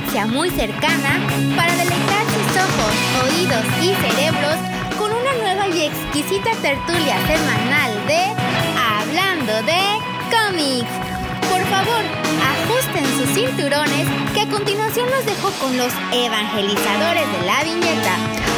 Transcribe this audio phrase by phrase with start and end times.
[0.00, 1.20] galaxia muy cercana
[1.56, 2.92] para deleitar sus ojos,
[3.24, 4.56] oídos y cerebros
[4.98, 8.22] con una nueva y exquisita tertulia semanal de
[8.78, 9.80] Hablando de
[10.30, 10.90] cómics.
[11.50, 12.02] Por favor,
[12.50, 18.49] ajusten sus cinturones que a continuación los dejo con los evangelizadores de la viñeta.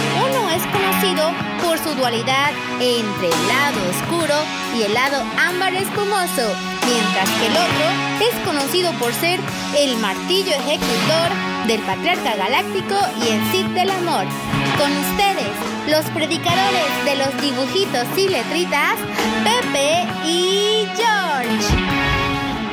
[0.54, 1.30] Es conocido
[1.64, 4.34] por su dualidad entre el lado oscuro
[4.76, 6.54] y el lado ámbar espumoso,
[6.86, 7.86] mientras que el otro
[8.20, 9.40] es conocido por ser
[9.78, 11.28] el martillo ejecutor
[11.66, 14.26] del patriarca galáctico y el Cid del amor.
[14.76, 15.48] Con ustedes,
[15.88, 18.98] los predicadores de los dibujitos y letritas,
[19.44, 21.74] Pepe y George.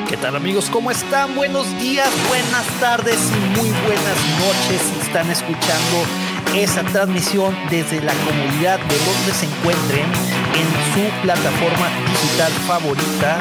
[0.06, 0.68] ¿Qué tal amigos?
[0.70, 1.34] ¿Cómo están?
[1.34, 8.78] Buenos días, buenas tardes y muy buenas noches están escuchando esa transmisión desde la comunidad
[8.78, 13.38] de donde se encuentren en su plataforma digital favorita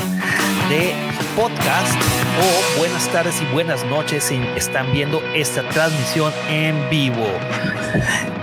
[0.70, 0.94] de
[1.36, 1.96] podcast
[2.40, 7.28] o buenas tardes y buenas noches si están viendo esta transmisión en vivo.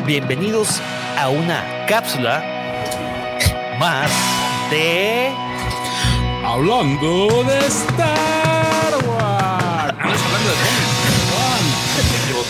[0.05, 0.81] Bienvenidos
[1.19, 2.45] a una cápsula
[3.79, 4.11] más
[4.71, 5.31] de
[6.45, 8.56] Hablando de Star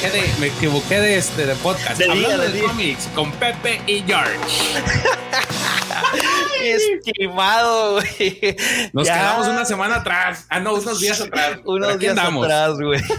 [0.02, 1.98] equivoqué de, me equivoqué de este de podcast.
[1.98, 4.36] De hablando de de, cómics con Pepe y George.
[6.62, 8.56] estimado, güey.
[8.92, 9.14] Nos Ya.
[9.14, 10.46] quedamos una semana atrás.
[10.48, 11.58] Ah, no, unos días atrás.
[11.64, 12.44] Unos días andamos.
[12.44, 13.00] atrás, güey.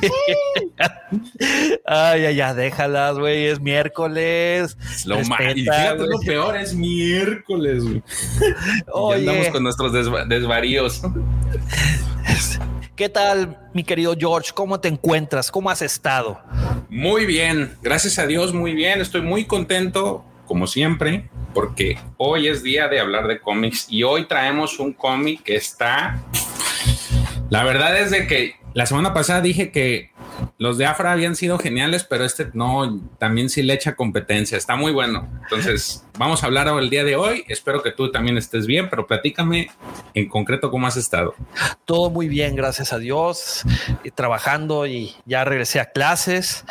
[1.85, 3.45] Ay, ay, ya, déjalas, güey.
[3.47, 4.77] Es miércoles.
[5.05, 8.03] Lo y fíjate lo peor, es miércoles, güey.
[9.11, 11.01] Ya andamos con nuestros desva- desvaríos.
[12.97, 14.51] ¿Qué tal, mi querido George?
[14.53, 15.51] ¿Cómo te encuentras?
[15.51, 16.41] ¿Cómo has estado?
[16.89, 18.99] Muy bien, gracias a Dios, muy bien.
[18.99, 24.25] Estoy muy contento, como siempre, porque hoy es día de hablar de cómics y hoy
[24.25, 26.23] traemos un cómic que está.
[27.51, 30.09] La verdad es de que la semana pasada dije que
[30.57, 34.57] los de Afra habían sido geniales, pero este no, también sí le echa competencia.
[34.57, 35.27] Está muy bueno.
[35.43, 37.43] Entonces, vamos a hablar el día de hoy.
[37.47, 39.69] Espero que tú también estés bien, pero platícame
[40.13, 41.35] en concreto cómo has estado.
[41.85, 43.63] Todo muy bien, gracias a Dios.
[44.03, 46.65] Y trabajando y ya regresé a clases.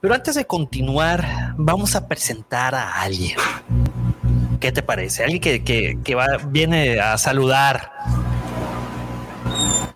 [0.00, 3.36] Pero antes de continuar, vamos a presentar a alguien.
[4.60, 5.24] ¿Qué te parece?
[5.24, 7.90] Alguien que, que, que va, viene a saludar.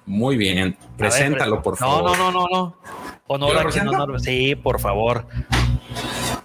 [0.07, 2.19] Muy bien, ver, preséntalo, por no, favor.
[2.19, 2.77] No, no, no, no.
[3.29, 5.27] Honor Sí, por favor.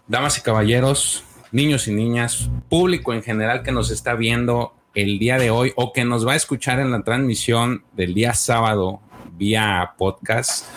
[0.08, 5.38] Damas y caballeros, niños y niñas, público en general que nos está viendo el día
[5.38, 9.02] de hoy o que nos va a escuchar en la transmisión del día sábado
[9.38, 10.68] vía podcast,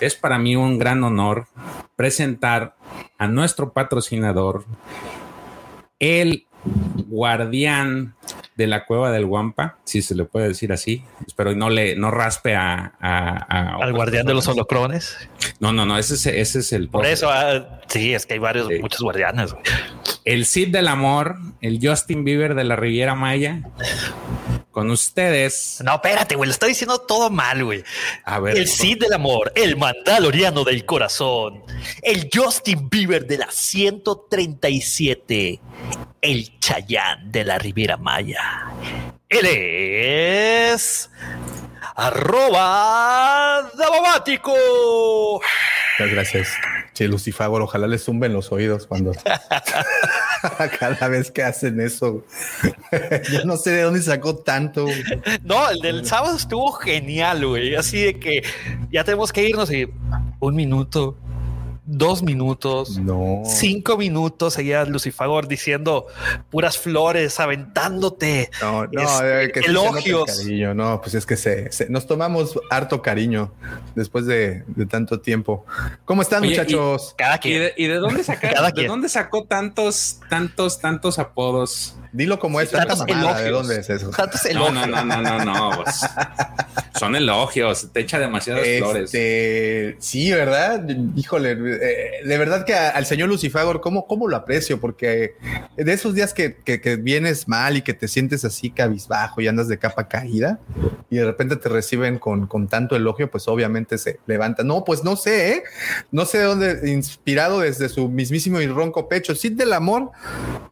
[0.00, 1.46] es para mí un gran honor
[1.96, 2.76] presentar
[3.18, 4.64] a nuestro patrocinador,
[5.98, 6.46] el
[7.06, 8.14] guardián
[8.58, 11.02] de la cueva del Guampa, si se le puede decir así.
[11.26, 15.16] Espero no le no raspe a, a- a Al guardián de los holocrones.
[15.60, 18.40] No, no, no, ese es, ese es el Por eso, ah, sí, es que hay
[18.40, 18.80] varios, Sí.
[18.80, 19.54] muchos guardianes.
[20.24, 23.62] el Cid del amor, el Justin Bieber de la Riviera Maya.
[24.78, 25.82] Con ustedes.
[25.84, 27.82] No, espérate, güey, lo está diciendo todo mal, güey.
[28.22, 31.64] A ver, El Cid del amor, el Mandaloriano del corazón,
[32.00, 35.60] el Justin Bieber de la 137,
[36.20, 38.70] el Chayán de la Riviera Maya.
[39.28, 41.10] Él es
[41.94, 44.52] arroba Davomático.
[45.98, 46.48] Muchas gracias.
[46.94, 49.12] Che, Lucifagor, ojalá les zumben los oídos cuando
[50.80, 52.24] cada vez que hacen eso.
[53.32, 54.86] Yo no sé de dónde sacó tanto.
[55.42, 57.74] No, el del sábado estuvo genial, güey.
[57.74, 58.42] Así de que
[58.90, 59.88] ya tenemos que irnos y
[60.40, 61.16] un minuto,
[61.90, 62.98] dos minutos.
[62.98, 63.42] No.
[63.46, 66.06] Cinco minutos seguía Lucifagor diciendo
[66.50, 68.50] puras flores, aventándote.
[68.60, 70.24] No, no, Este, que elogios.
[70.26, 70.74] cariño.
[70.74, 73.52] No, pues es que se, se- nos tomamos harto cariño
[73.94, 75.64] después de, de tanto tiempo.
[76.04, 77.14] ¿Cómo están, Oye, y- muchachos?
[77.16, 77.60] Cada ¿Y quien.
[77.60, 81.94] de, y de dónde saca- Cada de dónde sacó tantos, tantos, tantos apodos?
[82.12, 83.40] Dilo como es, Sí, tanta mamada.
[83.40, 84.10] ¿De dónde es eso?
[84.10, 84.88] Tantos No, elogios.
[84.88, 85.82] no, no, no, no, no.
[85.82, 86.00] pues,
[86.98, 89.04] son elogios, te echa demasiadas flores.
[89.14, 90.84] Este, sí, ¿verdad?
[91.16, 94.80] Híjole, eh, de verdad que a- al señor Lucifagor, ¿cómo, cómo lo aprecio?
[94.80, 95.34] Porque
[95.76, 99.46] de esos días que, que- que vienes mal y que te sientes así cabizbajo y
[99.48, 100.58] andas de capa caída
[101.10, 104.64] y de repente te reciben con, con tanto elogio, pues obviamente se levanta.
[104.64, 105.62] No, pues no sé, ¿eh?
[106.10, 109.34] No sé de dónde, inspirado desde su mismísimo y ronco pecho.
[109.34, 110.10] Cid del amor,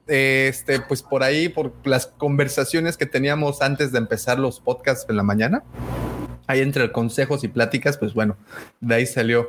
[0.09, 5.07] eh, este, pues por ahí, por las conversaciones que teníamos antes de empezar los podcasts
[5.09, 5.63] en la mañana
[6.47, 8.37] ahí entre consejos y pláticas, pues bueno,
[8.81, 9.49] de ahí salió.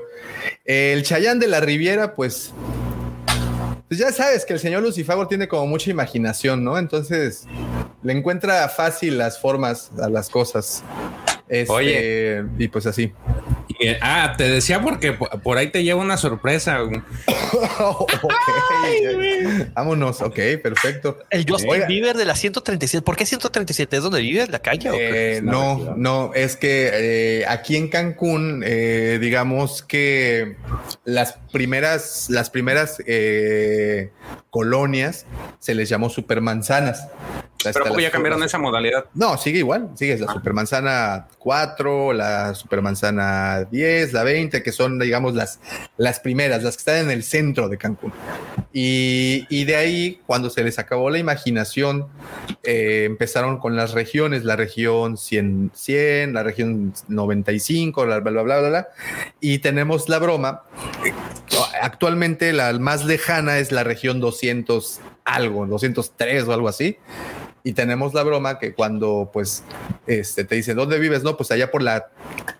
[0.66, 2.54] El Chayán de la Riviera, pues,
[3.88, 6.78] pues ya sabes que el señor Lucifagor tiene como mucha imaginación, ¿no?
[6.78, 7.46] Entonces
[8.04, 10.84] le encuentra fácil las formas a las cosas.
[11.48, 12.46] Este, Oye.
[12.58, 13.14] y pues así.
[13.80, 16.80] Eh, ah, te decía porque por, ahí te lleva una sorpresa.
[19.74, 21.20] Vámonos, ok, perfecto.
[21.30, 23.04] El Justin Bieber de la 137.
[23.04, 23.98] ¿Por qué 137?
[23.98, 24.48] ¿Es donde vive?
[24.48, 24.90] ¿La calle?
[24.94, 30.56] Eh, no, no, es que eh, aquí en Cancún, digamos que
[31.06, 32.98] las primeras, las primeras
[34.50, 35.26] colonias
[35.60, 37.08] se les llamó supermanzanas.
[37.64, 39.06] Pero ¿cómo ya cambiaron esa modalidad?
[39.14, 39.90] No, sigue igual.
[39.96, 40.34] Sigue la ah.
[40.34, 45.60] supermanzana 4, la supermanzana 10, la 20, que son, digamos, las,
[45.98, 48.14] las primeras, las que están en el centro de Cancún.
[48.74, 52.08] Y, de ahí, cuando se les acabó la imaginación,
[52.64, 58.60] eh, empezaron con las regiones, la región 100, 100 la región 95, bla, bla, bla,
[58.60, 58.88] bla, bla.
[59.40, 60.64] Y tenemos la broma.
[61.82, 66.98] Actualmente la más lejana es la región 200 algo, 203 o algo así
[67.68, 69.62] y tenemos la broma que cuando pues
[70.06, 72.08] este te dicen dónde vives no pues allá por la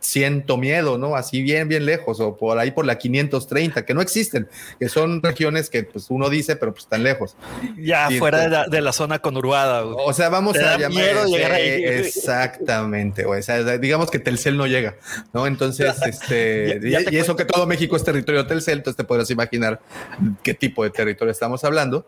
[0.02, 4.02] ciento miedo no así bien bien lejos o por ahí por la 530 que no
[4.02, 7.38] existen que son regiones que pues uno dice pero pues están lejos.
[7.78, 11.16] Ya fuera de la, zona conurbada o sea vamos a llamar
[11.58, 14.98] exactamente o sea digamos que Telcel no llega
[15.32, 19.32] no entonces este y, eso que todo México es territorio de Telcel entonces te podrás
[19.32, 19.80] imaginar
[20.44, 22.06] qué tipo de territorio estamos hablando.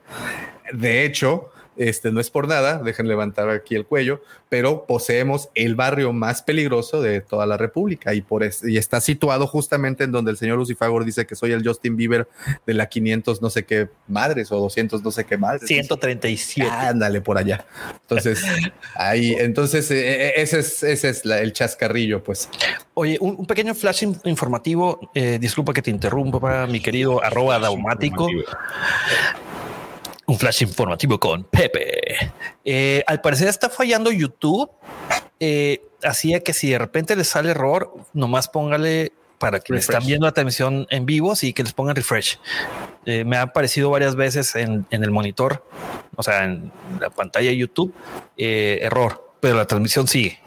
[0.74, 5.76] De hecho este no es por nada, dejen levantar aquí el cuello, pero poseemos el
[5.76, 10.32] barrio más peligroso de toda la República y por y está situado justamente en donde
[10.32, 12.28] el señor Lucifagor dice que soy el Justin Bieber
[12.66, 15.68] de la 500 no sé qué madres o 200 no sé qué madres.
[15.68, 16.70] 137.
[16.70, 17.66] Ándale por allá.
[18.02, 18.44] Entonces,
[18.96, 22.50] ahí, entonces eh, eh, ese es, ese es el chascarrillo, pues.
[22.94, 28.28] Oye, un, pequeño flash informativo, eh, disculpa que te interrumpa, mi querido arroba daumático
[30.30, 32.32] un flash informativo con Pepe.
[32.64, 34.70] Eh, al parecer está fallando YouTube.
[35.40, 40.28] Eh, hacía que si de repente les sale error, nomás póngale para que están viendo
[40.28, 42.38] la transmisión en vivo y que les pongan refresh.
[43.06, 45.66] Eh, me ha aparecido varias veces en, el monitor,
[46.16, 47.94] o sea, en la pantalla de YouTube,
[48.38, 50.40] error, pero la transmisión sigue.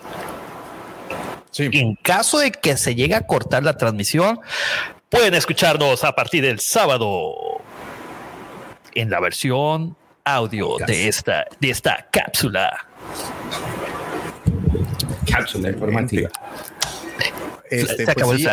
[1.50, 1.69] Sí.
[1.73, 4.40] En caso de que se llegue a cortar la transmisión,
[5.08, 7.34] pueden escucharnos a partir del sábado
[8.94, 12.86] en la versión audio de esta, de esta cápsula.
[15.30, 16.30] Cápsula informativa.
[17.70, 18.46] Este, pues,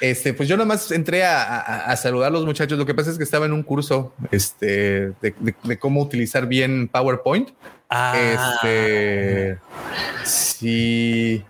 [0.00, 2.78] este, pues yo nomás entré a, saludar a los muchachos.
[2.78, 7.50] Lo que pasa es que estaba en un curso este, de, cómo utilizar bien PowerPoint.
[7.90, 8.14] Ah.
[8.62, 9.58] Este,
[10.24, 11.44] sí,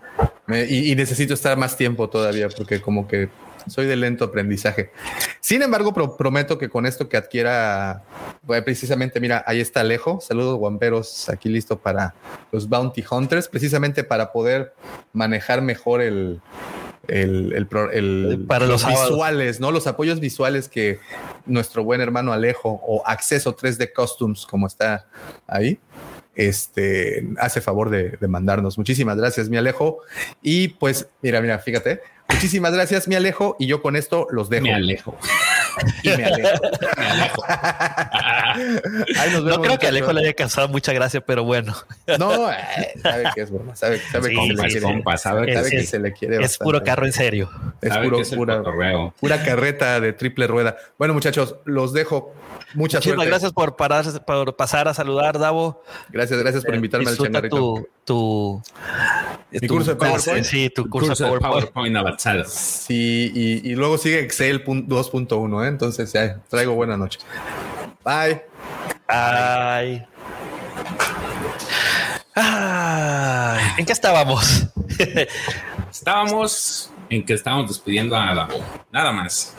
[0.47, 3.29] y, necesito estar más tiempo todavía porque como que
[3.69, 4.91] soy de lento aprendizaje.
[5.39, 8.03] Sin embargo, prometo que con esto que adquiera,
[8.65, 10.19] precisamente, mira, ahí está Alejo.
[10.21, 12.13] Saludos, guamperos, aquí listo para
[12.51, 14.73] los Bounty Hunters, precisamente para poder
[15.13, 16.41] manejar mejor el,
[17.07, 17.67] el,
[18.47, 19.71] para los, visuales, ¿no?
[19.71, 20.99] Los apoyos visuales que
[21.45, 25.07] nuestro buen hermano Alejo o Acceso 3D Costumes, como está
[25.47, 25.79] ahí,
[26.39, 28.77] este, hace favor de, de, mandarnos.
[28.77, 29.99] Muchísimas gracias, mi Alejo.
[30.41, 32.01] Y pues, mira, mira, fíjate,
[32.31, 33.55] Muchísimas gracias, mi Alejo.
[33.59, 34.63] Y yo con esto los dejo.
[34.63, 35.17] Me alejo.
[36.03, 36.61] Y me alejo.
[36.97, 37.43] me alejo.
[39.43, 41.75] no creo que Alejo le haya causado mucha gracia, pero bueno.
[42.19, 42.57] No, eh,
[43.01, 43.75] sabe que es broma.
[43.75, 44.29] Sabe, sabe,
[45.69, 46.43] que se le quiere.
[46.43, 47.49] Es puro carro en serio.
[47.81, 50.77] Es puro, pura, pura carreta de triple rueda.
[50.97, 52.33] Bueno, muchachos, los dejo.
[52.75, 55.81] Muchas Muchísimas gracias por, parar, por pasar a saludar, Davo.
[56.09, 57.87] Gracias, gracias por invitarme al changarrito.
[58.03, 58.61] Tu,
[59.51, 60.45] mi curso de PowerPoint.
[60.45, 62.43] Sí, tu curso, de PowerPoint, avanzado.
[62.45, 63.31] Sí,
[63.63, 65.67] y, luego sigue Excel 2.1, ¿eh?
[65.67, 67.19] entonces ya traigo buena noche.
[68.03, 68.43] Bye.
[69.07, 70.07] Bye.
[73.77, 74.67] ¿En qué estábamos?
[75.91, 78.47] estábamos en que estábamos despidiendo a la
[78.91, 79.55] Nada más.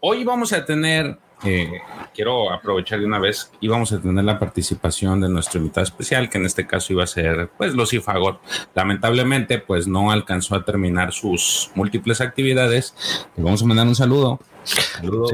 [0.00, 1.80] Hoy vamos a tener eh,
[2.14, 6.30] quiero aprovechar de una vez y vamos a tener la participación de nuestro invitado especial,
[6.30, 8.40] que en este caso iba a ser, pues, Lucifagor.
[8.74, 12.94] Lamentablemente, pues, no alcanzó a terminar sus múltiples actividades.
[13.36, 14.40] Le vamos a mandar un saludo.
[14.64, 15.32] Saludos.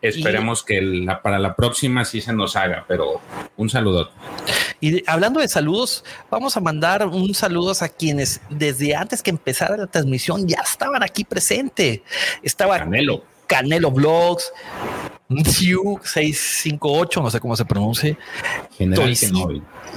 [0.00, 3.20] Esperemos que la, para la próxima sí se nos haga, pero
[3.56, 4.10] un saludo.
[4.80, 9.76] Y hablando de saludos, vamos a mandar un saludo a quienes desde antes que empezara
[9.76, 12.02] la transmisión ya estaban aquí presente.
[12.42, 13.24] Estaba Canelo.
[13.48, 14.52] Canelo Vlogs,
[15.44, 18.16] Siu 658, no sé cómo se pronuncia.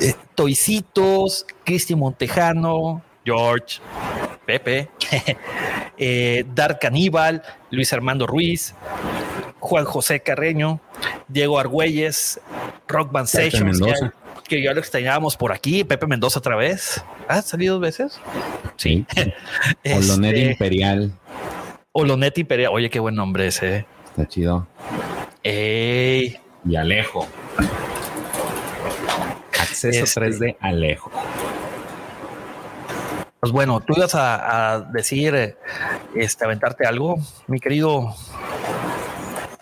[0.02, 3.80] Eh, Toicitos, Cristi Montejano, George,
[4.46, 4.90] Pepe,
[5.98, 8.74] eh, Dark Caníbal, Luis Armando Ruiz,
[9.60, 10.82] Juan José Carreño,
[11.28, 12.42] Diego Argüelles,
[12.88, 13.80] Rock Band Sessions,
[14.44, 17.02] que ya lo extrañábamos por aquí, Pepe Mendoza otra vez.
[17.30, 18.20] ¿Ha salido dos veces?
[18.76, 19.06] Sí.
[19.86, 21.12] Olonet Este, Imperial.
[21.94, 22.72] Olonet Imperial.
[22.74, 23.76] Oye, qué buen nombre ese.
[23.78, 23.86] ¿eh?
[24.06, 24.68] Está chido.
[25.44, 26.38] Ey.
[26.66, 27.28] Y Alejo.
[29.60, 30.22] Acceso Este.
[30.22, 31.12] 3D Alejo.
[33.40, 35.58] Pues bueno, tú ibas a, a decir, eh,
[36.16, 37.18] este, aventarte algo,
[37.48, 38.14] mi querido.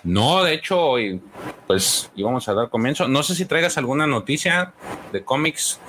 [0.03, 1.21] No, de hecho, hoy,
[1.65, 3.07] pues íbamos a dar comienzo.
[3.07, 4.73] No sé si traigas alguna noticia
[5.13, 5.79] de cómics.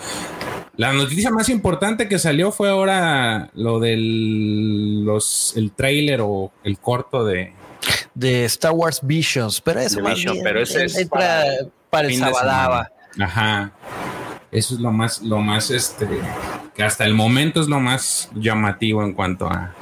[0.81, 6.79] La noticia más importante que salió fue ahora lo del los, el trailer o el
[6.79, 7.53] corto de
[8.15, 11.45] de Star Wars Visions, pero eso Vision, bien pero ese es entra para
[11.91, 12.91] para, el Sabadaba.
[13.19, 13.73] Ajá.
[14.51, 16.09] Eso es lo más, lo más, este,
[16.75, 19.75] que hasta el momento es lo más llamativo en cuanto a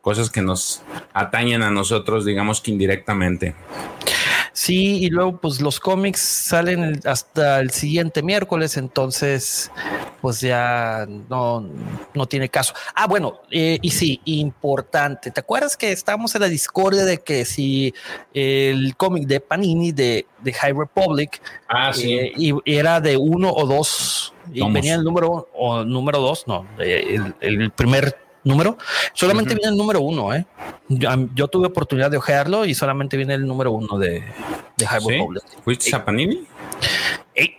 [0.00, 0.82] cosas que nos
[1.12, 3.56] atañen a nosotros, digamos que indirectamente.
[4.62, 9.72] Sí, y luego pues los cómics salen hasta el siguiente miércoles, entonces
[10.20, 11.66] pues ya no,
[12.12, 12.74] no tiene caso.
[12.94, 15.30] Ah, bueno, eh, y sí, importante.
[15.30, 17.94] ¿Te acuerdas que estábamos en la discordia de que si
[18.34, 23.66] el cómic de Panini de, de High Republic Ah, eh, y era de uno o
[23.66, 24.74] dos, y Tomos.
[24.74, 28.14] venía el número o número dos, no, eh, el, el primer
[28.44, 28.78] número,
[29.12, 30.46] solamente viene el número uno, eh.
[30.88, 34.24] Yo, tuve oportunidad de ojearlo y solamente viene el número uno de,
[34.76, 35.18] de High ¿Sí?
[35.64, 36.46] ¿Fuiste a Panini?
[37.34, 37.54] Ey,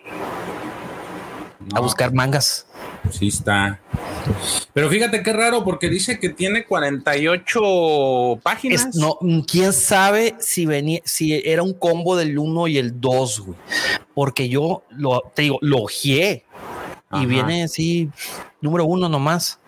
[1.73, 2.67] a buscar mangas.
[3.09, 3.79] Sí está.
[4.73, 8.87] Pero fíjate qué raro, porque dice que tiene 48 páginas.
[8.87, 12.99] Es- no, mm, quién sabe si venía, si era un combo del uno y el
[13.01, 13.57] dos, güey.
[14.13, 16.45] Porque yo lo te digo, lo ojeé
[17.13, 18.09] y viene así,
[18.61, 19.59] número uno nomás.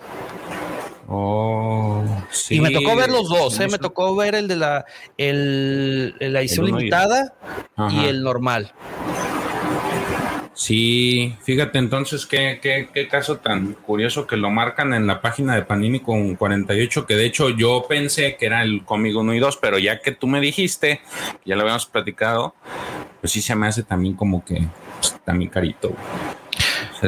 [1.07, 2.55] Oh, sí.
[2.55, 3.67] y me tocó ver los dos, ¿eh?
[3.67, 4.85] me tocó ver el de la,
[5.17, 7.33] el, la edición limitada
[7.91, 8.71] y el normal.
[10.55, 15.55] Sí, fíjate entonces qué, qué, qué caso tan curioso que lo marcan en la página
[15.55, 19.39] de Panini con 48, que de hecho yo pensé que era el cómic 1 y
[19.39, 21.01] 2, pero ya que tú me dijiste,
[21.43, 22.53] ya lo habíamos platicado,
[23.19, 24.61] pues sí se me hace también como que
[24.99, 25.93] pues, también carito.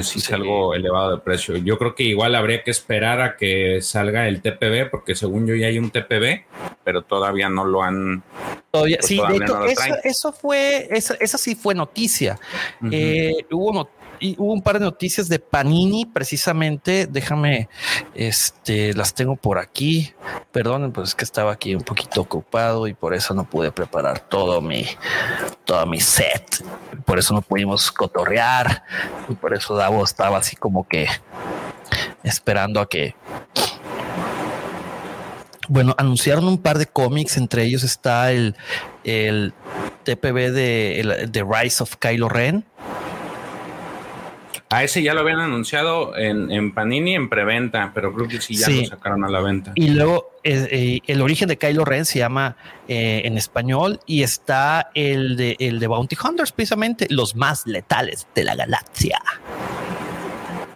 [0.04, 1.58] Sí, es algo elevado de precio.
[1.58, 5.56] Yo creo que igual habría que esperar a que salga el TPB, porque según yo
[5.56, 6.46] ya hay un TPB,
[6.84, 8.24] pero todavía no lo han...
[8.72, 12.38] Todavía, Pues sí, de todavía hecho, no eso, eso fue, esa, esa sí fue noticia.
[12.82, 12.90] Ujú.
[12.92, 17.08] Eh, hubo, y hubo un par de noticias de Panini, precisamente.
[17.08, 17.70] Déjame,
[18.14, 20.14] este, las tengo por aquí.
[20.52, 24.20] Perdonen, pues es que estaba aquí un poquito ocupado y por eso no pude preparar
[24.20, 24.86] todo mi,
[25.66, 26.64] todo mi set.
[27.06, 28.84] Por eso no pudimos cotorrear
[29.30, 31.08] y por eso Davo estaba así como que
[32.24, 33.16] esperando a que.
[35.68, 38.56] Bueno, anunciaron un par de cómics, entre ellos está el,
[39.04, 39.52] el
[40.04, 42.64] TPB de, el- de Rise of Kylo Ren.
[44.76, 48.56] A ese ya lo habían anunciado en, en Panini en preventa, pero creo que sí
[48.56, 48.82] ya Sí.
[48.82, 49.72] lo sacaron a la venta.
[49.76, 52.56] Y luego eh, eh, el origen de Kylo Ren se llama
[52.88, 58.28] eh, en español y está el de, el de Bounty Hunters, precisamente los más letales
[58.36, 59.20] de la galaxia.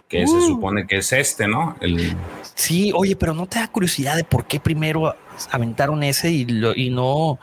[0.08, 1.76] que se supone que es este, ¿no?
[1.80, 2.16] El,
[2.56, 5.14] Sí, oye, pero no te da curiosidad de por qué primero
[5.50, 7.38] aventaron ese y, lo- y no,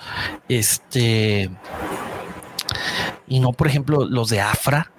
[0.49, 1.49] este,
[3.27, 4.91] y no, por ejemplo, los de Afra.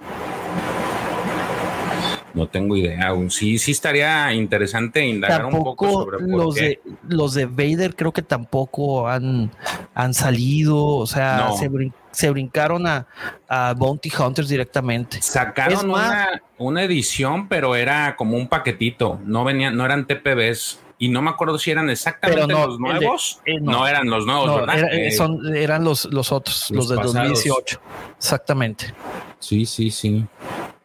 [2.34, 3.30] No tengo idea aún.
[3.30, 6.62] Sí, sí estaría interesante indagar un poco sobre por los qué.
[6.62, 9.50] de los de Vader creo que tampoco han,
[9.94, 11.56] han salido, o sea, No.
[11.56, 13.06] se, brin- se brincaron a,
[13.48, 15.20] a Bounty Hunters directamente.
[15.22, 19.18] Sacaron más- una, una edición, pero era como un paquetito.
[19.24, 20.80] No venían, no eran TPBs.
[21.00, 23.40] Y no me acuerdo si eran exactamente no, los de- nuevos.
[23.46, 23.70] eh, no.
[23.70, 23.86] no.
[23.86, 24.78] eran los nuevos, No, ¿verdad?
[24.78, 27.14] era- Eh, son, eran los, los otros, los, los de pasados.
[27.28, 27.80] 2018.
[28.18, 28.92] Exactamente.
[29.38, 30.26] Sí, sí, sí.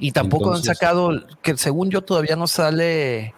[0.03, 3.33] Y tampoco Entonces- han sacado, que según yo todavía no sale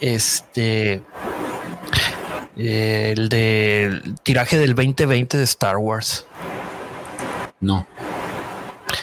[0.00, 1.02] este
[2.56, 6.26] el del tiraje del 2020 de Star Wars.
[7.60, 7.86] No.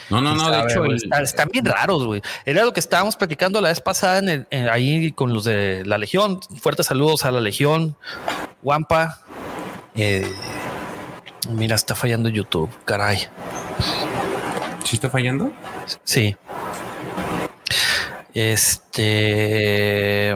[0.10, 0.50] No, no, no.
[0.50, 2.22] De hecho, el- están bien raros, güey.
[2.46, 5.84] Era lo que estábamos platicando la vez pasada en el- en- ahí con los de
[5.86, 6.40] la Legión.
[6.60, 7.96] Fuertes saludos a la Legión,
[8.64, 9.20] Wampa.
[9.96, 10.28] Eh,
[11.52, 13.28] mira, está fallando YouTube, caray.
[14.84, 15.52] ¿sí está fallando?
[16.04, 16.36] Sí.
[18.34, 20.36] Este.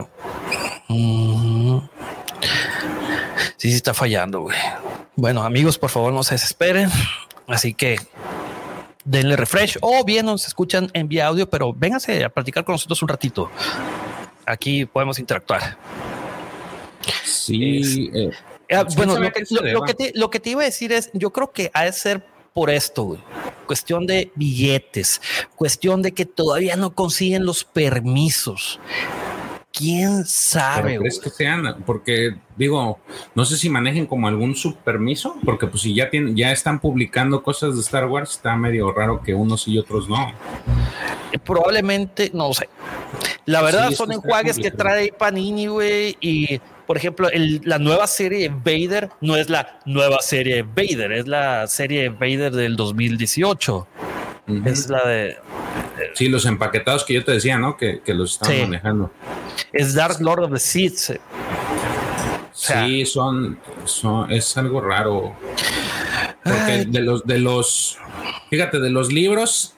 [0.88, 1.78] mm,
[3.56, 4.56] sí, sí está fallando, güey.
[5.16, 6.90] Bueno, amigos, por favor, no se desesperen.
[7.46, 7.98] Así que
[9.04, 13.00] denle refresh o bien nos escuchan en vía audio, pero vénganse a platicar con nosotros
[13.02, 13.50] un ratito.
[14.46, 15.76] Aquí podemos interactuar.
[17.24, 18.10] Sí.
[18.14, 18.30] eh,
[18.72, 19.30] Ah, bueno, lo
[19.82, 22.24] que te, lo que te iba a decir es, yo creo que ha de ser
[22.54, 23.20] por esto, güey.
[23.66, 25.20] Cuestión de billetes,
[25.56, 28.78] cuestión de que todavía no consiguen los permisos.
[29.72, 30.98] ¿Quién sabe?
[30.98, 31.82] ¿Crees que sean?
[31.84, 33.00] Porque digo,
[33.34, 37.42] no sé si manejen como algún subpermiso, porque pues si ya tienen, ya están publicando
[37.42, 40.32] cosas de Star Wars, está medio raro que unos y otros no.
[41.44, 42.68] Probablemente, no sé.
[43.46, 47.28] La verdad son enjuagues que trae Panini, güey, y por ejemplo,
[47.64, 52.76] la nueva serie Vader no es la nueva serie Vader, es la serie Vader del
[52.76, 53.86] 2018.
[54.64, 55.36] Es la de.
[56.14, 57.76] Sí, los empaquetados que yo te decía, ¿no?
[57.76, 59.10] Que, los estaban manejando.
[59.72, 61.14] Es Dark Lord of the Seeds.
[62.52, 64.30] sí, son, son.
[64.30, 65.34] Es algo raro.
[66.42, 67.98] Porque de los, de los.
[68.50, 69.74] Fíjate, de los libros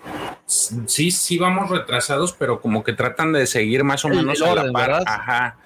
[0.46, 4.72] sí, sí vamos retrasados, pero como que tratan de seguir más o menos a la
[4.72, 5.02] par.
[5.06, 5.58] Ajá.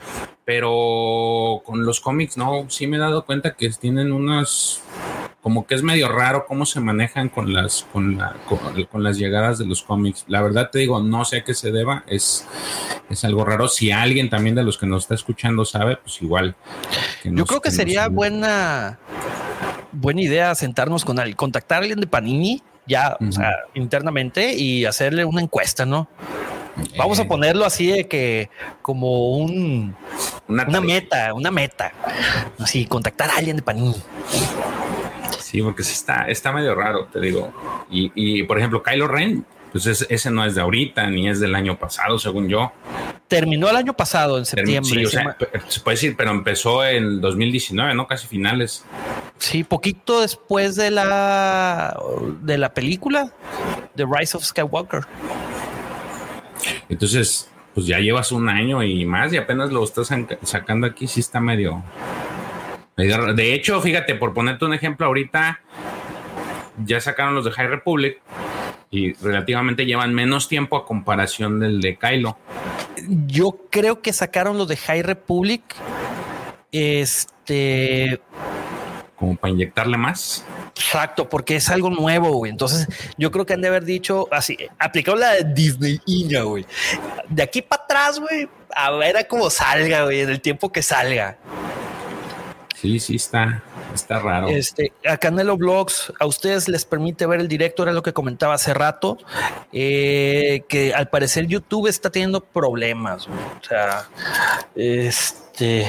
[0.51, 4.83] Pero con los cómics, no, sí me he dado cuenta que tienen unas
[5.43, 8.35] como que es medio raro cómo se manejan con las con, la,
[8.91, 10.25] con, las llegadas de los cómics.
[10.27, 12.49] La verdad te digo, no sé a qué se deba, es,
[13.09, 13.69] es algo raro.
[13.69, 16.57] Si alguien también de los que nos está escuchando sabe, pues igual.
[17.23, 18.99] Yo creo que, sería buena
[19.93, 23.17] buena idea sentarnos con alguien, contactar a alguien de Panini ya
[23.75, 26.09] internamente y hacerle una encuesta, ¿no?
[26.97, 27.27] Vamos a eh.
[27.27, 28.51] ponerlo así de que
[28.83, 29.95] como un
[30.49, 31.93] una, meta, una meta.
[32.59, 33.97] Así, contactar a alguien de Panini.
[35.39, 37.53] Sí, porque está, está medio raro, te digo.
[37.91, 41.79] Y, por ejemplo, Kylo Ren, pues ese no es de ahorita, ni es del año
[41.79, 42.73] pasado, según yo.
[43.29, 45.07] Terminó el año pasado, en septiembre.
[45.07, 45.19] Sí,
[45.69, 48.07] se puede decir, pero empezó en 2019, ¿no?
[48.07, 48.85] Casi finales.
[49.39, 51.99] Sí, poquito después de la
[52.43, 53.33] de la película
[53.97, 55.07] The Rise of Skywalker.
[56.89, 60.11] Entonces, pues ya llevas un año y más y apenas lo estás
[60.43, 61.83] sacando aquí, sí está medio,
[62.97, 65.61] De hecho, fíjate, por ponerte un ejemplo, ahorita
[66.85, 68.21] ya sacaron los de High Republic
[68.91, 72.37] y relativamente llevan menos tiempo a comparación del de Kylo.
[73.27, 75.63] Yo creo que sacaron los de High Republic.
[76.73, 78.21] Este
[79.21, 80.45] como para inyectarle más.
[80.75, 82.51] Exacto, porque es algo nuevo, güey.
[82.51, 86.67] Entonces, yo creo que han de haber dicho así, aplicado la de Disney Iña, güey.
[87.29, 90.83] De aquí para atrás, güey, a ver a cómo salga, güey, en el tiempo que
[90.83, 91.37] salga.
[92.81, 93.63] Sí, sí, está,
[93.95, 94.49] está raro.
[94.49, 98.55] Este, a Canelo Blogs, a ustedes les permite ver el directo, era lo que comentaba
[98.55, 99.19] hace rato,
[99.71, 103.27] eh, que al parecer YouTube está teniendo problemas.
[103.29, 104.09] O sea,
[104.75, 105.87] este este,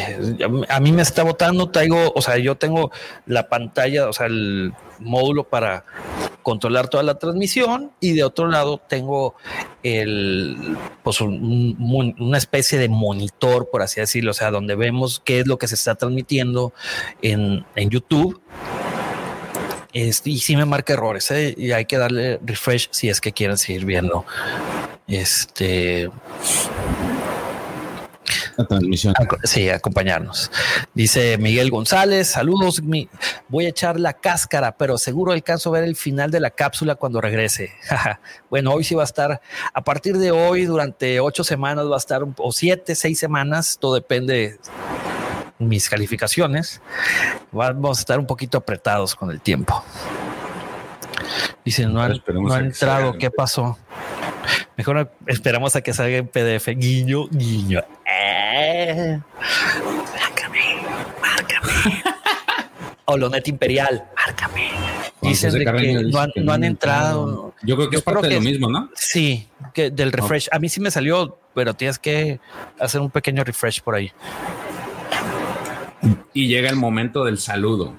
[0.67, 2.91] a mí me está botando, traigo, o sea, yo tengo
[3.25, 5.85] la pantalla, o sea, el módulo para
[6.43, 9.35] controlar toda la transmisión y de otro lado tengo
[9.83, 15.47] el, pues una especie de monitor, por así decirlo, o sea, donde vemos qué es
[15.47, 16.73] lo que se está transmitiendo
[17.21, 18.41] en, YouTube.
[19.93, 21.53] Este, y si me marca errores, ¿eh?
[21.57, 24.25] y hay que darle refresh si es que quieren seguir viendo.
[25.07, 26.09] Este
[28.67, 29.13] transmisión.
[29.43, 30.51] Sí, acompañarnos.
[30.93, 32.81] Dice Miguel González, saludos,
[33.47, 36.95] voy a echar la cáscara, pero seguro alcanzo a ver el final de la cápsula
[36.95, 37.71] cuando regrese.
[38.49, 39.41] bueno, hoy sí va a estar,
[39.73, 43.95] a partir de hoy, durante ocho semanas va a estar, o siete, seis semanas, todo
[43.95, 44.59] depende de
[45.59, 46.81] mis calificaciones.
[47.51, 49.83] Vamos a estar un poquito apretados con el tiempo.
[51.63, 53.77] Dice, no, no ha entrado, ¿qué pasó?
[54.77, 56.67] Mejor esperamos a que salga en PDF.
[56.75, 57.83] Guiño, guiño.
[58.83, 59.19] Eh.
[60.19, 60.81] Márcame,
[61.21, 62.03] márcame.
[63.05, 64.71] Olonet Imperial, márcame.
[65.21, 67.53] Dicen que no han, entrado.
[67.61, 68.89] Yo creo que es parte de lo mismo, ¿no?
[68.95, 70.47] Sí, que del refresh.
[70.51, 72.39] A mí sí me salió, pero tienes que
[72.79, 74.11] hacer un pequeño refresh por ahí.
[76.33, 77.93] Y llega el momento del saludo.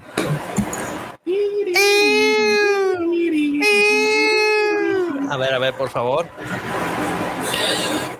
[5.30, 6.26] A ver, a ver, por favor.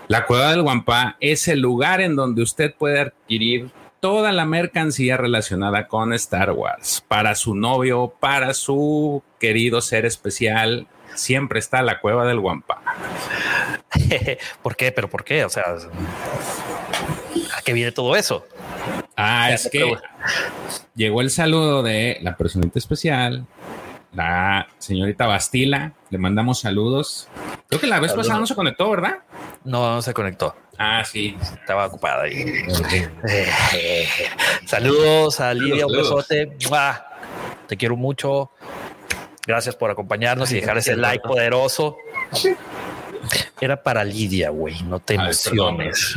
[0.08, 5.16] La Cueva del Guampa es el lugar en donde usted puede adquirir toda la mercancía
[5.16, 7.04] relacionada con Star Wars.
[7.06, 12.82] Para su novio, para su querido ser especial, siempre está la Cueva del Guampa.
[14.62, 14.92] ¿Por qué?
[14.92, 15.44] ¿Pero por qué?
[15.44, 15.64] O sea,
[17.56, 18.44] ¿a qué viene todo eso?
[19.16, 19.96] Ah, es que
[20.94, 23.46] llegó el saludo de la personita especial,
[24.12, 27.28] la señorita Bastila, le mandamos saludos.
[27.68, 29.18] Creo que la vez pasada no se conectó, ¿verdad?
[29.64, 30.54] No, no se conectó.
[30.78, 31.36] Ah, sí.
[31.40, 32.44] Estaba ocupada ahí.
[34.66, 36.56] saludos a Lidia, un besote.
[37.68, 38.50] Te quiero mucho.
[39.46, 41.96] Gracias por acompañarnos y dejar ese like poderoso.
[43.60, 44.82] Era para Lidia, güey.
[44.82, 46.16] No te emociones.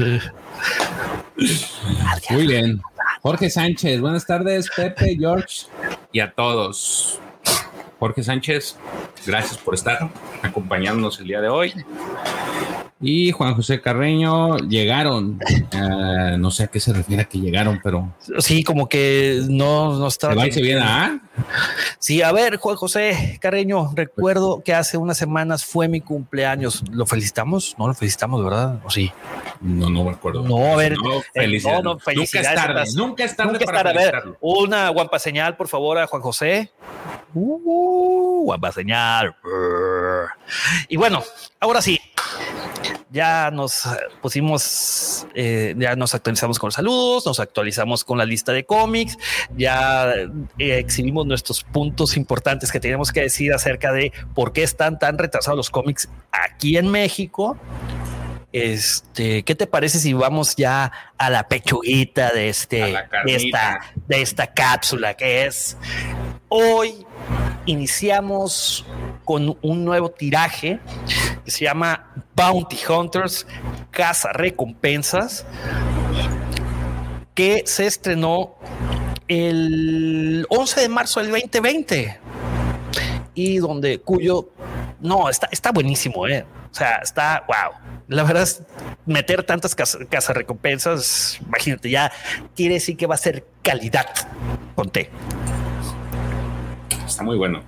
[2.29, 2.81] Muy bien.
[3.21, 5.65] Jorge Sánchez, buenas tardes, Pepe, George
[6.11, 7.19] y a todos.
[8.05, 8.75] Jorge Sánchez,
[9.25, 10.11] gracias por estar
[10.43, 11.73] acompañándonos el día de hoy.
[13.01, 15.39] Y Juan José Carreño llegaron.
[15.73, 18.13] Uh, no sé a qué se refiere a que llegaron, pero.
[18.37, 20.45] Sí, como que no, no estaba.
[20.51, 21.19] ¿Se viene a?
[21.97, 26.83] Sí, a ver, Juan José Carreño, recuerdo que hace unas semanas fue mi cumpleaños.
[26.91, 27.75] ¿Lo felicitamos?
[27.79, 28.79] No lo felicitamos, ¿verdad?
[28.85, 29.11] ¿O sí?
[29.61, 30.43] No, no me acuerdo.
[30.43, 30.95] No, a ver.
[30.97, 31.83] No, eh, felicidades.
[31.83, 32.55] no, no, nunca es felicidades.
[32.55, 32.83] tarde.
[32.95, 34.07] Nunca es tarde Nunca es para tarde.
[34.07, 36.71] A ver, una guampa señal, por favor, a Juan José.
[37.35, 39.35] Uh, guampa señal.
[40.87, 41.21] Y bueno,
[41.59, 41.99] ahora sí,
[43.11, 43.83] ya nos
[44.21, 49.17] pusimos, eh, ya nos actualizamos con los saludos, nos actualizamos con la lista de cómics,
[49.57, 54.97] ya eh, exhibimos nuestros puntos importantes que tenemos que decir acerca de por qué están
[54.97, 57.57] tan retrasados los cómics aquí en México.
[58.55, 64.21] Este, ¿qué te parece si vamos ya a la pechuguita de este, de esta, de
[64.21, 65.75] esta cápsula que es
[66.47, 67.05] hoy
[67.65, 68.85] iniciamos
[69.25, 70.79] con un nuevo tiraje
[71.43, 73.45] que se llama Bounty Hunters
[73.91, 75.45] Casa Recompensas
[77.33, 78.55] que se estrenó
[79.27, 82.19] el 11 de marzo del 2020
[83.35, 84.49] y donde cuyo
[84.99, 88.63] no está está buenísimo eh o sea está wow la verdad es
[89.05, 92.11] meter tantas casas casa recompensas imagínate ya
[92.55, 94.07] quiere decir que va a ser calidad
[94.75, 95.09] ponte
[97.05, 97.61] Está muy bueno.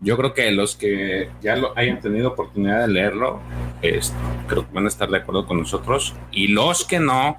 [0.00, 3.40] Yo creo que los que ya lo hayan tenido oportunidad de leerlo,
[3.80, 4.12] es-
[4.46, 6.14] creo que van a estar de acuerdo con nosotros.
[6.32, 7.36] Y los que no,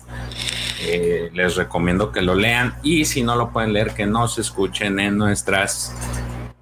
[0.82, 2.73] eh, les recomiendo que lo lean.
[2.82, 5.93] Y si no lo pueden leer, que nos escuchen en nuestras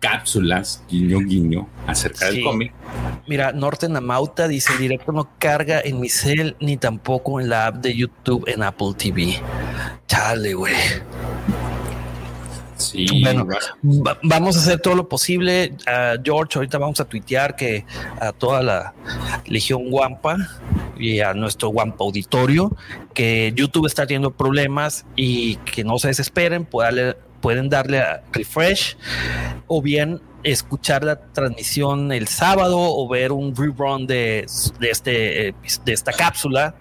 [0.02, 2.36] cápsulas, guiño, guiño, acerca Sí.
[2.36, 2.74] del cómic.
[3.28, 7.68] Mira, Norten Amauta dice: el directo no carga en mi cel ni tampoco en la
[7.68, 9.40] app de YouTube en Apple TV.
[10.08, 10.74] Chale, güey.
[12.78, 15.76] Sí, Bueno, Va- vamos a hacer todo lo posible.
[15.88, 17.86] Ah, George, ahorita vamos a tuitear que
[18.20, 18.94] a toda la
[19.46, 20.38] Legión Guampa
[20.98, 22.76] y a nuestro Guampa Auditorio
[23.14, 28.96] que YouTube está teniendo problemas y que no se desesperen, puedan, pueden darle a refresh
[29.68, 34.46] o bien escuchar la transmisión el sábado o ver un rerun de,
[34.80, 35.54] de, este, eh,
[35.86, 36.76] de esta cápsula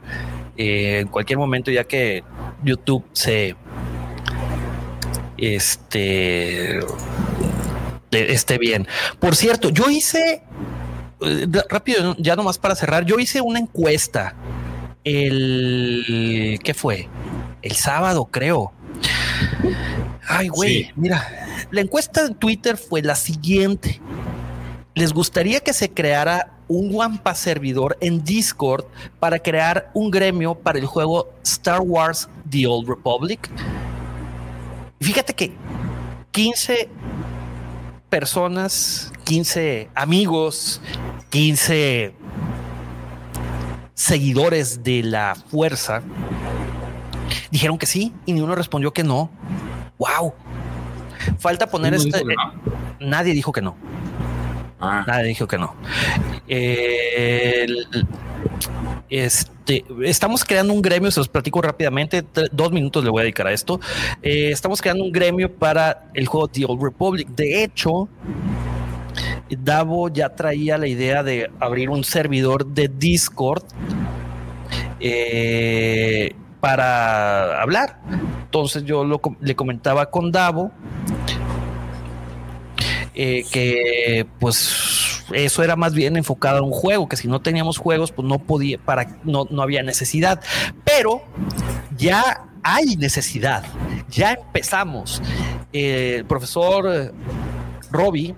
[0.56, 2.22] eh, en cualquier momento ya que
[2.62, 3.56] YouTube se
[5.36, 6.80] este
[8.10, 8.86] esté bien.
[9.18, 10.42] Por cierto, yo hice
[11.20, 14.34] eh, rápido, ya nomás para cerrar, yo hice una encuesta
[15.04, 17.08] el ¿qué fue?
[17.62, 18.72] El sábado, creo.
[20.30, 20.90] Ay, güey, Sí.
[20.96, 24.00] mira, la encuesta en Twitter fue la siguiente.
[24.94, 28.84] ¿Les gustaría que se creara un Wampa servidor en Discord
[29.18, 33.50] para crear un gremio para el juego Star Wars The Old Republic?
[35.00, 35.52] Fíjate que
[36.32, 36.88] 15
[38.08, 40.80] personas, 15 amigos,
[41.30, 42.14] 15
[43.94, 46.02] seguidores de la fuerza
[47.50, 49.30] dijeron que sí y ni uno respondió que no.
[50.00, 50.32] Wow.
[51.38, 52.24] Falta poner ¿Uno este.
[52.24, 53.06] no?
[53.06, 53.76] Nadie dijo que no.
[54.80, 55.74] Ah, Nadie dijo que no.
[56.48, 58.06] Eh, el-
[59.10, 63.46] este, estamos creando un gremio, se los platico rápidamente, dos minutos le voy a dedicar
[63.46, 63.78] a esto.
[64.22, 67.28] Eh, estamos creando un gremio para el juego The Old Republic.
[67.28, 68.08] De hecho,
[69.50, 73.64] Davo ya traía la idea de abrir un servidor de Discord
[75.00, 77.98] eh, para hablar.
[78.50, 80.72] Entonces yo lo le comentaba con Davo
[83.14, 87.78] eh, que pues eso era más bien enfocado a un juego, que si no teníamos
[87.78, 90.40] juegos, pues no podía, para, no, no había necesidad.
[90.84, 91.22] Pero
[91.96, 93.64] ya hay necesidad,
[94.08, 95.22] ya empezamos.
[95.72, 97.14] Eh, el profesor
[97.92, 98.34] Robbie,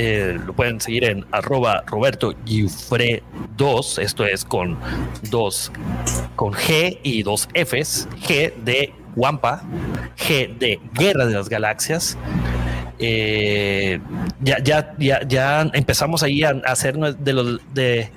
[0.00, 3.22] eh, lo pueden seguir en arroba Roberto Giuffre
[3.56, 4.78] 2, esto es con
[5.30, 5.72] dos,
[6.36, 9.62] con G y dos Fs, G de Wampa,
[10.16, 12.16] G de Guerra de las Galaxias.
[13.00, 14.00] Eh,
[14.40, 18.10] ya, ya, ya, ya empezamos ahí a, hacer de los de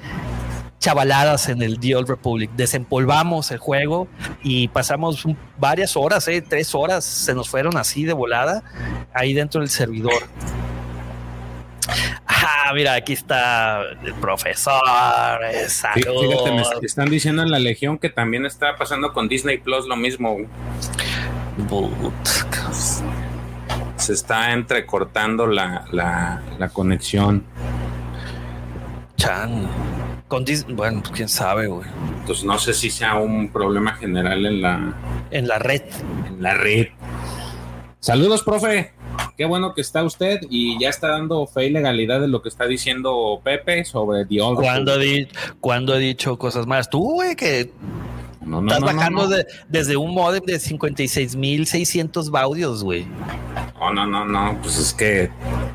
[0.80, 2.52] chavaladas en el The Old Republic.
[2.56, 4.08] Desempolvamos el juego
[4.44, 5.26] y pasamos
[5.60, 8.64] varias horas, eh, tres horas se nos fueron así de volada
[9.14, 10.24] ahí dentro del servidor.
[12.28, 14.82] Ah, mira, aquí está el profesor.
[15.68, 16.22] Saludos.
[16.22, 19.96] fíjate, me están diciendo en la Legión que también está pasando con Disney Plus lo
[19.96, 20.38] mismo.
[23.98, 27.44] Se está entrecortando la, la, la conexión.
[29.16, 29.68] Chan.
[30.28, 31.88] Con Dis- bueno, pues, quién sabe, güey.
[32.20, 34.94] Entonces no sé si sea un problema general en la,
[35.30, 35.84] En la red.
[36.28, 36.88] en la red.
[38.00, 38.94] Saludos, profe.
[39.38, 42.50] ¿Qué bueno que está usted y ya está dando fe y legalidad de lo que
[42.50, 45.28] está diciendo Pepe sobre Old cuando, di,
[45.60, 47.72] cuando he dicho cosas malas, tú, güey, que
[48.42, 53.06] no, no, Estás bajando de, desde un modem de 56.600 baudios, güey.
[53.80, 54.60] No, no, no, no.
[54.62, 55.30] Pues es que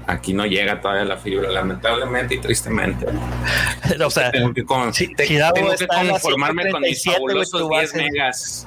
[0.06, 3.06] aquí no llega todavía la fibra, lamentablemente y tristemente.
[4.04, 8.66] o sea, tengo que, con, sí, te, tengo que conformarme con mis fabulosos 10 megas.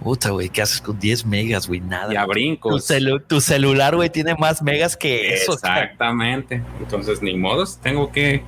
[0.00, 1.80] Puta, güey, ¿qué haces con 10 megas, güey?
[1.80, 2.12] Nada.
[2.12, 2.86] Ya brincos.
[2.86, 5.54] Tu, tu celular, güey, tiene más megas que eso.
[5.54, 6.62] Exactamente.
[6.80, 8.42] Entonces, ni modos, tengo que.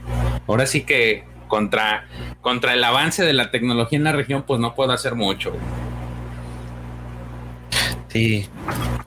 [0.47, 1.25] Ahora sí que
[1.55, 2.05] contra,
[2.41, 5.53] contra el avance de la tecnología en la región, pues no puedo hacer mucho.
[8.09, 8.49] Sí.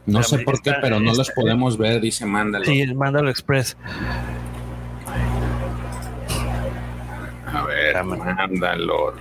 [0.05, 2.63] No sé por qué, pero no los podemos ver, dice Mándalo.
[2.63, 3.75] Sí, Mándalo Express.
[7.53, 9.13] A ver, Mándalo.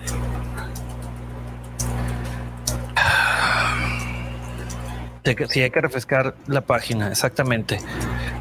[5.48, 7.80] Sí, hay que refrescar la página, exactamente.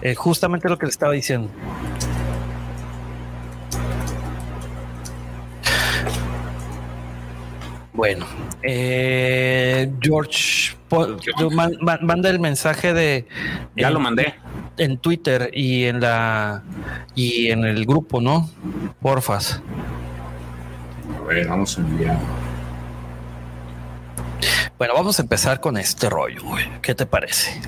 [0.03, 1.49] Eh, justamente lo que le estaba diciendo.
[7.95, 8.25] Bueno,
[8.61, 10.75] eh, George,
[12.01, 13.25] manda el mensaje de.
[13.77, 14.35] Ya lo mandé.
[14.77, 16.61] En Twitter y en la
[17.15, 18.49] y en el grupo, ¿no?
[19.01, 19.61] Porfas.
[21.17, 22.17] A ver, vamos a enviar.
[24.77, 26.65] Bueno, vamos a empezar con este rollo, güey.
[26.81, 27.61] ¿Qué te parece?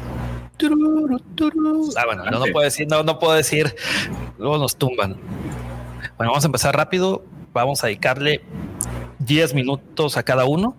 [1.96, 3.74] Ah, bueno, no, puedo decir, no, no puedo decir,
[4.38, 5.16] luego nos tumban.
[6.18, 7.24] Bueno, vamos a empezar rápido.
[7.54, 8.42] Vamos a dedicarle
[9.28, 10.76] 10 minutos a cada uno.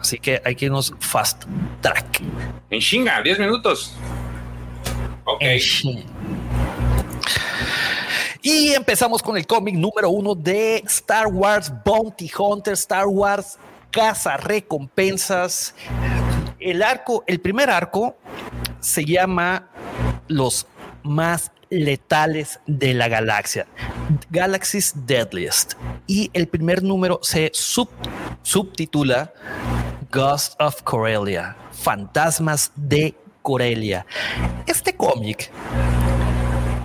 [0.00, 1.44] Así que hay que irnos fast
[1.82, 2.22] track.
[2.70, 3.94] En chinga, 10 minutos.
[5.24, 5.42] Ok.
[8.42, 13.58] Y empezamos con el cómic número uno de Star Wars Bounty Hunter, Star Wars
[13.90, 15.74] Casa Recompensas.
[16.58, 18.16] El arco, el primer arco
[18.80, 19.68] se llama
[20.28, 20.66] Los
[21.02, 23.66] más letales de la galaxia,
[24.30, 25.74] Galaxy's Deadliest.
[26.06, 29.32] Y el primer número se subtitula
[30.10, 34.04] Ghost of Corellia, Fantasmas de Corelia.
[34.66, 35.50] Este cómic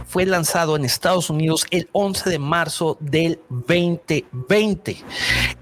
[0.07, 5.03] fue lanzado en Estados Unidos el 11 de marzo del 2020.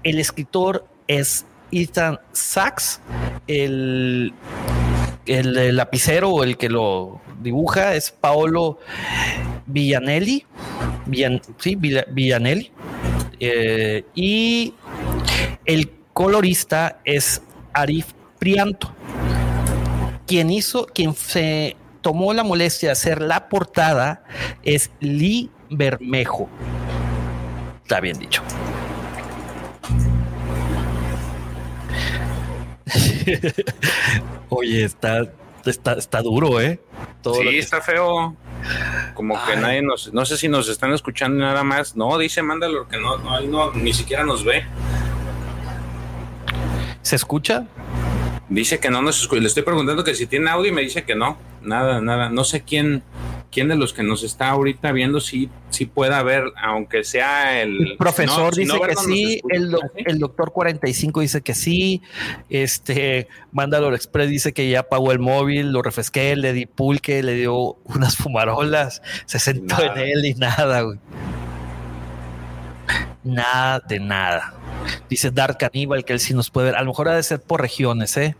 [0.02, 3.00] El escritor es Ethan Sachs,
[3.48, 4.32] el,
[5.26, 8.78] el lapicero o el que lo dibuja es Paolo
[9.66, 10.44] Villanelli,
[11.58, 12.70] sí, Villanelli,
[13.40, 14.74] eh, y
[15.64, 18.94] el colorista es Arif Prianto,
[20.26, 24.24] quien hizo, quien se tomó la molestia de hacer la portada
[24.62, 26.48] es Lee Bermejo.
[27.82, 28.42] Está bien dicho.
[34.48, 35.28] Oye, está
[35.70, 36.80] está, está duro, ¿eh?
[37.22, 38.36] sí, está feo.
[39.14, 41.96] Como que nadie nos, no sé si nos están escuchando nada más.
[41.96, 44.64] No, dice Mándalo que no, no, no, ni siquiera nos ve.
[47.02, 47.66] ¿Se escucha?
[48.48, 49.40] Dice que no nos escucha.
[49.40, 51.38] Le estoy preguntando que si tiene audio y me dice que no.
[51.62, 52.30] Nada, nada.
[52.30, 53.02] No sé quién,
[53.54, 57.94] quién de los que nos está ahorita viendo si, si pueda ver, aunque sea el,
[57.96, 62.02] profesor dice que sí, el, doctor 45 dice que sí,
[62.50, 67.34] este Mandalor Express dice que ya pagó el móvil, lo refresqué, le di pulque, le
[67.34, 70.98] dio unas fumarolas, se sentó en él y nada, güey.
[73.22, 74.52] Nada de nada.
[75.08, 76.76] Dice Dark Caníbal que él sí nos puede ver.
[76.76, 78.36] A lo mejor ha de ser por regiones, ¿eh?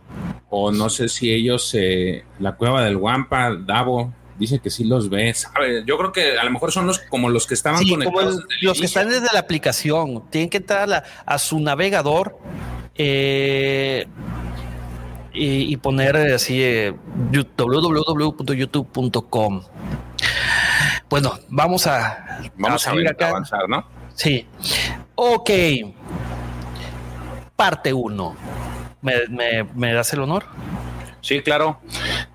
[0.49, 5.09] O no sé si ellos, eh, la cueva del Guampa, Davo, dice que sí los
[5.09, 5.47] ves.
[5.85, 8.43] yo creo que a lo mejor son los como los que estaban conectados.
[8.61, 10.29] los que están desde la aplicación.
[10.29, 12.37] Tienen que entrar a, su navegador
[12.95, 14.07] eh,
[15.33, 16.93] y, poner así eh,
[17.57, 19.63] www.youtube.com.
[21.09, 23.85] Bueno, vamos a, vamos a, avanzar, ¿no?
[24.15, 24.45] Sí.
[25.15, 25.49] Ok.
[27.55, 28.35] Parte 1.
[29.01, 30.45] ¿Me das el honor?
[31.25, 31.79] Sí, claro.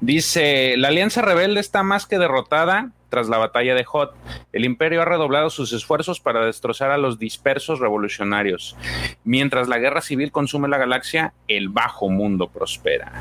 [0.00, 4.14] Dice, la Alianza Rebelde está más que derrotada tras la batalla de Hot.
[4.52, 8.76] El imperio ha redoblado sus esfuerzos para destrozar a los dispersos revolucionarios.
[9.24, 13.12] Mientras la guerra civil consume la galaxia, el bajo mundo prospera.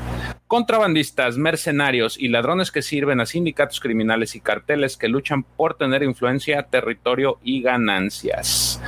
[0.46, 6.02] Contrabandistas, mercenarios y ladrones que sirven a sindicatos criminales y carteles que luchan por tener
[6.02, 8.82] influencia, territorio y ganancias.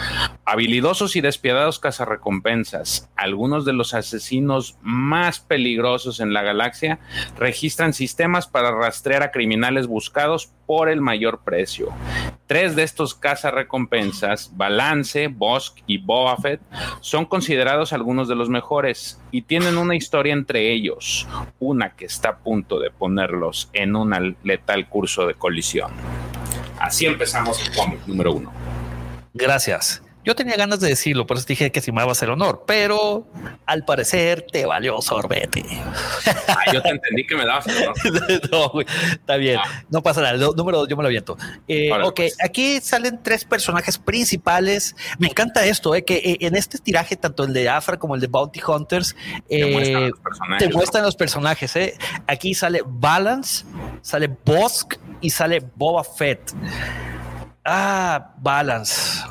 [0.45, 6.99] Habilidosos y despiadados cazarrecompensas, algunos de los asesinos más peligrosos en la galaxia
[7.39, 11.89] registran sistemas para rastrear a criminales buscados por el mayor precio.
[12.47, 16.37] Tres de estos cazarrecompensas, Balance, Bosk y Boba
[17.01, 21.27] son considerados algunos de los mejores y tienen una historia entre ellos,
[21.59, 25.93] una que está a punto de ponerlos en un letal curso de colisión.
[26.79, 28.53] Así empezamos el cómic número uno.
[29.35, 30.03] Gracias.
[30.25, 32.65] Yo tenía ganas de decirlo, por eso dije que si me va a hacer honor,
[32.67, 33.27] pero
[33.67, 35.65] al parecer te valió sorbete.
[36.49, 37.67] Ah, yo te entendí que me dabas
[38.53, 39.85] no, está bien, ah.
[39.91, 40.35] no pasa nada.
[40.35, 41.37] El número dos, yo me lo aviento.
[41.67, 42.37] Eh, ok, pues.
[42.45, 44.95] aquí salen tres personajes principales.
[45.19, 48.21] Me encanta esto, eh, que eh, en este tiraje, tanto el de Afra como el
[48.21, 49.17] de Bounty Hunters,
[49.49, 50.69] te muestran los personajes.
[50.69, 51.73] Te muestran los personajes
[52.27, 53.65] Aquí sale Balance,
[54.03, 56.53] sale Bosk y sale Boba Fett.
[57.65, 59.23] Ah, Balance.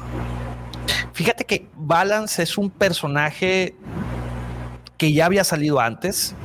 [1.13, 3.75] Fíjate que Balance es un personaje
[4.97, 6.35] que ya había salido antes.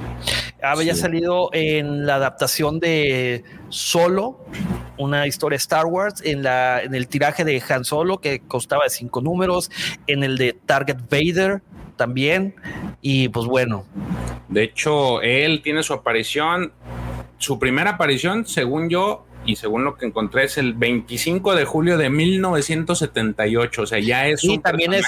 [0.62, 4.44] Había salido en la adaptación de Solo,
[4.96, 8.90] una historia Star Wars, en, la, en el tiraje de Han Solo, que costaba de
[8.90, 9.70] cinco números,
[10.06, 11.62] en el de Target Vader
[11.96, 12.54] también.
[13.02, 13.84] Y pues bueno.
[14.48, 16.72] De hecho, él tiene su aparición,
[17.36, 21.96] su primera aparición, según yo, y según lo que encontré es el 25 de julio
[21.96, 25.06] de 1978, o sea, ya es sí, también es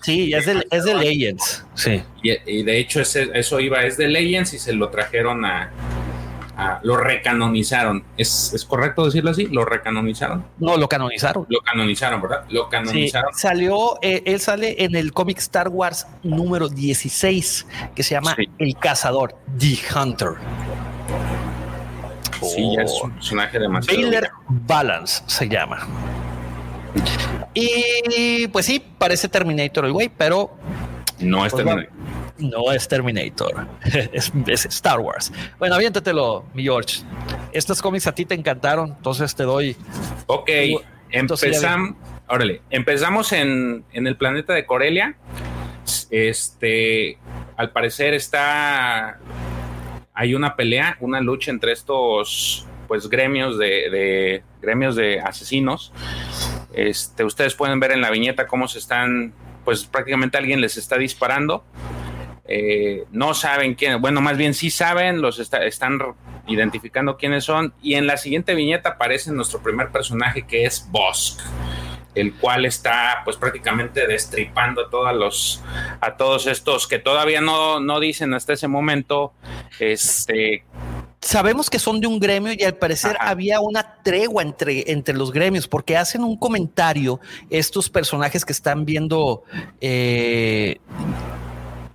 [0.00, 2.02] sí, es de, es de Legends, sí.
[2.22, 5.70] Y, de hecho eso iba, es de Legends y se lo trajeron a,
[6.82, 8.04] lo recanonizaron.
[8.18, 9.46] ¿Es, correcto decirlo así?
[9.46, 10.44] ¿Lo recanonizaron?
[10.58, 11.46] No, lo canonizaron.
[11.48, 12.44] Lo canonizaron, ¿verdad?
[12.50, 13.32] Lo canonizaron.
[13.32, 18.76] salió, eh, él sale en el cómic Star Wars número 16, que se llama El
[18.76, 20.34] Cazador, The Hunter.
[22.42, 24.00] Sí, ya es un personaje demasiado.
[24.00, 25.86] Baylor Balance se llama.
[27.54, 30.56] Y pues sí, parece Terminator el güey, pero.
[31.18, 32.00] No es pues, Terminator.
[32.38, 33.66] No es Terminator,
[34.12, 35.30] es, Star Wars.
[35.58, 37.02] Bueno, aviéntatelo, mi George.
[37.52, 39.76] Estos cómics a ti te encantaron, entonces te doy.
[40.26, 40.48] Ok,
[41.10, 41.96] empezamos.
[42.28, 45.16] Órale, empezamos en, en el planeta de Corelia.
[46.10, 47.18] Este,
[47.56, 49.18] al parecer está
[50.20, 55.94] hay una pelea, una lucha entre estos pues gremios de, gremios de asesinos.
[56.74, 59.32] Este, ustedes pueden ver en la viñeta cómo se están,
[59.64, 61.64] pues prácticamente alguien les está disparando.
[62.44, 65.98] Eh, no saben quién, bueno, más bien sí saben, los están
[66.46, 67.72] identificando quiénes son.
[67.80, 71.40] Y en la siguiente viñeta aparece nuestro primer personaje que es Bosk
[72.14, 75.62] el cual está pues prácticamente destripando a todos los
[76.00, 79.32] a todos estos que todavía no, no dicen hasta ese momento
[79.78, 80.64] este
[81.20, 85.32] sabemos que son de un gremio y al parecer había una tregua entre, entre los
[85.32, 87.20] gremios porque hacen un comentario
[87.50, 89.44] estos personajes que están viendo
[89.80, 90.78] eh,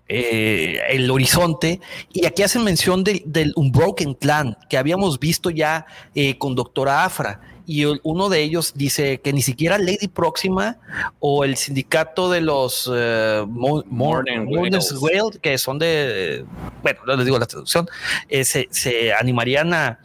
[0.07, 1.81] eh, el horizonte
[2.13, 7.41] y aquí hacen mención del Unbroken Clan que habíamos visto ya eh, con Doctora Afra
[7.65, 10.77] y uno de ellos dice que ni siquiera Lady Próxima
[11.19, 16.45] o el sindicato de los uh, Morning Whale, que son de,
[16.81, 17.87] bueno, no les digo la traducción,
[18.29, 19.99] eh, se, se, animarían a,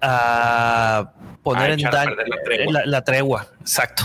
[0.00, 2.16] a poner en daño
[2.70, 3.48] la, la, tregua.
[3.60, 4.04] exacto.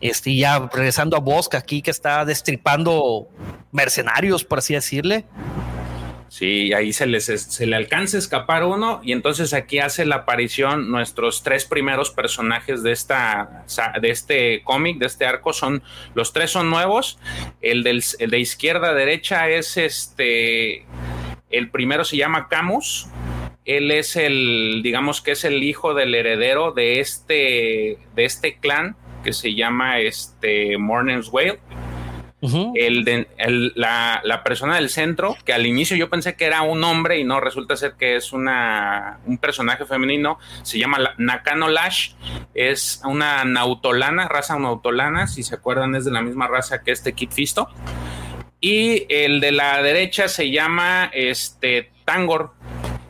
[0.00, 3.28] Este, ya regresando a Bosca aquí que está destripando
[3.72, 5.24] mercenarios, por así decirle.
[6.28, 10.16] Sí, ahí se, les, se le alcanza a escapar uno y entonces aquí hace la
[10.16, 13.64] aparición nuestros tres primeros personajes de, esta,
[14.00, 15.82] de este cómic, de este arco, son
[16.14, 17.18] los tres son nuevos.
[17.60, 20.84] El, del, de izquierda a derecha es este,
[21.50, 23.06] el primero se llama Camus.
[23.64, 28.96] Él es el, digamos que es el hijo del heredero de este, de este clan
[29.24, 31.58] que se llama este Morning's Whale
[32.42, 37.24] el, la, persona del centro, que al inicio yo pensé que era un hombre y
[37.24, 42.12] no, resulta ser que es una, un personaje femenino, se llama Nakano Lash,
[42.54, 47.14] es una nautolana, raza nautolana, si se acuerdan es de la misma raza que este
[47.14, 47.68] Kit Fisto.
[48.60, 52.52] Y el de la derecha se llama este Tangor.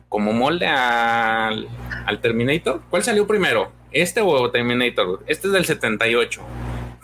[0.09, 1.67] como molde al,
[2.05, 2.81] al Terminator.
[2.89, 3.71] ¿Cuál salió primero?
[3.91, 5.23] ¿Este o Terminator?
[5.27, 6.41] Este es del 78.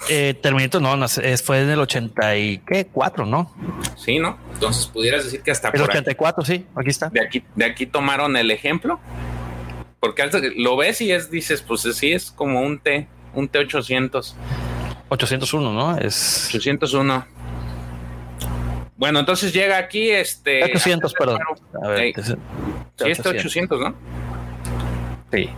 [0.10, 3.54] Eh, Terminator no, no, fue en el 84, ¿no?
[3.98, 4.38] Sí, ¿no?
[4.54, 7.10] Entonces pudieras decir que hasta el por 84, aquí, sí, aquí está.
[7.10, 9.00] De aquí, de aquí tomaron el ejemplo,
[10.00, 14.34] porque lo ves y es, dices, pues sí, es como un T, un T800.
[15.10, 15.98] 801, ¿no?
[15.98, 17.28] Es 801.
[18.98, 21.40] Bueno, entonces llega aquí este 800, perdón.
[21.84, 22.14] A ver, hey.
[22.16, 22.36] es, sí,
[23.06, 23.96] este 800, ¿no?
[25.32, 25.50] Sí.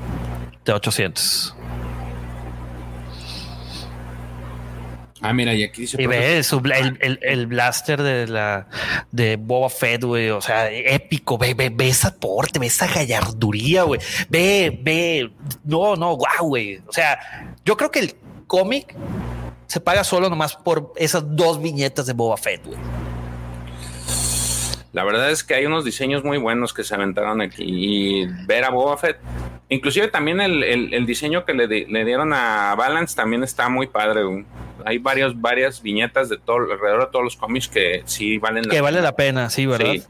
[0.65, 1.62] T800.
[5.23, 6.01] Ah, mira, y aquí dice.
[6.01, 8.67] Y ve el, el- el blaster de la
[9.11, 10.29] de Boba Fett, güey.
[10.29, 11.37] O sea, épico.
[11.37, 14.01] Ve, ve, ve esa porte, ve esa gallarduría, güey.
[14.29, 15.31] Ve, ve.
[15.63, 16.81] No, no, guau, güey.
[16.87, 18.15] O sea, yo creo que el
[18.47, 18.93] cómic
[19.67, 22.77] se paga solo nomás por esas dos viñetas de Boba Fett, güey.
[24.91, 27.63] La verdad es que hay unos diseños muy buenos que se aventaron aquí.
[27.65, 29.17] Y ver a Boba Fett.
[29.73, 33.69] Inclusive también el, el- el diseño que le, di- le dieron a Balance también está
[33.69, 34.23] muy padre.
[34.23, 34.45] güey.
[34.85, 38.81] Hay varios, varias viñetas de todo alrededor de todos los cómics que sí valen Que
[38.81, 39.93] vale la pena, sí, ¿verdad?
[39.93, 40.03] Sí.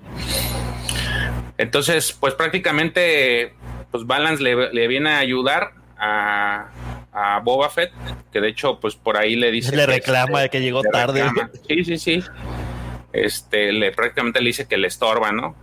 [1.58, 3.54] Entonces, pues prácticamente,
[3.92, 6.68] pues Balance le, le viene a ayudar a,
[7.12, 7.92] a Boba Fett,
[8.32, 9.76] que de hecho, pues por ahí le dice.
[9.76, 11.24] Le reclama de que llegó le tarde.
[11.24, 11.50] reclama.
[11.68, 12.24] Sí, sí, sí.
[13.14, 15.56] Este, le prácticamente le dice que le estorba, ¿no?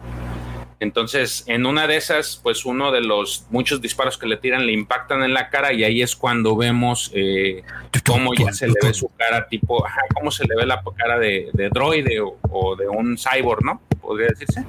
[0.81, 4.73] Entonces, en una de esas, pues uno de los muchos disparos que le tiran le
[4.73, 7.63] impactan en la cara y ahí es cuando vemos eh,
[8.07, 11.19] cómo ya se le ve su cara tipo, ajá, cómo se le ve la cara
[11.19, 13.83] de, de droide o, o de un cyborg, ¿no?
[14.01, 14.65] Podría decirse.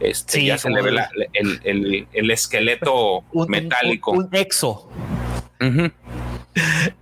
[0.00, 4.12] Este, Sí, ya se le ve el- la- el, el- el esqueleto Un- metálico.
[4.12, 4.88] Un, un exo.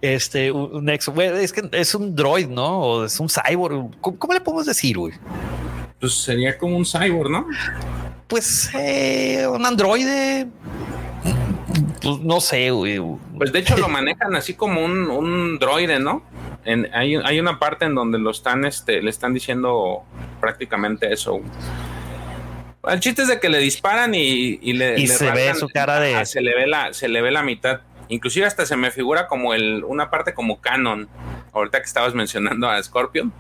[0.01, 1.13] Este, un, exo.
[1.21, 2.81] Es que es un droid, ¿no?
[2.81, 3.91] O es un cyborg.
[4.01, 5.13] ¿Cómo, cómo le podemos decir, güey?
[6.03, 7.47] Pues sería como un cyborg, ¿no?
[8.27, 10.49] Pues eh, un androide.
[12.03, 13.01] Pues no sé, güey.
[13.39, 16.25] Pues de hecho lo manejan así como un, un droide, ¿no?
[16.65, 20.03] En- hay, hay una parte en donde lo están, este, le están diciendo
[20.41, 21.41] prácticamente eso.
[22.89, 25.69] El chiste es de que le disparan y, y le, Y le se ve su
[25.69, 27.83] cara de- Ajá, se le ve la, se le ve la mitad.
[28.09, 31.09] Inclusive hasta se me figura como el, una parte como canon.
[31.53, 33.33] Ahorita que estabas mencionando a Scorpion,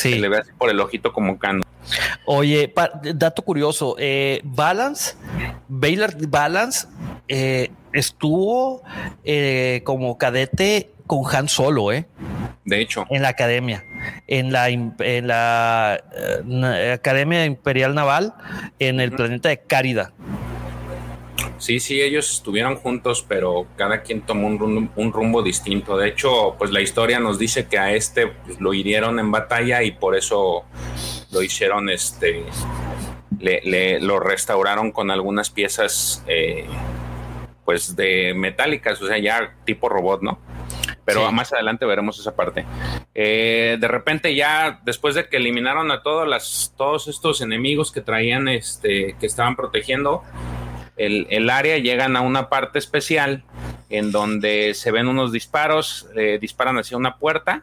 [0.00, 0.18] se Sí.
[0.18, 1.62] le ve así por el ojito como canon.
[2.26, 2.72] Oye,
[3.14, 3.96] dato curioso.
[3.98, 5.16] eh, Balance,
[5.68, 6.86] Baylor Balance
[7.28, 8.82] eh, estuvo
[9.24, 12.06] eh, como cadete con Han Solo, eh,
[12.64, 13.84] De hecho, en la academia,
[14.28, 18.34] en la, en la eh, Academia Imperial Naval
[18.78, 20.12] en el planeta de Cárida.
[21.58, 25.96] Sí, sí, ellos estuvieron juntos, pero cada quien tomó un rumbo, un rumbo distinto.
[25.96, 29.82] De hecho, pues la historia nos dice que a este pues, lo hirieron en batalla
[29.82, 30.64] y por eso
[31.32, 32.44] lo hicieron, este,
[33.38, 36.64] le, le- lo restauraron con algunas piezas, eh,
[37.64, 40.38] pues de metálicas, o sea, ya tipo robot, ¿no?
[41.04, 41.34] Pero Sí.
[41.34, 42.64] más adelante veremos esa parte.
[43.14, 48.00] Eh, de repente ya después de que eliminaron a todos las, todos estos enemigos que
[48.00, 50.22] traían, este, que estaban protegiendo,
[51.00, 53.42] el, el área llegan a una parte especial
[53.88, 57.62] en donde se ven unos disparos, eh, disparan hacia una puerta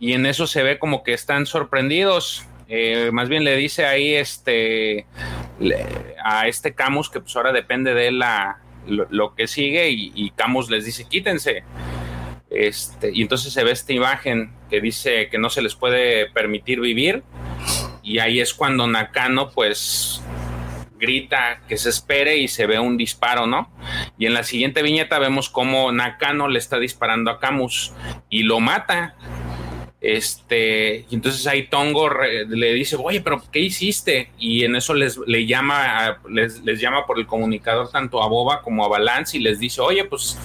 [0.00, 2.44] y en eso se ve como que están sorprendidos.
[2.68, 5.06] Eh, más bien le dice ahí este
[6.22, 8.58] a este Camus que pues ahora depende de la,
[8.88, 11.62] lo, lo que sigue y, y Camus les dice quítense.
[12.50, 16.80] Este, y entonces se ve esta imagen que dice que no se les puede permitir
[16.80, 17.22] vivir
[18.02, 20.22] y ahí es cuando Nakano pues
[20.98, 23.70] grita que se espere y se ve un disparo, ¿no?
[24.18, 27.92] Y en la siguiente viñeta vemos cómo Nakano le está disparando a Camus
[28.28, 29.14] y lo mata.
[30.00, 34.30] Este, y entonces ahí Tongo le dice, oye, pero ¿qué hiciste?
[34.38, 38.62] Y en eso les, le llama, les, les llama por el comunicador tanto a Boba
[38.62, 40.38] como a Balance y les dice, oye, pues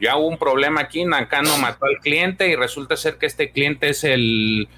[0.00, 3.88] ya hubo un problema aquí, Nakano mató al cliente y resulta ser que este cliente
[3.88, 4.68] es el,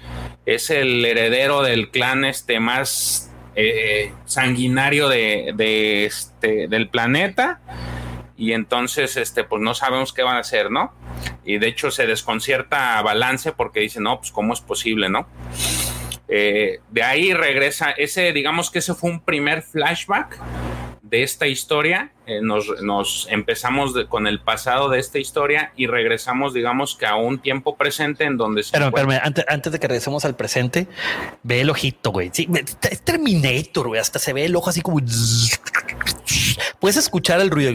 [0.45, 7.59] es el heredero del clan este más eh, sanguinario de, este, del planeta
[8.37, 10.93] y entonces este pues no sabemos qué van a hacer, ¿no?
[11.45, 15.27] Y de hecho se desconcierta a Balance porque dice, no, pues cómo es posible, ¿no?
[16.27, 20.39] Eh, de ahí regresa, ese digamos que ese fue un primer flashback
[21.11, 26.95] de esta historia, eh, nos, empezamos con el pasado de esta historia y regresamos, digamos
[26.95, 28.71] que a un tiempo presente en donde se.
[28.71, 28.89] Pero,
[29.21, 30.87] antes, antes, de que regresemos al presente,
[31.43, 32.29] ve el ojito, güey.
[32.31, 32.47] Sí,
[32.89, 33.99] es Terminator, güey.
[33.99, 35.01] Hasta se ve el ojo así como.
[36.79, 37.73] Puedes escuchar el ruido.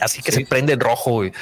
[0.00, 1.32] Así que se prende en rojo, güey.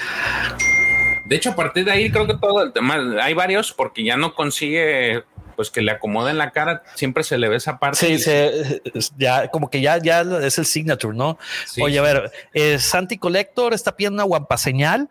[1.25, 4.19] De hecho, a partir de ahí creo que todo el tema, hay varios porque ya
[4.19, 5.25] no consigue
[5.57, 8.19] pues que le acomoden la cara, siempre se le ve esa parte.
[8.19, 8.81] Sí,
[9.17, 11.39] ya como que ya, ya es el signature, ¿no?
[11.81, 15.09] Oye, a ver, eh, Santi Collector está pidiendo una guampa señal.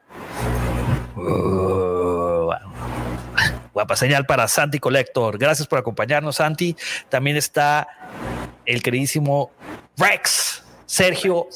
[1.15, 2.51] Uh,
[3.73, 5.37] guapa señal para Santi Collector.
[5.37, 6.75] Gracias por acompañarnos, Santi.
[7.09, 7.87] También está
[8.65, 9.51] el queridísimo
[9.97, 11.47] Rex, Sergio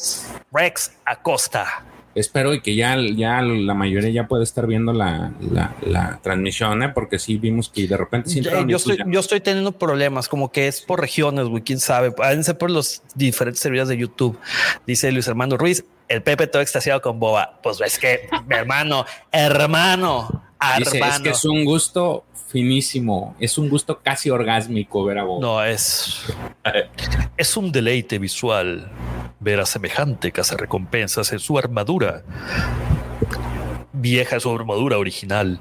[0.51, 1.83] Rex Acosta
[2.15, 5.31] espero y que ya, ya la mayoría ya puede estar viendo la,
[6.21, 6.89] transmisión, ¿eh?
[6.89, 8.29] porque sí vimos que de repente...
[8.41, 12.13] yo, estoy, yo estoy teniendo problemas, como que es por regiones, güey, quién sabe.
[12.43, 14.37] Ser por los diferentes servidores de YouTube.
[14.85, 17.59] Dice Luis Armando Ruiz, el Pepe todo extasiado con Boba.
[17.61, 21.15] Pues es que, mi hermano, hermano, hermano.
[21.15, 23.35] es que es un gusto finísimo.
[23.39, 25.41] Es un gusto casi orgásmico ver a Boba.
[25.41, 26.25] No, es.
[27.37, 28.89] es un deleite visual
[29.39, 32.23] ver a semejante recompensas en su armadura.
[33.93, 35.59] Vieja su armadura original.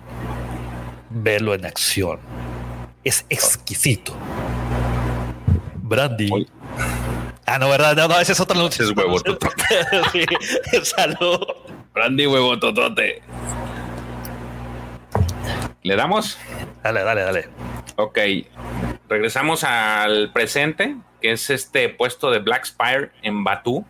[1.11, 2.21] Verlo en acción.
[3.05, 4.15] Es exquisito.
[5.77, 6.47] Brandy.
[7.47, 7.97] Ah, no, ¿verdad?
[7.97, 8.85] No, no, ese es otra noche.
[8.85, 9.65] Es huevo totote.
[10.13, 10.27] sí,
[10.83, 11.41] salud.
[11.95, 13.23] Brandy huevo totote.
[15.83, 16.39] ¿Le damos?
[16.83, 17.49] Dale, dale, dale.
[17.97, 18.19] Ok.
[19.09, 23.85] Regresamos al presente, que es este puesto de Black Spire en Batu.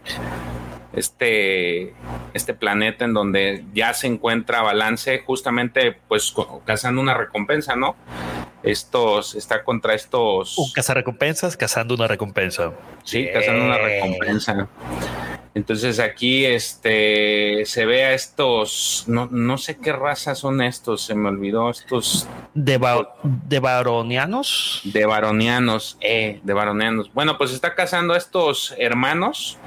[0.92, 1.94] Este,
[2.34, 7.94] este planeta en donde ya se encuentra Balance, justamente pues cazando una recompensa, ¿no?
[8.62, 10.58] Estos, está contra estos.
[10.58, 12.72] Un cazarrecompensas cazando una recompensa.
[13.04, 14.68] Sí, cazando una recompensa.
[15.58, 21.16] Entonces aquí este se ve a estos, no, no sé qué raza son estos, se
[21.16, 22.28] me olvidó estos.
[22.54, 22.80] De,
[23.24, 24.82] de baronianos.
[24.84, 27.12] De baronianos, eh, de baronianos.
[27.12, 29.58] Bueno, pues está cazando a estos hermanos.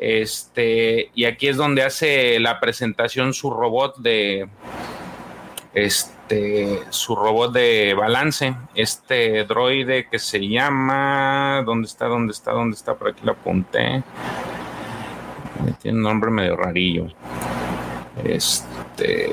[0.00, 4.48] Este, y aquí es donde hace la presentación su robot de.
[5.74, 11.62] Este, su robot de balance, este droide que se llama.
[11.64, 12.06] ¿Dónde está?
[12.06, 12.50] ¿Dónde está?
[12.50, 12.96] ¿Dónde está?
[12.96, 14.02] Por aquí lo apunté.
[15.80, 17.08] Tiene un nombre medio rarillo.
[18.24, 19.32] Este.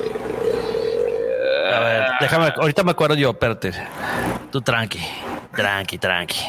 [1.73, 3.71] A ver, déjame, ahorita me acuerdo yo, espérate.
[4.51, 4.99] Tú tranqui,
[5.55, 6.39] tranqui, tranqui.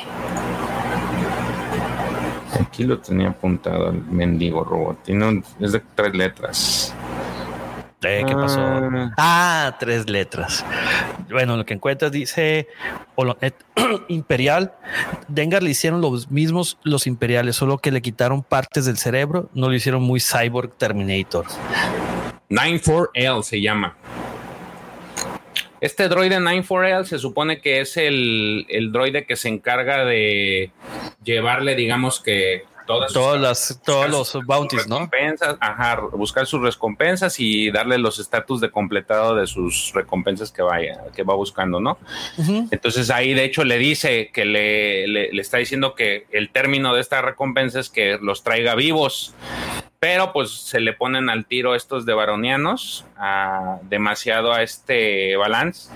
[2.60, 5.02] Aquí lo tenía apuntado el mendigo robot.
[5.04, 6.94] Tiene es de tres letras.
[8.00, 8.60] ¿Qué pasó?
[8.60, 9.12] Ah.
[9.18, 9.76] ah.
[9.78, 10.64] tres letras.
[11.28, 12.68] Bueno, lo que encuentras dice
[14.08, 14.72] Imperial.
[15.28, 19.50] Dengar le hicieron los mismos los imperiales, solo que le quitaron partes del cerebro.
[19.54, 21.46] No lo hicieron muy cyborg Terminator.
[22.48, 23.96] 94L se llama.
[25.80, 30.72] Este droide 94L se supone que es el, el droide que se encarga de
[31.22, 32.64] llevarle, digamos que
[33.12, 35.08] todas, las, todos los bounties, ¿no?
[35.60, 41.04] Ajá, buscar sus recompensas y darle los estatus de completado de sus recompensas que vaya,
[41.14, 41.98] que va buscando, ¿no?
[42.70, 47.00] Entonces ahí de hecho le dice que le, le, está diciendo que el término de
[47.00, 49.34] esta recompensa es que los traiga vivos.
[49.98, 53.04] Pero pues se le ponen al tiro estos de baronianos,
[53.82, 55.92] demasiado a este balance,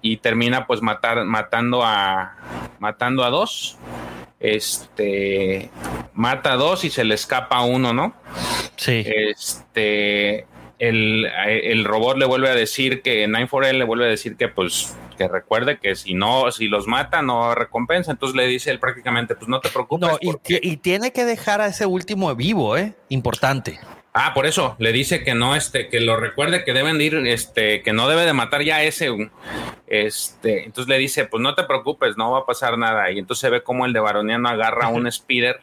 [0.00, 2.36] y termina pues matar, matando a
[2.78, 3.76] matando a dos
[4.40, 5.70] este
[6.14, 8.14] mata a dos y se le escapa uno, ¿no?
[8.76, 9.04] Sí.
[9.06, 10.46] Este
[10.78, 15.26] el, robot le vuelve a decir que 94L le vuelve a decir que pues que
[15.26, 18.12] recuerde que si no, si los mata, no recompensa.
[18.12, 20.10] Entonces le dice él prácticamente, pues no te preocupes.
[20.20, 22.94] y, y, tiene que dejar a ese último vivo, ¿eh?
[23.08, 23.80] Importante.
[24.20, 27.82] Ah, por eso le dice que no, este, que lo recuerde que deben ir, este,
[27.82, 29.10] que no debe de matar ya ese,
[29.86, 33.12] Este, entonces le dice, pues no te preocupes, no va a pasar nada.
[33.12, 35.60] Y entonces se ve como el de Baroniano agarra un speeder,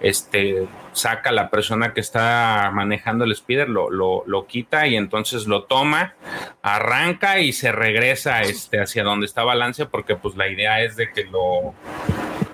[0.00, 4.94] este, saca a la persona que está manejando el speeder, lo, lo, lo, quita y
[4.94, 6.14] entonces lo toma,
[6.62, 11.10] arranca y se regresa este, hacia donde está Balance, porque pues la idea es de
[11.10, 11.74] que lo,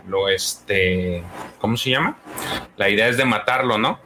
[0.08, 1.22] lo este,
[1.58, 2.16] ¿cómo se llama?
[2.78, 4.00] La idea es de matarlo, ¿no?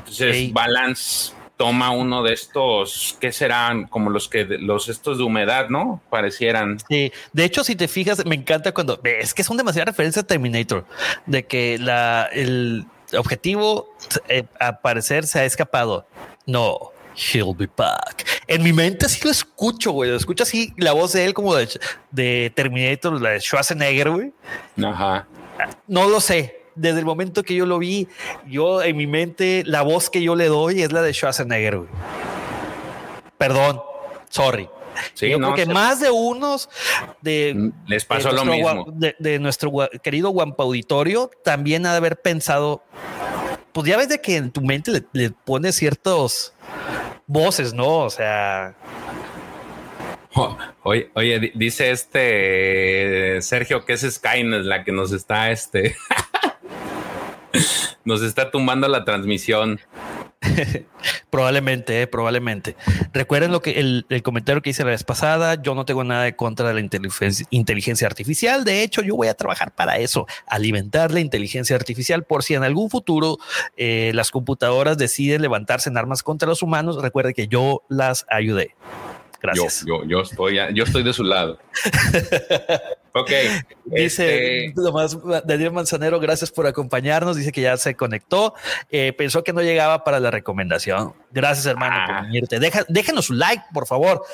[0.00, 3.86] Entonces Balance toma uno de estos, ¿qué serán?
[3.86, 6.00] Como los que los estos de humedad, ¿no?
[6.08, 6.78] Parecieran.
[6.88, 10.26] Sí, de hecho, si te fijas, me encanta cuando es que son demasiadas referencias a
[10.26, 10.86] Terminator,
[11.26, 13.94] de que la, el objetivo
[14.28, 16.06] eh, a parecer se ha escapado.
[16.46, 18.26] No, he'll be back.
[18.46, 20.08] En mi mente sí lo escucho, güey.
[20.10, 21.68] Lo escucho así la voz de él como de,
[22.10, 24.32] de Terminator, la de Schwarzenegger, güey.
[24.82, 25.26] Ajá.
[25.86, 28.08] No lo sé, desde el momento que yo lo vi,
[28.48, 31.78] yo en mi mente, la voz que yo le doy es la de Schwarzenegger.
[31.78, 31.88] Güey.
[33.38, 33.80] Perdón,
[34.28, 34.68] sorry.
[35.16, 36.68] yo creo que más de unos
[37.20, 39.72] de mm, les pasó lo mismo de, nuestro
[40.02, 42.82] querido Guampa Auditorio también ha de haber pensado,
[43.72, 46.52] pues ya ves de que en tu mente le, le pones ciertos
[47.26, 48.00] voces, ¿no?
[48.00, 48.74] O sea,
[50.82, 55.96] Oye, oye, dice este Sergio que es Skynet la que nos está este
[58.04, 59.80] Nos está tumbando la transmisión.
[61.30, 62.76] probablemente, eh, probablemente.
[63.12, 65.60] Recuerden lo que el, comentario que hice la vez pasada.
[65.60, 68.64] Yo no tengo nada de contra de la inteligencia, artificial.
[68.64, 72.64] De hecho, yo voy a trabajar para eso, alimentar la inteligencia artificial por si en
[72.64, 73.38] algún futuro
[73.76, 77.00] eh, las computadoras deciden levantarse en armas contra los humanos.
[77.00, 78.74] Recuerden que yo las ayudé.
[79.42, 79.84] Gracias.
[79.86, 81.58] Yo, yo, estoy, yo estoy de su lado.
[83.14, 83.30] ok.
[83.86, 85.42] Dice este...
[85.46, 87.36] Daniel Manzanero, gracias por acompañarnos.
[87.36, 88.54] Dice que ya se conectó.
[88.90, 91.14] Eh, pensó que no llegaba para la recomendación.
[91.30, 92.22] Gracias, hermano, por ah.
[92.22, 92.60] venirte.
[92.88, 94.24] déjenos su like, por favor.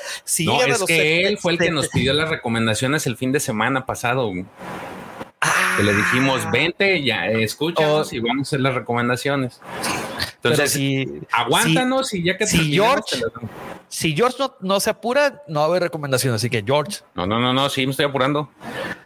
[0.45, 3.85] no, es que él fue el que nos pidió las recomendaciones el fin de semana
[3.85, 4.31] pasado.
[4.33, 6.49] que le dijimos, ah.
[6.51, 8.15] vente, ya, escúchanos oh.
[8.15, 9.61] y vamos a hacer las recomendaciones.
[10.35, 13.21] Entonces, si, aguántanos y ya que si George,
[13.89, 16.33] si George no, se apura, no va a haber recomendación.
[16.33, 16.99] Así que George.
[17.15, 18.49] No, no, no, no, sí me estoy apurando.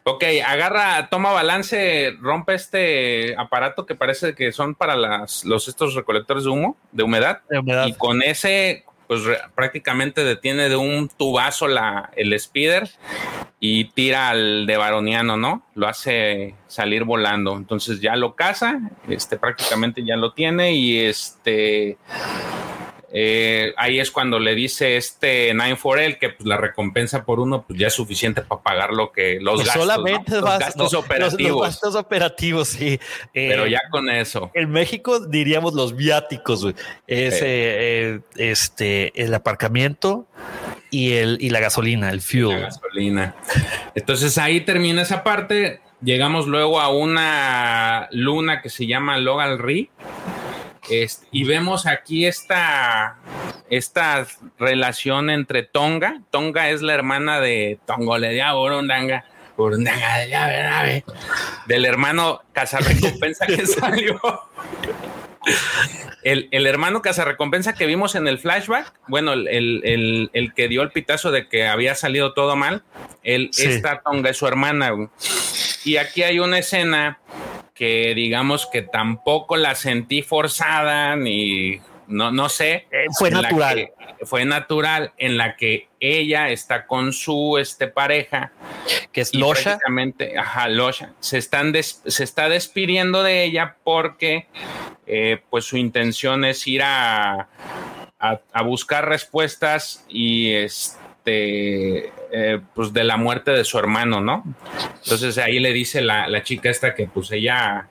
[0.03, 5.93] Ok, agarra, toma balance, rompe este aparato que parece que son para las, los estos
[5.93, 7.41] recolectores de humo, de humedad.
[7.49, 7.85] De humedad.
[7.87, 9.23] Y con ese pues
[9.55, 12.89] prácticamente detiene de un tubazo la, el speeder
[13.59, 15.63] y tira al de Baroniano, ¿no?
[15.75, 17.57] Lo hace salir volando.
[17.57, 18.79] Entonces ya lo caza,
[19.09, 21.97] este prácticamente ya lo tiene y este
[23.13, 27.41] eh, ahí es cuando le dice este Nine for él que pues, la recompensa por
[27.41, 30.93] uno pues ya es suficiente para pagar lo que los pues gastos, solamente los gastos
[30.93, 31.51] operativos.
[31.51, 32.99] Los, gastos operativos, sí.
[33.33, 34.49] Pero eh, ya con eso.
[34.53, 36.65] En México diríamos los viáticos,
[37.05, 40.25] Es eh, este el aparcamiento
[40.89, 42.49] y el y la gasolina, el fuel.
[42.49, 43.35] La gasolina.
[43.93, 45.81] Entonces ahí termina esa parte.
[46.01, 49.91] Llegamos luego a una luna que se llama Logal Ri
[51.31, 53.17] y vemos aquí esta,
[53.69, 54.25] esta
[54.57, 56.21] relación entre Tonga.
[56.31, 59.25] Tonga es la hermana de Tongoledia Orondanga.
[61.67, 64.19] Del hermano Cazarrecompensa que salió.
[66.23, 70.91] El, el, hermano Cazarrecompensa que vimos en el flashback, bueno, el, el, que dio el
[70.91, 72.83] pitazo de que había salido todo mal,
[73.23, 74.91] esta Tonga es su hermana.
[75.83, 77.19] Y aquí hay una escena
[77.73, 82.87] que digamos que tampoco la sentí forzada ni no, no sé.
[82.91, 83.91] Eh, fue natural.
[84.23, 88.51] Fue natural en la que ella está con su este, pareja.
[89.11, 89.79] Que es Losha.
[90.37, 91.13] Ajá, Losha.
[91.19, 94.47] Se, están se está despidiendo de ella porque
[95.07, 97.47] eh, pues su intención es ir a,
[98.19, 104.43] a, buscar respuestas y este eh, pues de la muerte de su hermano, ¿no?
[105.03, 107.87] Entonces ahí le dice la, la chica esta que pues ella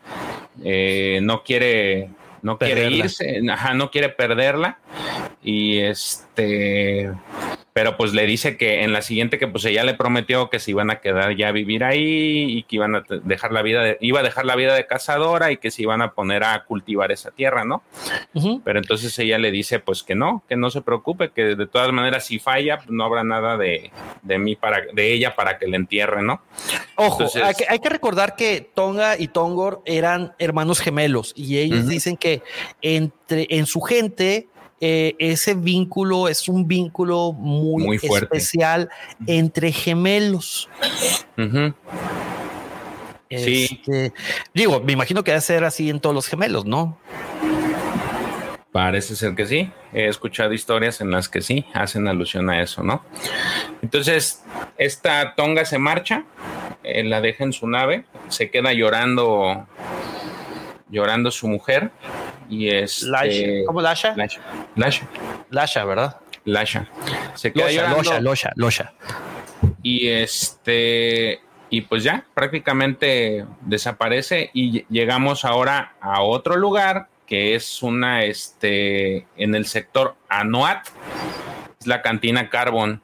[0.64, 2.10] eh, no quiere
[2.42, 4.78] no quiere irse, ajá, no quiere perderla
[5.42, 7.12] y este
[7.72, 10.72] pero pues le dice que en la siguiente que pues ella le prometió que se
[10.72, 13.96] iban a quedar ya a vivir ahí y que iban a dejar la vida de,
[14.00, 17.12] iba a dejar la vida de cazadora y que se iban a poner a cultivar
[17.12, 17.82] esa tierra, ¿no?
[18.64, 21.92] Pero entonces ella le dice pues que no, que no se preocupe, que de todas
[21.92, 23.90] maneras si falla pues, no habrá nada de,
[24.22, 26.42] de mí para de ella para que le entierre, ¿no?
[26.96, 31.88] Ojo, hay, que, hay, que, recordar que Tonga y Tongor eran hermanos gemelos y ellos
[31.88, 32.42] dicen que
[32.82, 34.49] entre en su gente
[34.80, 38.88] eh, ese vínculo es un vínculo muy, especial
[39.26, 40.70] entre gemelos.
[41.36, 41.74] sí.
[43.28, 44.12] Este,
[44.54, 46.98] digo, me imagino que debe ser así en todos los gemelos, ¿no?
[48.72, 49.70] Parece ser que sí.
[49.92, 53.04] He escuchado historias en las que sí hacen alusión a eso, ¿no?
[53.82, 54.42] Entonces,
[54.78, 56.24] esta Tonga se marcha,
[56.82, 59.66] eh, la deja en su nave, se queda llorando,
[60.88, 61.90] llorando su mujer
[62.50, 63.46] y es Lasha.
[63.66, 64.14] ¿Cómo Lasha?
[64.16, 64.40] Lasha.
[64.76, 65.06] Lasha.
[65.50, 66.16] Lasha, ¿verdad?
[66.44, 66.88] Lasha.
[67.34, 68.92] Se queda Losha, llorando Losha, Losha, Losha.
[69.82, 71.40] y este
[71.70, 79.26] y pues ya prácticamente desaparece y llegamos ahora a otro lugar que es una este
[79.36, 80.88] en el sector Anuat
[81.80, 83.00] es la cantina Carbon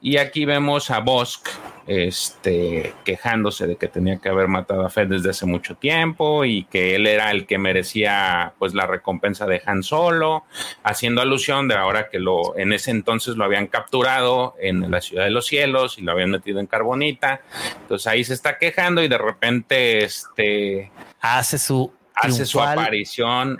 [0.00, 1.48] y aquí vemos a Bosk
[1.88, 6.64] este quejándose de que tenía que haber matado a Fed desde hace mucho tiempo y
[6.64, 10.44] que él era el que merecía pues la recompensa de Han Solo,
[10.82, 15.24] haciendo alusión de ahora que lo en ese entonces lo habían capturado en la ciudad
[15.24, 17.40] de los cielos y lo habían metido en carbonita.
[17.80, 23.58] Entonces ahí se está quejando y de repente este Hace su hace su aparición.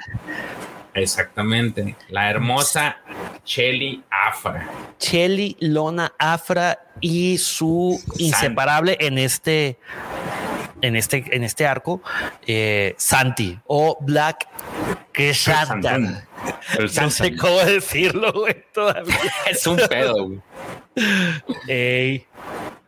[0.95, 1.97] Exactamente.
[2.09, 2.99] La hermosa
[3.49, 4.69] Shelly Afra.
[4.99, 9.79] Chelly, Lona, Afra y su inseparable en este
[10.83, 12.03] en este en este arco
[12.47, 14.47] eh, Santi o Black.
[15.15, 15.35] El
[16.95, 19.17] No sé cómo decirlo, güey, todavía.
[19.51, 20.41] Es un pedo, güey.
[21.67, 22.27] Ey,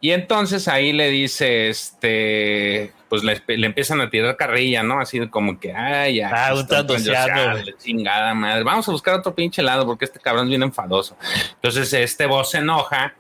[0.01, 5.01] Y entonces ahí le dice, este, pues le, le empiezan a tirar carrilla, ¿no?
[5.01, 6.31] Así como que, ay, ya.
[6.33, 6.67] Ah, un
[7.53, 7.75] güey.
[7.77, 8.63] Chingada madre.
[8.63, 11.17] Vamos a buscar otro pinche lado porque este cabrón es bien enfadoso.
[11.57, 13.15] Entonces este voz se enoja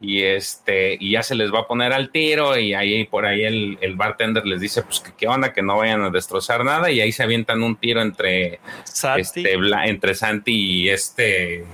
[0.00, 3.42] y este, y ya se les va a poner al tiro y ahí por ahí
[3.42, 6.90] el, el bartender les dice, pues que qué onda, que no vayan a destrozar nada
[6.90, 11.64] y ahí se avientan un tiro entre, Santi, este, Bla- entre Santi y este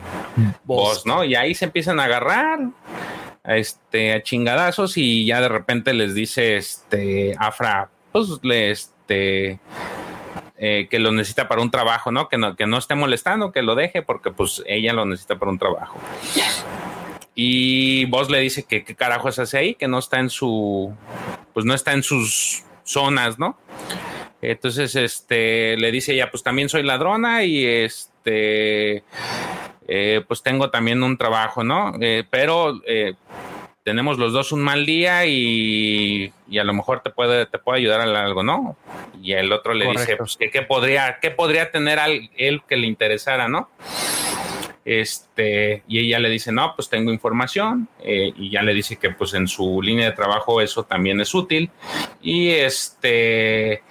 [0.64, 1.04] Boss.
[1.04, 1.24] voz, ¿no?
[1.24, 2.60] Y ahí se empiezan a agarrar
[3.56, 9.60] este, a chingadazos y ya de repente les dice este Afra, pues este
[10.62, 12.28] eh, que lo necesita para un trabajo, ¿no?
[12.28, 12.54] Que, ¿no?
[12.54, 15.98] que no esté molestando, que lo deje porque pues ella lo necesita para un trabajo.
[17.34, 20.94] Y vos le dice que qué carajos hace ahí, que no está en su,
[21.54, 23.56] pues no está en sus zonas, ¿no?
[24.42, 29.02] Entonces, este, le dice ella, pues también soy ladrona y este,
[29.92, 31.94] eh, pues tengo también un trabajo, ¿no?
[32.00, 33.14] Eh, pero eh,
[33.82, 37.78] tenemos los dos un mal día y, y a lo mejor te puede, te puede
[37.78, 38.76] ayudar en algo, ¿no?
[39.20, 42.76] Y el otro le dice, pues, que qué podría, qué podría tener al, él que
[42.76, 43.68] le interesara, ¿no?
[44.84, 49.10] Este, y ella le dice, no, pues tengo información, eh, y ya le dice que
[49.10, 51.68] pues en su línea de trabajo eso también es útil,
[52.22, 53.82] y este,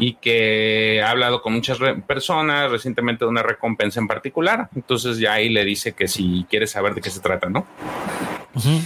[0.00, 5.18] y que ha hablado con muchas re- personas recientemente de una recompensa en particular, entonces
[5.18, 7.66] ya ahí le dice que si quiere saber de qué se trata, ¿no?
[8.52, 8.80] Ujú.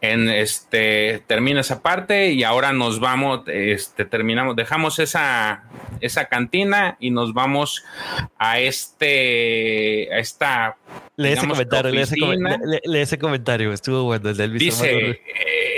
[0.00, 5.64] en este termina esa parte y ahora nos vamos, este terminamos, dejamos esa
[6.00, 7.84] esa cantina y nos vamos
[8.38, 10.76] a este a esta
[11.16, 15.20] Lee ese comentario, lee ese, lee- lee ese comentario, estuvo bueno el del dice eh,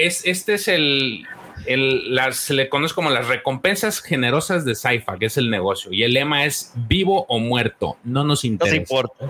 [0.00, 1.26] es este es el
[1.64, 5.92] el, las, se le conoce como las recompensas generosas de Saifa, que es el negocio,
[5.92, 8.70] y el lema es vivo o muerto, no nos no interesa.
[8.70, 9.26] se importa.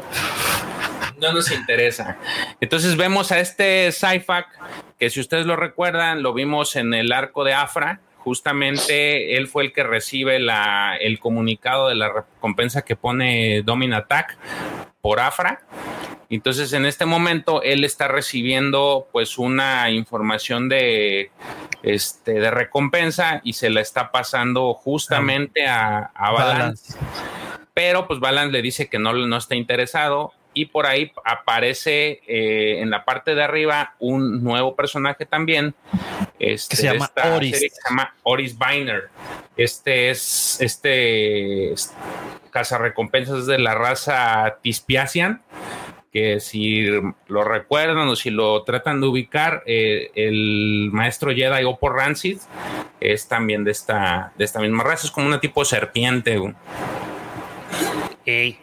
[1.20, 2.18] no nos interesa.
[2.60, 4.46] Entonces vemos a este Cyfac,
[4.98, 8.00] que si ustedes lo recuerdan, lo vimos en el arco de Afra.
[8.18, 13.92] Justamente él fue el que recibe la, el comunicado de la recompensa que pone Domin
[13.92, 14.36] Attack
[15.00, 15.60] por Afra.
[16.28, 21.30] Entonces, en este momento, él está recibiendo pues una información de,
[21.82, 26.98] este, de recompensa y se la está pasando justamente a, a Balance.
[27.74, 32.80] Pero pues Balance le dice que no, no está interesado y por ahí aparece eh,
[32.80, 35.74] en la parte de arriba un nuevo personaje también
[36.38, 37.50] este, Que se llama esta Oris.
[37.50, 39.10] serie que se llama Oris Biner
[39.58, 41.92] este es este es
[42.50, 45.42] cazarrecompensas de la raza Tispiacian
[46.16, 46.86] que si
[47.28, 52.38] lo recuerdan o si lo tratan de ubicar, eh, el maestro Jedi Oppo Rancid
[53.00, 56.40] es también de esta, de esta misma raza, es como una tipo de serpiente.
[58.24, 58.58] Ey,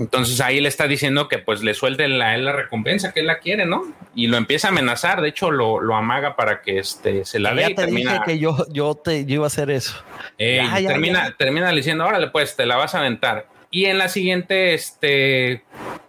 [0.00, 3.38] Entonces ahí le está diciendo que pues le suelte la, la recompensa que él la
[3.38, 3.84] quiere, ¿no?
[4.16, 7.54] Y lo empieza a amenazar, de hecho lo, lo amaga para que este, se la
[7.54, 9.94] dé ya y te termina, dije que yo, yo, te, yo iba a hacer eso.
[10.38, 13.46] eh, Ya, y ya, termina, termina diciendo, órale pues, te la vas a aventar.
[13.70, 15.62] Y en la siguiente, este,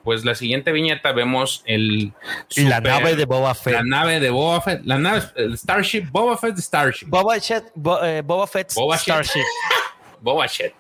[0.07, 2.13] pues la siguiente viñeta vemos el
[2.55, 3.73] la nave de Boba Fett.
[3.73, 7.07] la nave de Boba Fett, la nave, el Starship, Boba Fett Starship.
[7.09, 9.01] Boba Fett, Bo- eh, Boba Fett Boba Fett.
[9.03, 9.43] Starship.
[10.21, 10.73] Boba Fett.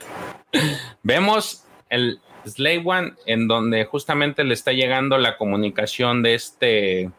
[1.03, 7.11] Vemos el Slave One en donde justamente le está llegando la comunicación de este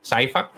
[0.00, 0.50] Saifa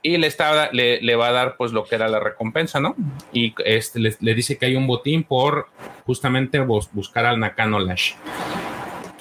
[0.00, 2.94] y le, está, le, va a dar pues lo que era la recompensa, ¿no?
[3.32, 5.66] Y este, le, dice que hay un botín por
[6.06, 8.12] justamente buscar al Nakano Lash.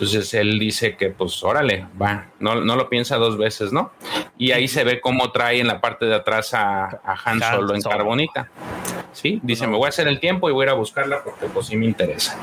[0.02, 3.92] Entonces él dice que pues órale, va, no, no lo piensa dos veces, ¿no?
[4.36, 7.76] Y ahí se ve cómo trae en la parte de atrás a, a Han, Solo
[7.76, 8.50] en carbonita.
[9.14, 11.46] Sí, dice, me voy a hacer el tiempo y voy a ir a buscarla porque
[11.48, 12.36] pues sí me interesa.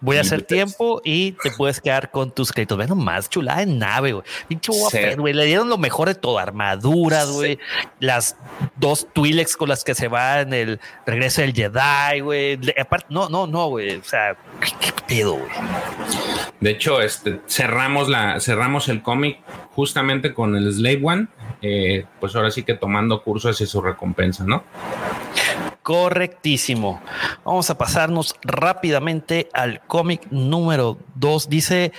[0.00, 2.76] Voy a hacer pues, tiempo y te puedes quedar con tus créditos.
[2.76, 4.24] Bueno, más chulada en nave, güey.
[4.48, 4.72] Pinche
[5.16, 5.34] güey.
[5.34, 6.38] Le dieron lo mejor de todo.
[6.38, 7.58] Armaduras, güey.
[8.00, 8.36] Las
[8.76, 12.58] dos Twi'leks con las que se va en el regreso del Jedi, güey.
[12.80, 13.96] Aparte, no, no, no, güey.
[13.96, 14.36] O sea,
[14.80, 15.50] qué pedo, güey.
[16.60, 19.38] De hecho, este, cerramos la, cerramos el cómic
[19.74, 21.26] justamente con el Slave One,
[21.62, 24.64] eh, pues ahora sí que tomando curso hacia su recompensa, ¿no?
[25.86, 27.00] Correctísimo.
[27.44, 31.48] Vamos a pasarnos rápidamente al cómic número 2.
[31.48, 31.92] Dice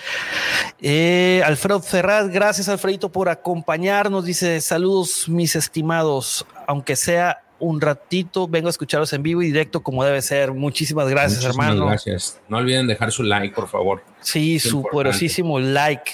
[0.82, 4.26] eh, Alfredo Ferraz, gracias Alfredito por acompañarnos.
[4.26, 9.82] Dice saludos mis estimados, aunque sea un ratito, vengo a escucharos en vivo y directo
[9.82, 10.54] como debe ser.
[10.54, 11.88] Muchísimas gracias, Muchísimas hermano.
[11.88, 12.40] Gracias.
[12.50, 14.04] No olviden dejar su like, por favor.
[14.22, 16.12] Sí, su poderosísimo like.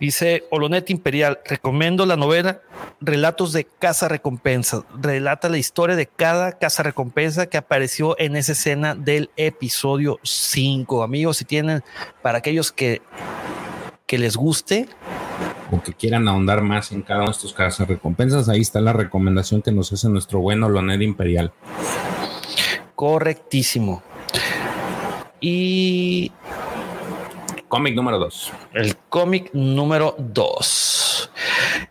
[0.00, 2.60] Dice Olonet Imperial, recomiendo la novela
[3.00, 4.84] Relatos de Casa Recompensa.
[5.00, 11.04] Relata la historia de cada casa recompensa que apareció en esa escena del episodio 5.
[11.04, 11.84] Amigos, si tienen,
[12.20, 13.00] para aquellos que,
[14.06, 14.88] que les guste,
[15.70, 18.92] o que quieran ahondar más en cada uno de estos casas recompensas, ahí está la
[18.92, 21.52] recomendación que nos hace nuestro bueno Olonet Imperial.
[22.94, 24.02] Correctísimo.
[25.40, 26.30] Y
[27.72, 28.52] Cómic número 2.
[28.74, 31.30] El cómic número 2.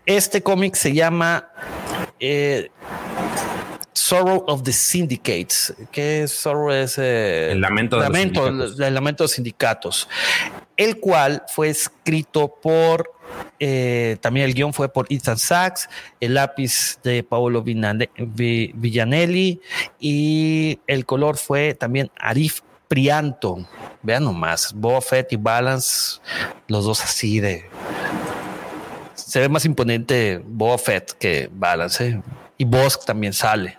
[0.05, 1.49] Este cómic se llama
[2.19, 2.69] eh,
[3.91, 5.73] Sorrow of the Syndicates.
[5.91, 6.99] ¿Qué Sorrow es?
[6.99, 10.07] Eh, el lamento, de lamento, los el, lamento de los sindicatos.
[10.81, 13.11] El cual fue escrito por
[13.59, 15.87] eh, también el guion fue por Ethan Sachs,
[16.19, 19.61] el lápiz de Paolo Villanelli
[19.99, 23.63] y el color fue también Arif Prianto.
[24.01, 26.19] Vean nomás, Boba Fett y Balance,
[26.67, 27.69] los dos así de.
[29.13, 32.07] Se ve más imponente Boba Fett que Balance.
[32.07, 32.21] ¿eh?
[32.57, 33.77] Y Bosk también sale.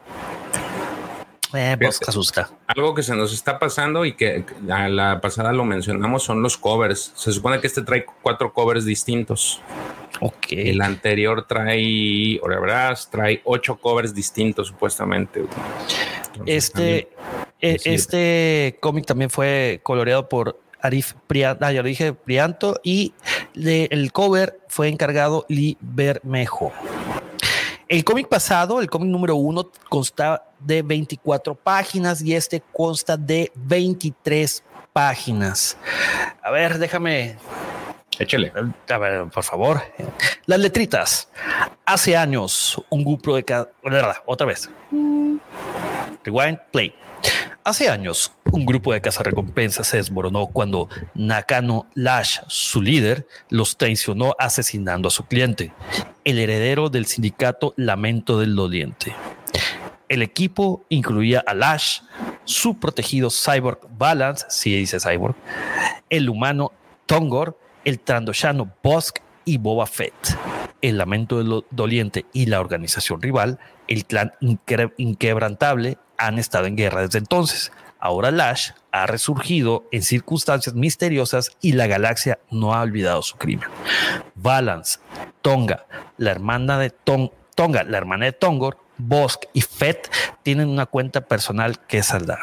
[1.54, 1.76] Eh,
[2.06, 2.50] asusta.
[2.66, 6.56] Algo que se nos está pasando y que a la pasada lo mencionamos son los
[6.56, 7.12] covers.
[7.14, 9.60] Se supone que este trae cuatro covers distintos.
[10.20, 10.46] Ok.
[10.50, 15.44] El anterior trae, ahora verás, trae ocho covers distintos supuestamente.
[16.46, 17.08] este,
[17.60, 23.14] e, este cómic también fue coloreado por Arif Prianto, ah, ya lo dije, Prianto, y
[23.54, 26.72] el cover fue encargado Lee Bermejo.
[27.92, 33.52] El cómic pasado, el cómic número uno, consta de 24 páginas y este consta de
[33.54, 34.64] 23
[34.94, 35.76] páginas.
[36.42, 37.36] A ver, déjame.
[38.18, 38.50] Échale.
[38.88, 39.82] A ver, por favor.
[40.46, 41.28] Las letritas.
[41.84, 43.70] Hace años, un grupo de cada.
[44.24, 44.70] Otra vez.
[46.24, 46.94] Rewind, play.
[47.64, 54.34] Hace años, un grupo de cazarrecompensas se desmoronó cuando Nakano Lash, su líder, los traicionó
[54.38, 55.72] asesinando a su cliente,
[56.24, 59.14] el heredero del sindicato Lamento del Doliente.
[60.08, 62.00] El equipo incluía a Lash,
[62.44, 65.36] su protegido cyborg Balance, si dice cyborg,
[66.10, 66.72] el humano
[67.06, 70.36] Tongor, el trandoshano Bosk y Boba Fett.
[70.80, 74.32] El Lamento del Doliente y la organización rival, el clan
[74.96, 75.96] inquebrantable,
[76.26, 77.72] han estado en guerra desde entonces.
[77.98, 83.68] Ahora Lash ha resurgido en circunstancias misteriosas y la galaxia no ha olvidado su crimen.
[84.34, 84.98] Balance,
[85.40, 90.10] Tonga, la hermana de Tonga, la hermana de Tongor, Bosk y Fett
[90.42, 92.40] tienen una cuenta personal que saldar.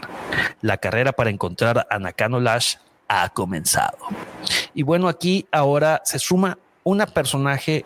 [0.62, 2.76] La carrera para encontrar a Nakano Lash
[3.08, 3.98] ha comenzado.
[4.74, 7.86] Y bueno, aquí ahora se suma una personaje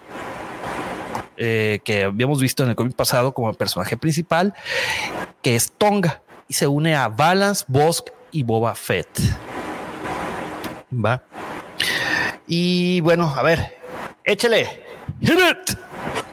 [1.37, 4.53] eh, que habíamos visto en el cómic pasado como personaje principal,
[5.41, 9.07] que es Tonga, y se une a Balance, Bosk y Boba Fett.
[10.93, 11.23] Va.
[12.47, 13.77] Y bueno, a ver,
[14.23, 14.83] échale.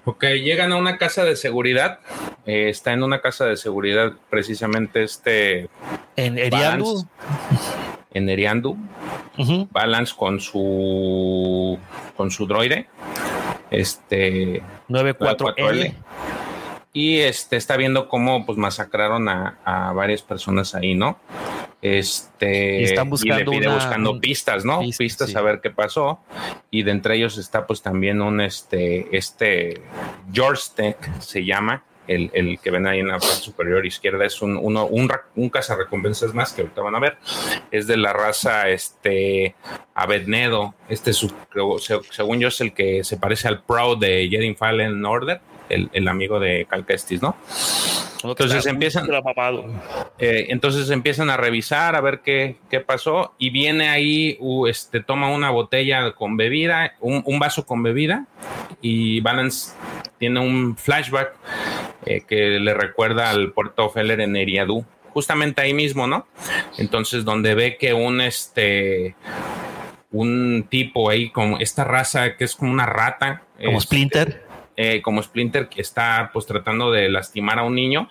[0.05, 2.01] Ok, llegan a una casa de seguridad.
[2.47, 5.69] Eh, está en una casa de seguridad precisamente este.
[6.17, 7.07] En Eriandu.
[8.13, 8.77] En Eriandu.
[9.71, 11.79] Balance con su
[12.17, 12.89] con su droide
[13.71, 15.95] este 94L.
[16.93, 21.19] Y este está viendo cómo pues masacraron a, varias personas ahí, ¿no?
[21.83, 24.81] Este y están buscando, le pide buscando pistas, ¿no?
[24.99, 26.21] pistas a ver qué pasó.
[26.71, 29.81] Y de entre ellos está pues también un este, este
[30.33, 34.57] George Tech se llama, el, que ven ahí en la parte superior izquierda es un,
[34.57, 37.17] uno, un, un cazarrecompensas más que ahorita van a ver.
[37.71, 39.55] Es de la raza este
[39.95, 40.75] Abednedo.
[40.89, 41.33] Este, su,
[42.11, 45.41] según yo, es el que se parece al Proud de Jedi Fallen Order.
[45.71, 47.37] El, el amigo de Calquestis, ¿no?
[48.23, 49.09] Entonces empiezan,
[50.19, 55.01] eh, entonces empiezan a revisar a ver qué, qué pasó y viene ahí, uh, este,
[55.01, 58.27] toma una botella con bebida, un, un vaso con bebida
[58.83, 59.75] y Balance
[60.19, 61.35] tiene un flashback
[62.05, 66.27] eh, que le recuerda al puerto Feller en Eriadú, justamente ahí mismo, ¿no?
[66.77, 69.17] Entonces donde ve que un este
[70.13, 74.50] un tipo ahí como esta raza que es como una rata, como este, Splinter
[74.83, 78.09] eh, como Splinter que está pues tratando de lastimar a un niño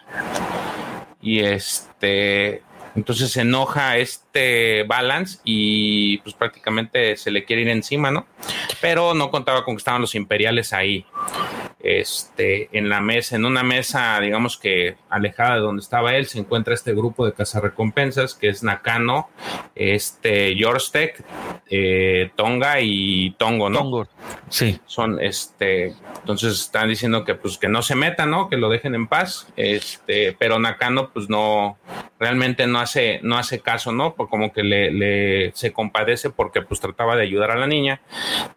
[1.20, 2.61] y este
[2.95, 8.28] entonces se enoja este Balance y pues prácticamente se le quiere ir encima, ¿no?
[8.82, 11.07] Pero no contaba con que estaban los imperiales ahí.
[11.82, 16.40] Este, en la mesa, en una mesa, digamos que alejada de donde estaba él, se
[16.40, 19.30] encuentra este grupo de cazarrecompensas que es Nakano,
[19.76, 21.24] este, Yorstek,
[21.70, 23.80] eh, Tonga y Tongo, ¿no?
[23.80, 24.08] Tongo.
[24.50, 24.80] Sí.
[24.86, 28.50] Son, este, entonces están diciendo que pues que no se metan, ¿no?
[28.50, 31.78] Que lo dejen en paz, este, pero Nakano pues no,
[32.20, 34.13] realmente no hace, no hace caso, ¿no?
[34.13, 38.01] Por como que le, le se compadece porque pues trataba de ayudar a la niña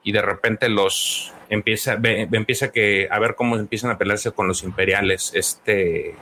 [0.03, 4.49] y de repente los empieza, ve, empieza que a ver cómo empiezan a pelearse con
[4.49, 6.17] los imperiales, este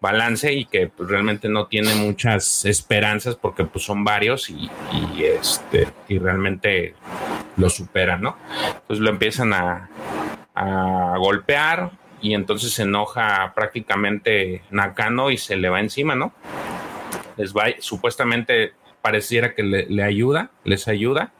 [0.00, 5.24] balance y que pues, realmente no tiene muchas esperanzas porque pues son varios y, y,
[5.24, 6.94] este y realmente
[7.56, 8.36] lo superan, ¿no?
[8.66, 9.90] Entonces lo empiezan a,
[10.54, 11.90] a golpear
[12.20, 16.32] y entonces se enoja prácticamente Nakano y se le va encima, ¿no?
[17.36, 21.32] Les va, supuestamente pareciera que le, le ayuda, les ayuda,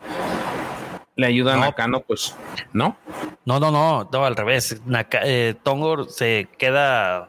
[1.16, 1.62] le ayuda No.
[1.62, 2.34] a Nakano, pues
[2.72, 2.96] no.
[3.44, 4.80] No, no, no, no, al revés.
[4.86, 7.28] Naka- eh, Tongor se queda.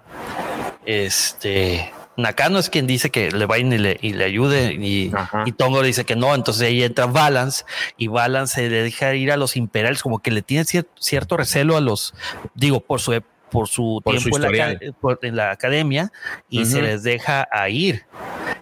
[0.85, 1.91] Este.
[2.17, 5.11] Nakano es quien dice que le va y le, y le ayude y,
[5.45, 7.63] y Tongor dice que no, entonces ahí entra Balance
[7.97, 11.37] y Balance se le deja ir a los imperiales, como que le tiene cier- cierto
[11.37, 12.13] recelo a los,
[12.53, 13.19] digo, por su,
[13.51, 16.11] por su Por su tiempo en, la, por- en la academia
[16.49, 16.87] y se Ujú.
[16.87, 18.05] les deja a ir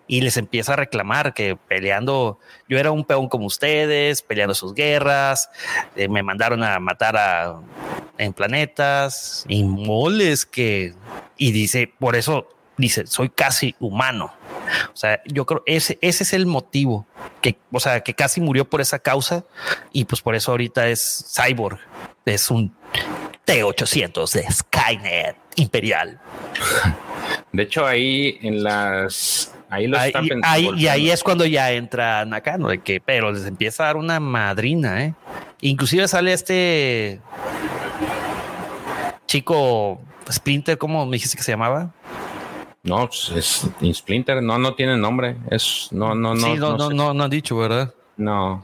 [0.07, 4.73] y les empieza a reclamar que peleando, yo era un peón como ustedes, peleando sus
[4.73, 5.49] guerras,
[5.95, 7.59] eh, me mandaron a matar a
[8.17, 10.93] en planetas y moles que
[11.37, 14.33] y dice por eso dice soy casi humano
[14.93, 17.05] o sea yo creo ese ese es el motivo
[17.41, 19.45] que o sea que casi murió por esa causa
[19.93, 21.79] y pues por eso ahorita es cyborg
[22.25, 22.75] es un
[23.49, 26.19] T800 de Skynet imperial
[27.51, 29.53] De hecho, ahí en las.
[29.69, 33.31] Ahí lo Ahí- están ahí, y ahí es cuando ya entra Nakano, de que, pero
[33.31, 35.13] les empieza a dar una madrina, ¿eh?
[35.61, 37.19] Inclusive sale este
[39.27, 41.91] chico Splinter, ¿cómo me dijiste que se llamaba?
[42.83, 45.35] No, pues, es Splinter, no, no tiene nombre.
[45.51, 45.89] Es.
[45.91, 46.39] No, no, no.
[46.47, 46.95] sí, no, no, sé.
[46.95, 47.93] no, no han dicho, ¿verdad?
[48.17, 48.63] No.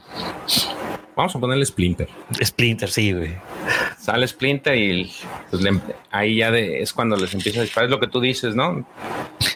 [1.16, 2.10] Vamos a ponerle Splinter.
[2.44, 3.36] Splinter, sí, güey.
[3.98, 5.12] Sale Splinter y
[5.50, 5.80] pues, le-
[6.12, 7.86] ahí ya de- es cuando les empieza a disparar.
[7.86, 8.86] Es lo que tú dices, ¿no?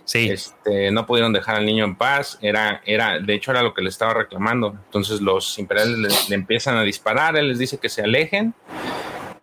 [0.05, 2.39] Sí, Este, no pudieron dejar al niño en paz.
[2.41, 4.75] Era, era, de hecho, era lo que le estaba reclamando.
[4.85, 7.35] Entonces los imperiales le, le empiezan a disparar.
[7.35, 8.53] Él les dice que se alejen.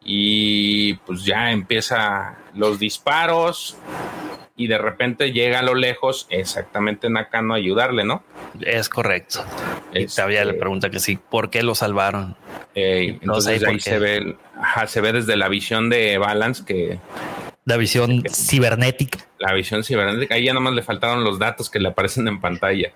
[0.02, 3.76] Y pues ya empieza los disparos.
[4.58, 8.22] Y de repente llega a lo lejos exactamente Nakano a ayudarle, ¿no?
[8.62, 9.44] es correcto.
[9.92, 12.36] Y Este- todavía le pregunta que sí, ¿por qué lo salvaron?
[12.74, 16.64] Eh, No sé entonces ahí se ve, ajá, se ve desde la visión de Balance
[16.64, 16.98] que
[17.66, 19.18] La visión cibernética.
[19.40, 22.92] la visión cibernética, ahí ya nomás le faltaron los datos que le aparecen en pantalla.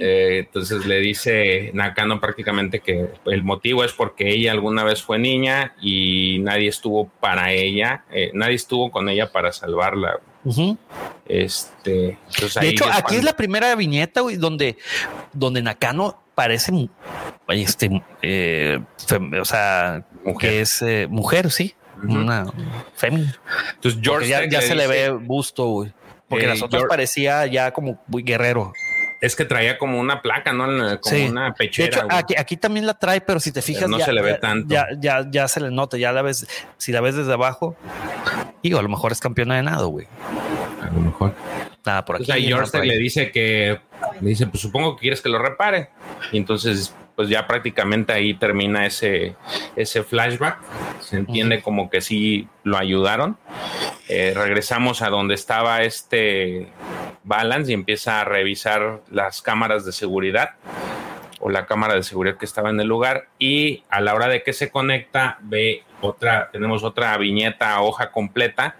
[0.00, 5.20] Eh, entonces le dice Nakano prácticamente que el motivo es porque ella alguna vez fue
[5.20, 10.18] niña y nadie estuvo para ella, eh, nadie estuvo con ella para salvarla.
[11.28, 12.18] Este,
[12.60, 14.76] De hecho, aquí es la primera viñeta güey, donde,
[15.32, 16.72] donde Nakano parece
[17.46, 18.80] este, eh,
[19.40, 20.50] o sea, Mujer.
[20.50, 21.74] que es mujer, sí.
[22.02, 22.46] Una
[22.94, 23.34] fémina.
[23.74, 25.92] Entonces George ya, ya se le ve busto, güey.
[26.28, 28.72] Porque Eh, las otras George- parecía ya como muy guerrero.
[29.20, 30.64] es que traía como una placa, ¿no?
[30.64, 31.26] Como Sí.
[31.28, 31.86] una De pechera.
[31.98, 32.18] hecho, güey.
[32.18, 34.66] aquí, aquí también la trae, pero si te fijas, no ya, se le ve tanto.
[34.74, 36.44] Ya, ya, ya se le nota, ya la ves,
[36.76, 37.76] si la ves desde abajo,
[38.64, 40.06] digo, a lo mejor es campeona de nado, güey.
[40.82, 41.34] a lo mejor.
[41.86, 42.32] Nada por aquí.
[42.32, 43.78] Ahí nada George le dice que,
[44.20, 45.90] le dice, pues supongo que quieres que lo repare.
[46.32, 49.36] Y entonces, pues ya prácticamente ahí termina ese,
[49.76, 50.58] ese flashback.
[51.00, 53.38] Se entiende como que sí lo ayudaron.
[54.08, 56.68] Eh, regresamos a donde estaba este
[57.24, 60.56] Balance y empieza a revisar las cámaras de seguridad
[61.40, 64.42] o la cámara de seguridad que estaba en el lugar y a la hora de
[64.42, 68.76] que se conecta ve otra, tenemos otra viñeta, hoja completa,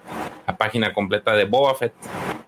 [0.47, 1.93] la página completa de Boba Fett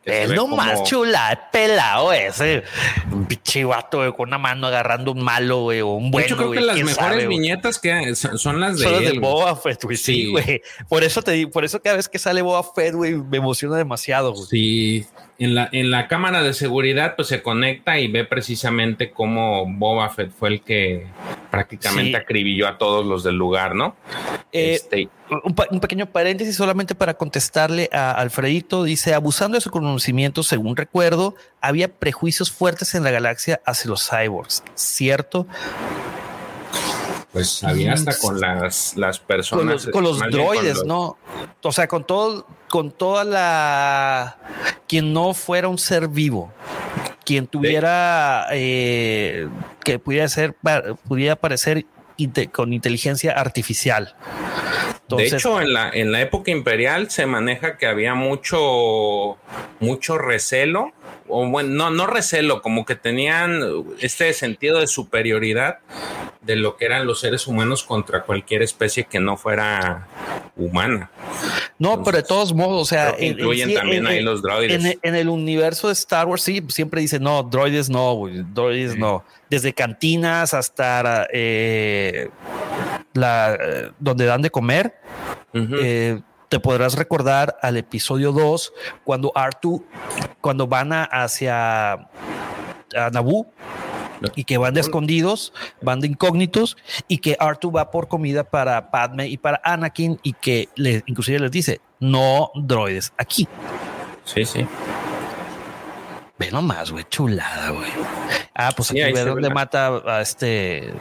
[0.05, 2.64] Es lo más chula, pelado ese.
[3.11, 6.26] Un pinche vato, con una mano agarrando un malo, güey, o un bueno.
[6.26, 9.97] Yo creo que las mejores viñetas que son las de, son Boba Fett, güey.
[9.97, 10.62] Sí, güey.
[10.88, 13.76] Por eso te digo, por eso cada vez que sale Boba Fett, güey, me emociona
[13.76, 14.47] demasiado, güey.
[14.47, 15.07] Sí.
[15.36, 20.09] En la, en la cámara de seguridad, pues se conecta y ve precisamente cómo Boba
[20.09, 21.09] Fett fue el que
[21.51, 23.97] prácticamente acribilló a todos los del lugar, ¿no?
[24.53, 28.85] Eh, este, un, pequeño paréntesis solamente para contestarle a Alfredito.
[28.85, 34.09] Dice, abusando de su conocimiento, según recuerdo, había prejuicios fuertes en la galaxia hacia los
[34.09, 35.47] cyborgs, ¿cierto?
[37.33, 39.87] Pues había hasta con las, las personas.
[39.87, 41.16] Con los, droides, ¿no?
[41.62, 44.39] O sea, con todo, con toda la...
[44.87, 46.53] Quien no fuera un ser vivo
[47.25, 49.49] quien tuviera eh,
[49.83, 50.55] que pudiera ser
[51.09, 51.87] pudiera parecer
[52.53, 54.14] con inteligencia artificial.
[55.09, 59.36] De hecho, en la, en la época imperial se maneja que había mucho,
[59.80, 60.92] mucho recelo,
[61.28, 63.61] o bueno, no, no recelo, como que tenían
[64.00, 65.78] este sentido de superioridad
[66.42, 70.07] de lo que eran los seres humanos contra cualquier especie que no fuera
[70.57, 71.11] humana.
[71.78, 74.98] No, pero de todos modos, o sea, incluyen también ahí los droides.
[75.02, 79.24] En, el universo de Star Wars, sí, siempre dicen, no, droides no, droides no.
[79.48, 82.28] Desde cantinas hasta eh,
[83.15, 83.57] la,
[83.99, 85.01] donde dan de comer.
[85.53, 89.85] Eh, te podrás recordar al episodio 2 cuando Artu,
[90.41, 91.93] cuando van hacia
[92.97, 93.47] a Naboo
[94.37, 96.77] y que van de escondidos, van de incógnitos
[97.09, 101.39] y que Artu va por comida para Padme y para Anakin y que le, inclusive
[101.39, 103.49] les dice, no droides aquí.
[104.25, 104.67] Sí, sí.
[106.39, 107.91] Ve nomás, güey, chulada, güey.
[108.55, 110.93] Ah, pues aquí ve dónde mata a este...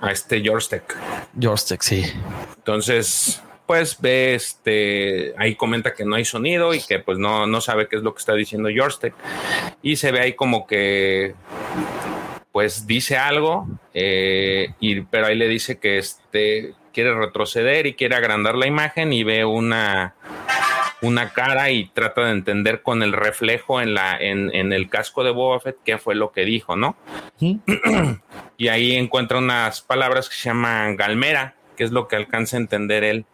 [0.00, 0.96] A este Jorstek.
[1.40, 2.04] Jorstek, sí.
[2.56, 7.60] Entonces, pues ve este, ahí comenta que no hay sonido y que pues no, no
[7.60, 9.14] sabe qué es lo que está diciendo Jorstek.
[9.82, 11.34] Y se ve ahí como que
[12.52, 18.16] pues dice algo, eh, y, pero ahí le dice que este, quiere retroceder y quiere
[18.16, 20.14] agrandar la imagen y ve una,
[21.02, 25.24] una cara y trata de entender con el reflejo en, la, en, en el casco
[25.24, 26.96] de Boba Fett qué fue lo que dijo, ¿no?
[28.56, 32.60] y ahí encuentra unas palabras que se llaman galmera, que es lo que alcanza a
[32.60, 33.24] entender él.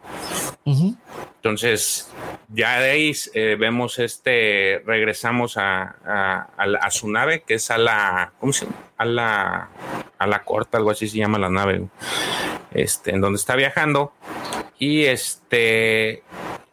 [1.47, 2.13] Entonces,
[2.49, 5.97] ya de ahí eh, vemos este, regresamos a,
[6.57, 8.77] a, su nave, que es a la, ¿cómo se llama?
[8.97, 9.69] A la,
[10.19, 11.87] a la corta, algo así se llama la nave,
[12.73, 14.13] este, en donde está viajando.
[14.79, 16.23] Y este,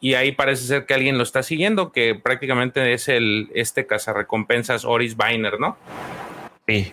[0.04, 4.84] y ahí parece ser que alguien lo está siguiendo, que prácticamente es el, este cazarrecompensas
[4.84, 5.78] Oris Biner, ¿no?
[6.68, 6.92] Sí.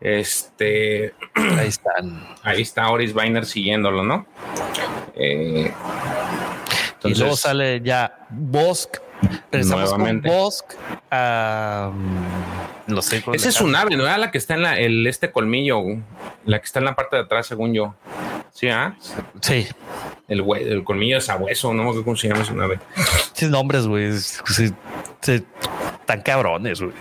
[0.00, 1.14] Este.
[1.34, 2.24] Ahí están.
[2.44, 4.24] Ahí está Oris Biner siguiéndolo, ¿no?
[5.16, 5.72] Eh,
[7.02, 8.98] y luego sale ya Bosk.
[9.50, 10.28] Regresamos nuevamente.
[10.28, 10.72] con Bosk.
[12.86, 13.22] no sé.
[13.32, 14.04] Esa es su nave, ¿no?
[14.04, 15.82] Era la que está en la, el, este colmillo,
[16.44, 17.94] la que está en la parte de atrás, según yo.
[18.52, 18.68] ¿Sí?
[18.68, 18.96] ¿ah?
[19.40, 19.66] Sí.
[20.28, 22.78] El, el colmillo de sabueso, no sé cómo se llama su nave.
[23.32, 24.10] Sí, nombres, güey.
[26.06, 26.94] Tan cabrones, güey.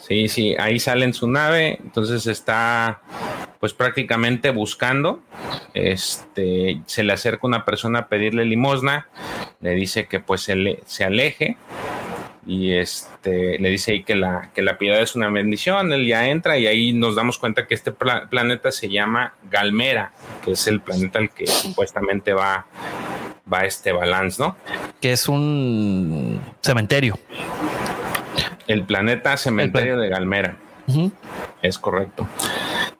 [0.00, 3.00] Sí, sí, ahí sale en su nave, entonces está
[3.62, 5.22] pues prácticamente buscando,
[5.72, 9.06] este, se le acerca una persona a pedirle limosna,
[9.60, 11.56] le dice que pues se, se aleje
[12.44, 16.28] y este le dice ahí que la, que la piedad es una bendición, él ya
[16.28, 20.10] entra y ahí nos damos cuenta que este planeta se llama Galmera,
[20.44, 22.66] que es el planeta al que supuestamente va,
[23.50, 24.56] va este balance, ¿no?
[25.00, 27.16] Que es un cementerio.
[28.66, 30.56] El planeta cementerio de Galmera.
[31.62, 32.26] Es correcto.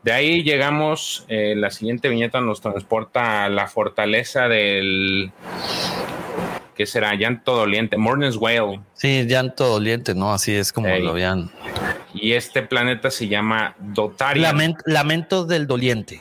[0.02, 5.30] De ahí llegamos, eh, la siguiente viñeta nos transporta a la fortaleza del...
[6.74, 7.14] ¿Qué será?
[7.14, 8.80] Llanto doliente, Morning's Whale.
[8.94, 10.32] Sí, llanto doliente, ¿no?
[10.32, 11.50] Así es como lo vean.
[12.14, 14.76] Y este planeta se llama Dotarian.
[14.86, 16.20] lamento del doliente.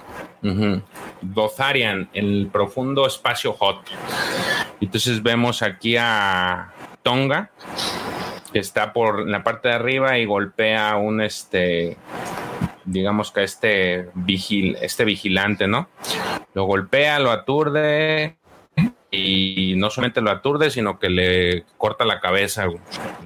[1.21, 3.87] Dotarian, el profundo espacio hot.
[4.79, 7.49] Entonces vemos aquí a Tonga,
[8.51, 11.97] que está por la parte de arriba y golpea un este
[12.85, 15.89] digamos que este vigil, este vigilante, ¿no?
[16.53, 18.37] Lo golpea, lo aturde
[19.11, 22.65] y no solamente lo aturde, sino que le corta la cabeza,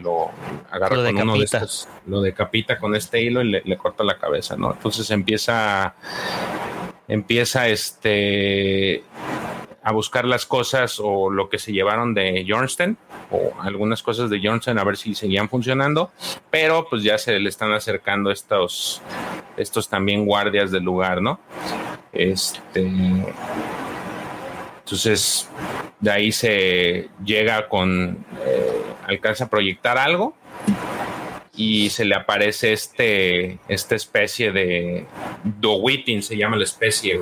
[0.02, 0.32] lo
[0.72, 4.18] agarra con uno de estos, lo decapita con este hilo y le, le corta la
[4.18, 4.73] cabeza, ¿no?
[4.73, 5.95] Entonces empieza
[7.07, 9.03] empieza este
[9.86, 12.98] a buscar las cosas o lo que se llevaron de Jornstein
[13.30, 16.12] o algunas cosas de Jornstein a ver si seguían funcionando,
[16.49, 19.03] pero pues ya se le están acercando estos,
[19.56, 21.40] estos también guardias del lugar, ¿no?
[22.12, 22.82] Este,
[24.80, 25.49] entonces,
[25.99, 30.36] de ahí se llega con eh, alcanza a proyectar algo
[31.56, 35.06] y se le aparece este, esta especie de
[35.44, 37.22] Dowitin, se llama la especie.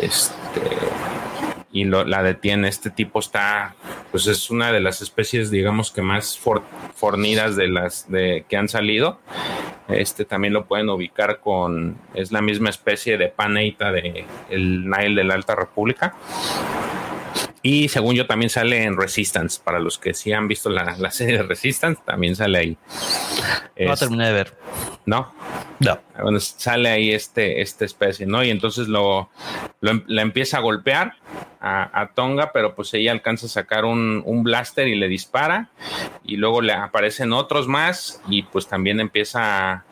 [0.00, 0.60] Este,
[1.72, 2.68] y la detiene.
[2.68, 3.74] Este tipo está,
[4.10, 6.38] pues es una de las especies, digamos que más
[6.94, 9.20] fornidas de las de, que han salido.
[9.88, 15.14] Este también lo pueden ubicar con, es la misma especie de paneita de el Nile
[15.14, 16.14] de la Alta República.
[17.62, 21.38] Y según yo también sale en Resistance, para los que sí han visto la, serie
[21.38, 22.78] de Resistance, también sale ahí.
[23.78, 24.54] No terminé de ver.
[25.06, 25.32] No.
[25.80, 25.98] No.
[26.20, 28.42] Bueno, sale ahí este, esta especie, ¿no?
[28.42, 29.30] Y entonces lo,
[29.80, 31.14] la empieza a golpear
[31.60, 35.70] a, Tonga, pero pues ella alcanza a sacar un, un, blaster y le dispara.
[36.24, 39.84] Y luego le aparecen otros más y pues también empieza,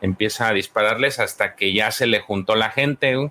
[0.00, 3.30] empieza a dispararles hasta que ya se le juntó la gente.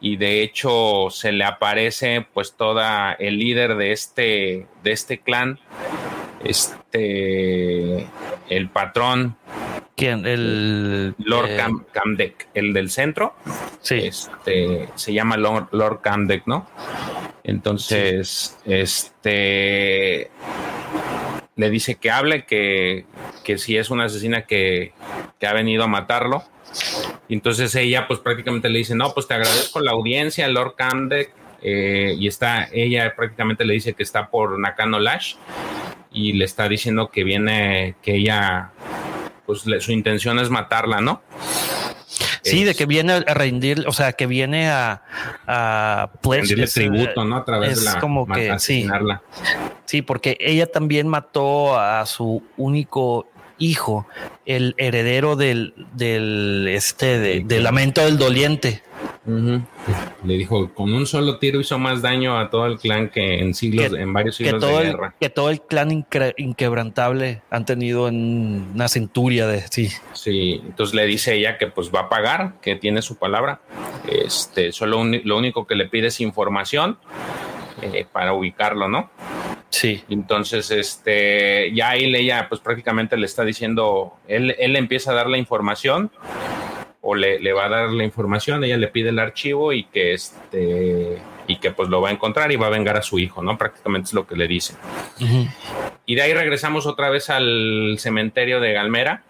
[0.00, 5.58] Y de hecho se le aparece pues toda el líder de este, de este clan,
[6.44, 8.06] este,
[8.48, 9.36] el patrón
[9.98, 10.24] ¿Quién?
[10.26, 13.34] El Lord eh, Camdeck, el del centro.
[13.80, 13.96] Sí.
[13.96, 16.68] Este, se llama Lord, Lord Camdeck, ¿no?
[17.42, 20.30] Entonces, este
[21.56, 23.06] le dice que hable, que,
[23.42, 24.92] que si es una asesina que,
[25.40, 26.44] que ha venido a matarlo.
[27.28, 31.32] Y entonces ella, pues prácticamente le dice: No, pues te agradezco la audiencia, Lord Camdeck.
[31.60, 35.34] Eh, y está, ella prácticamente le dice que está por Nakano Lash
[36.12, 38.70] y le está diciendo que viene, que ella
[39.48, 41.22] pues su intención es matarla, ¿no?
[42.42, 45.02] Sí, de que viene a rendir, o sea, que viene a,
[45.46, 47.36] a rendirle tributo, ¿no?
[47.36, 49.22] A través de la como que asesinarla.
[49.86, 53.26] Sí, porque ella también mató a su único
[53.56, 54.06] hijo,
[54.44, 58.82] el heredero del, del este del lamento del doliente.
[60.24, 63.52] Le dijo, con un solo tiro hizo más daño a todo el clan que en
[63.52, 65.14] siglos, en varios siglos de guerra.
[65.20, 66.06] que todo el clan
[66.36, 69.90] inquebrantable han tenido en una centuria de sí.
[70.14, 73.60] Sí, entonces le dice ella que pues va a pagar, que tiene su palabra.
[74.08, 76.98] Este, solo lo único que le pide es información
[77.82, 79.10] eh, para ubicarlo, ¿no?
[79.70, 80.02] Sí.
[80.08, 85.28] Entonces, este, ya ahí ella pues prácticamente le está diciendo, él, él empieza a dar
[85.28, 86.10] la información
[87.08, 91.18] o le, va a dar la información, ella le pide el archivo y que este
[91.46, 93.56] y que pues lo va a encontrar y va a vengar a su hijo, ¿no?
[93.56, 94.74] Prácticamente es lo que le dice.
[96.04, 99.22] Y de ahí regresamos otra vez al cementerio de Galmera.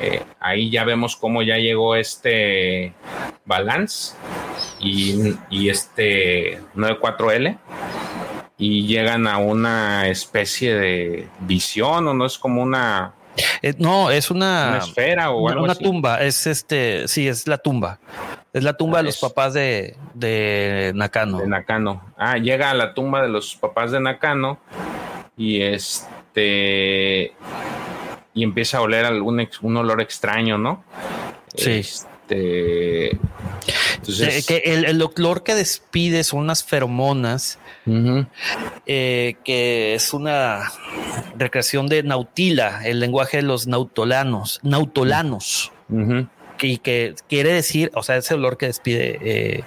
[0.00, 2.92] Eh, ahí ya vemos cómo ya llegó este
[3.44, 4.14] Balance
[4.78, 7.58] y, y este 94L
[8.56, 13.14] y llegan a una especie de visión o no es como una
[13.62, 16.22] eh, no, es una, esfera o una, una tumba.
[16.22, 17.98] Es este, sí, es la tumba.
[18.52, 21.38] Es la tumba de los papás de, de Nakano.
[21.38, 22.12] De Nakano.
[22.16, 24.58] Ah, llega a la tumba de los papás de Nakano
[25.36, 27.32] y este
[28.34, 30.84] y empieza a oler algún un olor extraño, ¿no?
[31.56, 31.70] Sí.
[31.70, 33.18] Este,
[33.96, 40.72] entonces, que el, el, olor que despide son unas feromonas eh, que es una
[41.36, 45.72] recreación de Nautila, el lenguaje de los nautolanos, nautolanos.
[46.60, 49.64] Y que quiere decir, o sea, ese olor que despide eh,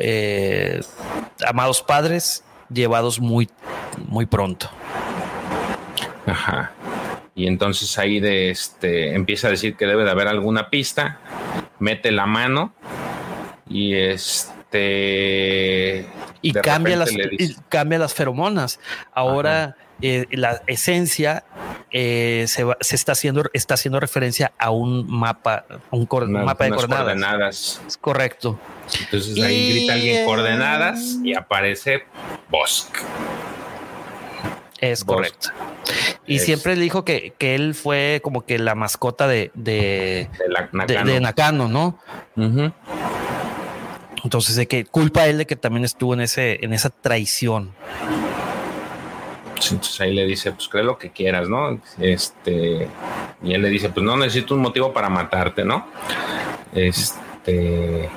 [0.00, 0.80] eh,
[1.46, 3.50] amados padres llevados muy,
[4.08, 4.70] muy pronto.
[6.26, 6.72] Ajá.
[7.34, 11.18] Y entonces ahí de este empieza a decir que debe de haber alguna pista,
[11.78, 12.72] mete la mano
[13.68, 17.10] y este y cambia las,
[17.68, 18.80] cambia las feromonas.
[19.12, 21.44] Ahora eh, la esencia
[21.90, 27.80] eh, se, se, está haciendo está haciendo referencia a un mapa, un mapa de coordenadas.
[27.86, 28.58] Es correcto.
[29.00, 32.04] Entonces ahí grita alguien coordenadas y aparece
[32.50, 32.96] Bosk.
[34.80, 35.48] Es correcto.
[36.26, 40.28] Y siempre le dijo que, que, él fue como que la mascota de, de,
[40.86, 41.68] de, Nakano.
[41.68, 41.98] ¿no?
[44.24, 47.72] Entonces, de que culpa él de que también estuvo en ese, en esa traición.
[49.56, 51.78] Entonces ahí le dice, pues cree lo que quieras, ¿no?
[51.98, 52.88] Este,
[53.42, 55.86] y él le dice, pues no necesito un motivo para matarte, ¿no?
[56.74, 58.08] Este.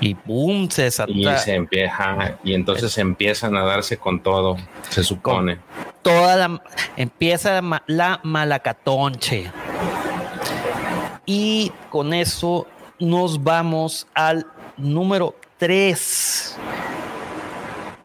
[0.00, 1.12] Y pum, se desata.
[1.12, 4.56] Y se empieza, y entonces empiezan a darse con todo,
[4.88, 5.58] se supone.
[6.02, 6.62] toda la,
[6.96, 9.50] empieza la, la malacatonche.
[11.26, 12.66] Y con eso
[12.98, 14.46] nos vamos al
[14.78, 16.56] número 3,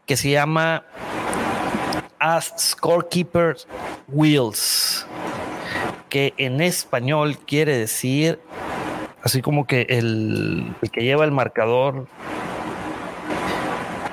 [0.06, 0.84] que se llama
[2.18, 3.56] As Scorekeeper
[4.08, 5.06] Wheels,
[6.08, 8.40] que en español quiere decir
[9.22, 12.06] así como que el, que lleva el marcador,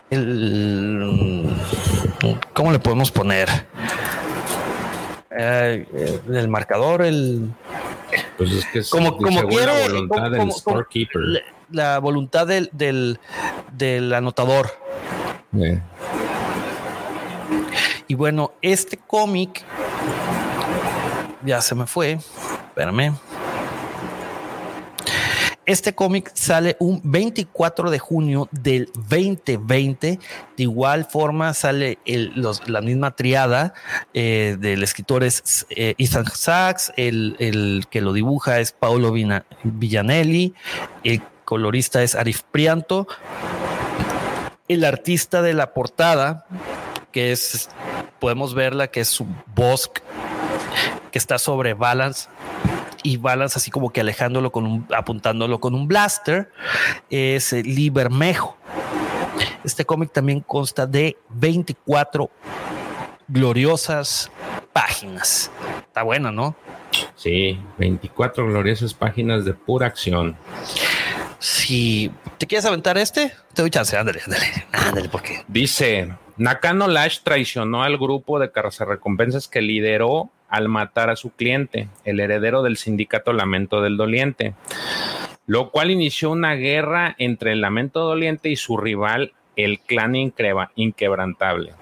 [0.10, 1.50] el,
[2.54, 3.50] ¿cómo le podemos poner?
[5.32, 5.86] Eh,
[6.30, 7.50] el marcador, el.
[8.38, 9.72] Pues es que es Como- como quiere,
[10.10, 10.54] como- como-.
[11.72, 13.20] La, voluntad del, del,
[13.74, 14.70] del anotador.
[15.58, 15.82] Eh,
[18.08, 19.64] Y bueno, este cómic
[21.46, 22.20] ya se me fue.
[22.68, 23.14] Espérame.
[25.66, 30.20] Este cómic sale un 24 de junio del 2020.
[30.58, 33.74] De igual forma sale el- los- la misma triada
[34.14, 39.14] eh, del escritor es eh, Ethan Sachs, el, el que lo dibuja es Paolo
[39.64, 40.54] Villanelli,
[41.04, 41.22] el
[41.52, 43.10] colorista es Arif Prianto,
[44.70, 46.46] el artista de la portada,
[47.12, 47.70] que es,
[48.22, 50.00] podemos verla, que es su Bosk,
[51.12, 52.30] que está sobre Balance
[53.04, 56.54] y Balance así como que alejándolo con un, apuntándolo con un blaster,
[57.10, 58.56] es eh, Lee Bermejo.
[59.66, 62.32] Este cómic también consta de 24
[63.28, 64.32] gloriosas
[64.72, 65.52] páginas.
[65.86, 66.56] Está buena, ¿no?
[67.16, 70.38] sí, 24 gloriosas páginas de pura acción.
[71.42, 73.98] Si te quieres aventar este, te doy chance.
[73.98, 78.52] Ándale, ándale, ándale, porque Dice, Nakano Lash traicionó al grupo de
[78.88, 84.54] recompensas que lideró al matar a su cliente, el heredero del sindicato Lamento del Doliente,
[85.48, 91.74] lo cual inició una guerra entre el Lamento Doliente y su rival, el clan Inquebrantable.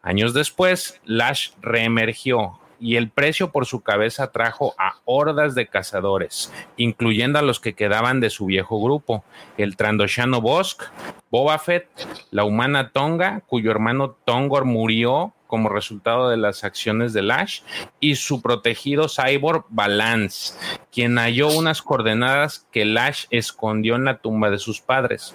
[0.00, 6.52] Años después, Lash reemergió y el precio por su cabeza trajo a hordas de cazadores,
[6.76, 9.24] incluyendo a los que quedaban de su viejo grupo,
[9.56, 10.84] el Trandoshano Bosk,
[11.30, 11.88] Boba Fett,
[12.30, 17.60] la humana Tonga, cuyo hermano Tongor murió como resultado de las acciones de Lash,
[18.00, 20.54] y su protegido cyborg Balance,
[20.90, 25.34] quien halló unas coordenadas que Lash escondió en la tumba de sus padres.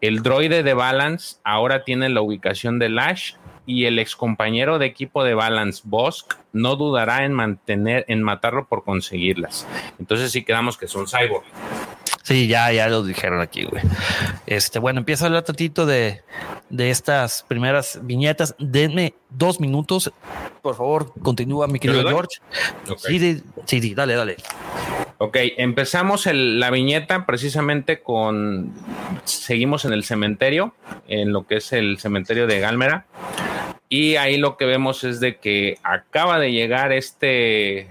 [0.00, 3.34] El droide de Balance ahora tiene la ubicación de Lash
[3.66, 8.84] y el excompañero de equipo de Balance, Bosk, no dudará en mantener, en matarlo por
[8.84, 9.66] conseguirlas.
[9.98, 11.44] Entonces sí quedamos que son cyborg.
[12.22, 13.82] Sí, ya, ya lo dijeron aquí, güey.
[14.46, 16.22] Este, bueno, empiezo a hablar tantito de,
[16.68, 18.54] de estas primeras viñetas.
[18.58, 20.12] Denme dos minutos.
[20.62, 22.06] Por favor, continúa, mi querido.
[22.06, 22.36] George.
[22.98, 24.36] Sí, sí, sí, dale, dale.
[25.18, 28.74] Ok, empezamos el- la viñeta precisamente con.
[29.24, 30.74] Seguimos en el cementerio,
[31.08, 33.06] en lo que es el cementerio de Galmera.
[33.92, 37.88] Y ahí lo que vemos es de que acaba de llegar este.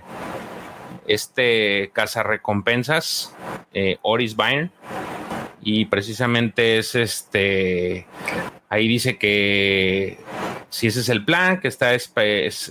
[1.07, 3.35] Este cazarrecompensas,
[3.73, 4.69] eh, Oris Byrne.
[5.61, 8.05] Y precisamente es este.
[8.69, 10.17] Ahí dice que
[10.69, 12.13] si ese es el plan, que está, es-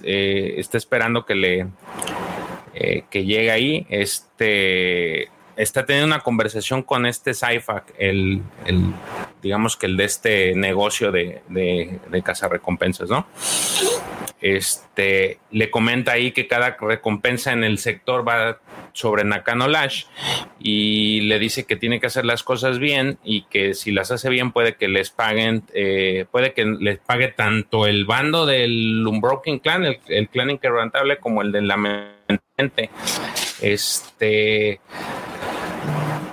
[0.05, 1.67] eh, está esperando que le,
[2.75, 8.95] eh, que llega ahí, este está teniendo una conversación con este Cyfac, el, el-
[9.43, 13.27] digamos que el de este negocio de, de, de cazarrecompensas, ¿no?
[14.41, 18.61] Este le comenta ahí que cada recompensa en el sector va
[18.93, 20.05] sobre Nakano Lash
[20.61, 24.29] y le dice que tiene que hacer las cosas bien y que si las hace
[24.29, 29.59] bien puede que les paguen, eh, puede que les pague tanto el bando del Unbroken
[29.59, 32.91] Clan, el, clan inquebrantable, como el del Lamentante.
[33.61, 34.81] Este.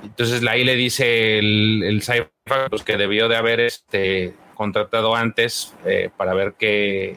[0.02, 2.30] Entonces ahí le dice el, Cypher,
[2.70, 7.16] pues, que debió de haber este, contratado antes eh, para ver que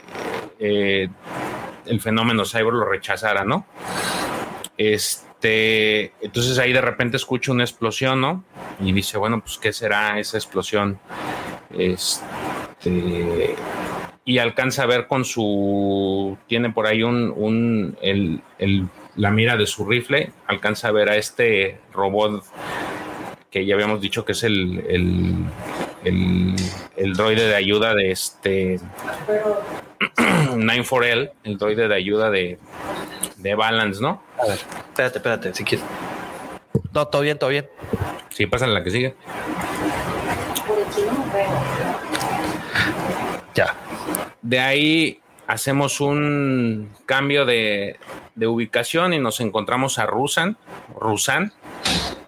[0.60, 1.08] eh,
[1.86, 3.66] el fenómeno cyber lo rechazara, ¿no?
[4.78, 8.44] Este, entonces ahí de repente escucha una explosión, ¿no?
[8.80, 11.00] Y dice, bueno, pues ¿qué será esa explosión?
[11.78, 13.56] Este,
[14.26, 19.58] y alcanza a ver con su, tiene por ahí un, un el, el- la mira
[19.58, 22.44] de su rifle, alcanza a ver a este robot
[23.52, 25.34] que ya habíamos dicho que es el, el,
[26.04, 26.56] el,
[26.96, 28.80] el droide de ayuda de este
[30.18, 32.60] 94L, el droide de ayuda de,
[33.38, 34.22] de Balance, ¿no?
[34.42, 35.86] A ver, espérate, espérate, si quieres.
[36.94, 37.68] No, todo bien, todo bien.
[38.30, 39.16] Sí, pasa la que sigue.
[43.56, 43.76] Ya.
[44.42, 48.00] De ahí hacemos un cambio de,
[48.36, 50.58] de ubicación y nos encontramos a Rusan,
[50.96, 51.52] Rusan,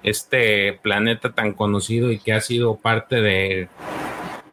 [0.03, 3.67] este planeta tan conocido y que ha sido parte de,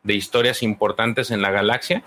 [0.02, 2.02] de historias importantes en la galaxia.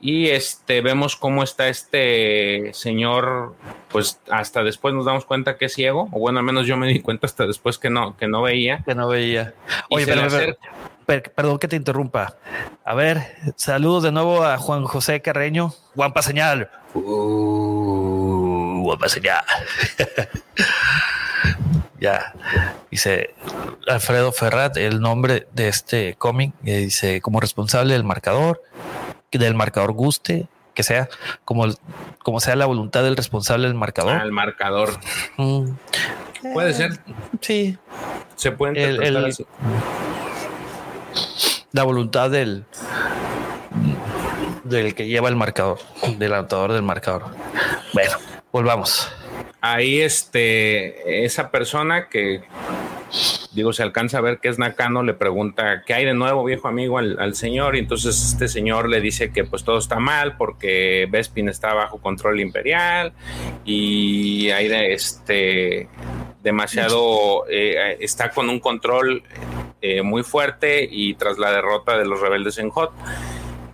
[0.00, 3.54] Y este vemos cómo está este señor,
[3.88, 6.88] pues hasta después nos damos cuenta que es ciego, o bueno, al menos yo me
[6.88, 8.82] di cuenta hasta después que no, que no veía.
[8.84, 9.54] Que no veía.
[9.90, 10.22] Oye, pero,
[11.06, 12.36] pero- perdón que te interrumpa.
[12.84, 15.72] A ver, saludos de nuevo a Juan José Carreño.
[15.94, 16.68] Guampa señal.
[16.94, 19.44] Uh, guampa señal.
[22.02, 22.34] ya.
[22.90, 23.34] Dice
[23.88, 28.60] Alfredo Ferrat, el nombre de este cómic, eh, dice como responsable del marcador,
[29.30, 31.08] del marcador Guste, que sea
[31.44, 31.66] como,
[32.22, 34.16] como sea la voluntad del responsable del marcador.
[34.16, 34.98] Al marcador.
[35.36, 35.70] Mm.
[36.52, 36.98] Puede ser.
[37.40, 37.78] Sí.
[38.34, 39.36] Se puede el,
[41.70, 42.64] La voluntad del
[44.64, 45.78] del que lleva el marcador,
[46.18, 47.26] del anotador del marcador.
[47.92, 48.16] Bueno,
[48.50, 49.10] volvamos.
[49.62, 52.42] Ahí este, esa persona que
[53.52, 56.68] digo, se alcanza a ver que es Nakano, le pregunta qué hay de nuevo, viejo
[56.68, 57.76] amigo, al, señor.
[57.76, 61.98] Y entonces este señor le dice que pues todo está mal porque Bespin está bajo
[61.98, 63.12] control imperial
[63.64, 65.88] y hay de, este
[66.42, 69.22] demasiado, eh, está con un control
[69.80, 72.92] eh, muy fuerte y tras la derrota de los rebeldes en Hot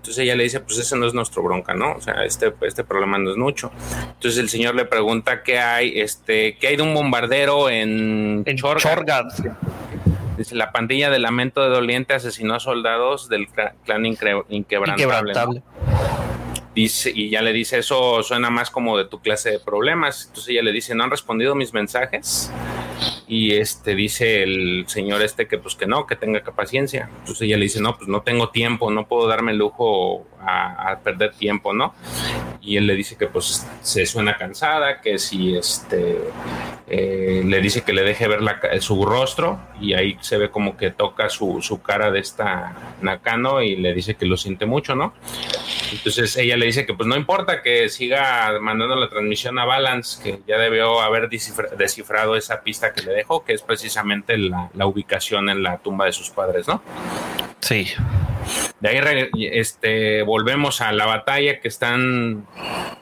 [0.09, 1.93] entonces ella le dice, pues ese no es nuestro bronca, ¿no?
[1.93, 3.71] O sea, este, este problema no es mucho.
[4.15, 8.57] Entonces el señor le pregunta qué hay, este, qué hay de un bombardero en, en
[10.39, 13.49] Dice, la pandilla de Lamento de Doliente asesinó a soldados del
[13.85, 15.63] clan inquebrantable.
[16.75, 20.25] Dice, y ya le dice, eso suena más como de tu clase de problemas.
[20.29, 22.51] Entonces ella le dice, ¿no han respondido mis mensajes?
[23.27, 27.11] Y este dice el señor este que pues que no, que tenga paciencia.
[27.21, 30.99] Entonces ella le dice, no, pues no tengo tiempo, no puedo darme el lujo a,
[31.03, 31.95] perder tiempo, ¿no?
[32.61, 36.19] Y él le dice que pues se suena cansada, que si este
[36.87, 40.77] eh, le dice que le deje ver la, su rostro y ahí se ve como
[40.77, 44.95] que toca su, su cara de esta Nakano y le dice que lo siente mucho,
[44.95, 45.15] ¿no?
[45.93, 50.23] Entonces ella le dice que pues no importa que siga mandando la transmisión a Balance,
[50.23, 54.87] que ya debió haber descifrado esa pista que le dejó, que es precisamente la, la
[54.87, 56.83] ubicación en la tumba de sus padres, ¿no?
[57.61, 57.87] Sí.
[58.81, 62.47] De ahí este, volvemos a la batalla que están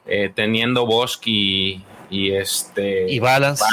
[0.07, 1.81] eh, teniendo Bosque
[2.11, 3.65] y, este y Balance.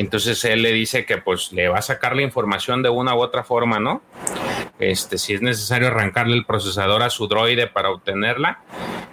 [0.00, 3.20] Entonces él le dice que pues le va a sacar la información de una u
[3.20, 4.00] otra forma, ¿no?
[4.78, 8.62] Este, si es necesario arrancarle el procesador a su droide para obtenerla,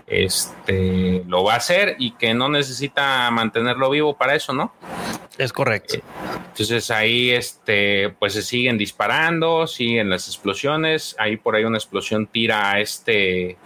[0.08, 4.74] este, lo va a hacer y que no necesita mantenerlo vivo para eso, ¿no?
[5.38, 5.96] Es correcto.
[6.52, 11.18] Entonces ahí, este, pues se siguen disparando, siguen las explosiones.
[11.20, 13.58] Ahí por ahí una explosión tira a este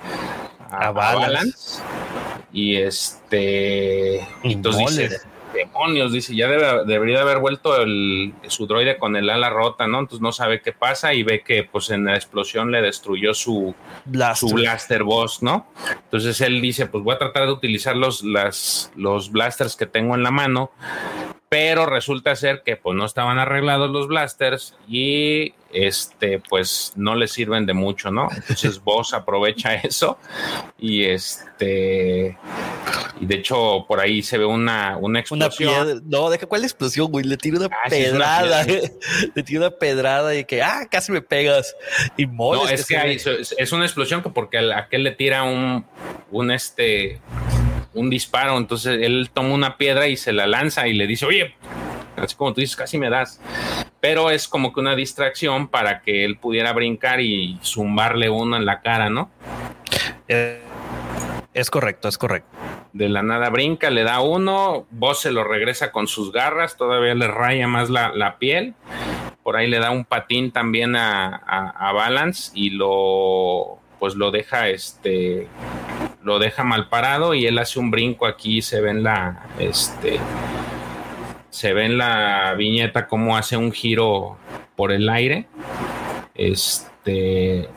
[0.72, 1.84] a, Balance.
[2.52, 9.30] Y este, entonces dice, demonios, dice, ya debería haber vuelto el, su droide con el
[9.30, 10.00] ala rota, ¿no?
[10.00, 13.76] Entonces no sabe qué pasa y ve que pues en la explosión le destruyó su
[14.06, 15.68] blaster, su blaster boss, ¿no?
[16.04, 20.16] Entonces él dice, pues voy a tratar de utilizar los, las, los blasters que tengo
[20.16, 20.72] en la mano
[21.52, 27.34] pero resulta ser que pues no estaban arreglados los blasters y este pues no les
[27.34, 28.30] sirven de mucho, ¿no?
[28.34, 30.18] Entonces vos aprovecha eso
[30.80, 32.38] y este
[33.20, 36.02] y de hecho por ahí se ve una, una explosión.
[36.06, 38.64] no, deja cuál explosión, güey, le tira una ah, pedrada,
[39.36, 41.76] le tira una pedrada y que ah, casi me pegas
[42.16, 43.20] y No, es que,
[43.58, 45.86] es, una explosión que porque a aquel le tira un
[46.32, 47.20] un este
[47.94, 48.58] un disparo.
[48.58, 51.56] Entonces él toma una piedra y se la lanza y le dice, oye,
[52.16, 53.42] así como tú dices, casi me das.
[54.00, 58.66] Pero es como que una distracción para que él pudiera brincar y zumbarle uno en
[58.66, 59.30] la cara, ¿no?
[60.28, 60.62] Eh,
[61.54, 62.50] es correcto, es correcto.
[62.94, 67.16] De la nada brinca, le da uno, vos se lo regresa con sus garras, todavía
[67.16, 68.74] le raya más la, piel.
[69.44, 74.68] Por ahí le da un patín también a, a Balance y lo pues lo deja
[74.68, 75.48] este
[76.24, 80.20] lo deja mal parado y él hace un brinco aquí se ve en la este
[81.50, 84.38] se ve en la viñeta cómo hace un giro
[84.76, 85.48] por el aire
[86.36, 87.68] este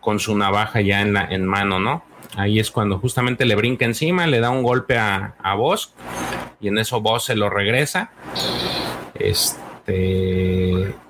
[0.00, 2.04] con su navaja ya en la en mano no
[2.36, 5.54] ahí es cuando justamente le brinca encima le da un golpe a, a
[6.60, 8.10] y en eso Bosch se lo regresa.
[9.14, 9.69] Este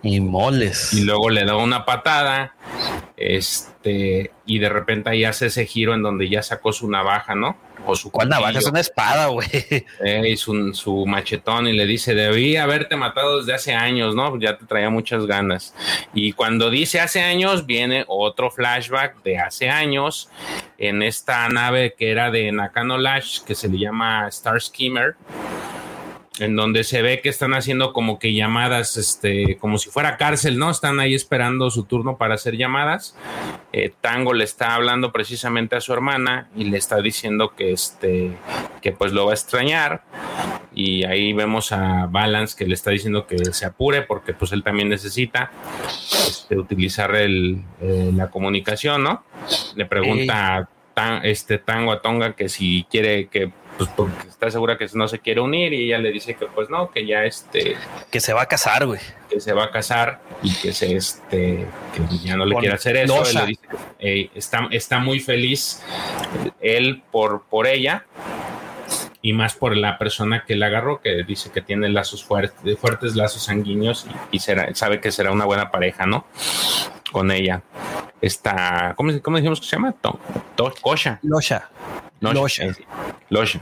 [0.02, 2.54] y moles y luego le da una patada
[3.20, 7.58] este, y de repente ahí hace ese giro en donde ya sacó su navaja, ¿no?
[7.84, 8.58] O su ¿Cuál navaja?
[8.58, 9.48] Es una espada, güey.
[10.02, 14.38] Eh, y su, su, machetón y le dice, debí haberte matado desde hace años, ¿no?
[14.38, 15.74] Ya te traía muchas ganas.
[16.14, 20.30] Y cuando dice hace años, viene otro flashback de hace años
[20.78, 25.16] en esta nave que era de Nakano Lash, que se le llama Star Skimmer
[26.40, 30.58] en donde se ve que están haciendo como que llamadas, este, como si fuera cárcel,
[30.58, 30.70] ¿no?
[30.70, 33.14] Están ahí esperando su turno para hacer llamadas.
[33.72, 38.32] Eh, Tango le está hablando precisamente a su hermana y le está diciendo que, este,
[38.80, 40.02] que pues lo va a extrañar.
[40.74, 44.62] Y ahí vemos a Balance que le está diciendo que se apure porque pues él
[44.62, 45.50] también necesita
[46.26, 49.24] este, utilizar el, eh, la comunicación, ¿no?
[49.74, 54.76] Le pregunta a este Tango a Tonga que si quiere que pues porque está segura
[54.76, 57.76] que no se quiere unir y ella le dice que pues no, que ya este...
[58.10, 59.00] Que se va a casar, güey.
[59.30, 62.96] Que se va a casar y que se este, que ya no le quiere hacer
[62.98, 63.24] eso.
[63.24, 65.82] Él le dice, está, está muy feliz
[66.60, 68.04] él por, por ella
[69.22, 73.16] y más por la persona que la agarró, que dice que tiene lazos fuertes, fuertes
[73.16, 76.26] lazos sanguíneos y, será, sabe que será una buena pareja, ¿no?
[77.12, 77.62] Con ella.
[78.20, 79.92] Esta, ¿cómo, cómo dijimos que se llama?
[79.92, 80.18] To,
[80.56, 81.18] to, Kosha.
[81.22, 81.68] Losha.
[83.30, 83.60] Losha.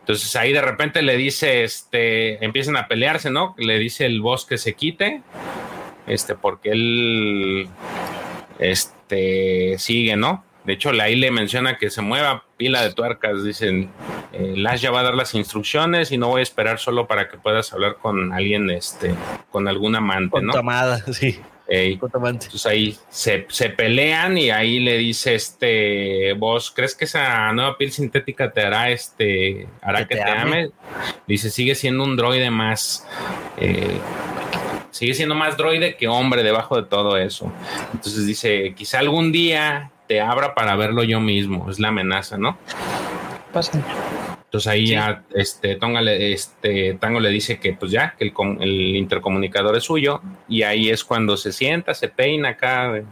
[0.00, 3.54] Entonces ahí de repente le dice, este, empiezan a pelearse, ¿no?
[3.58, 5.22] Le dice el boss que se quite,
[6.06, 7.68] este, porque él,
[8.58, 10.44] este, sigue, ¿no?
[10.64, 13.44] De hecho, ahí le menciona que se mueva pila de tuercas.
[13.44, 13.90] Dicen,
[14.32, 17.28] eh, Lash ya va a dar las instrucciones y no voy a esperar solo para
[17.28, 19.14] que puedas hablar con alguien, este,
[19.50, 20.54] con algún amante, con ¿no?
[20.54, 21.38] amada, sí.
[21.66, 27.78] Entonces ahí se, se, pelean y ahí le dice este vos crees que esa nueva
[27.78, 30.70] piel sintética te hará este hará que, te, ame?
[31.26, 33.06] dice sigue siendo un droide más
[33.56, 33.98] eh,
[34.90, 37.50] sigue siendo más droide que hombre debajo de todo eso
[37.94, 42.58] entonces dice quizá algún día te abra para verlo yo mismo, es la amenaza, ¿no?
[43.52, 43.80] Pasa.
[44.54, 48.32] Entonces ahí ya este, Tonga le, este, Tango le dice que pues ya, que el,
[48.60, 53.02] el, intercomunicador es suyo, y ahí es cuando se sienta, se peina acá,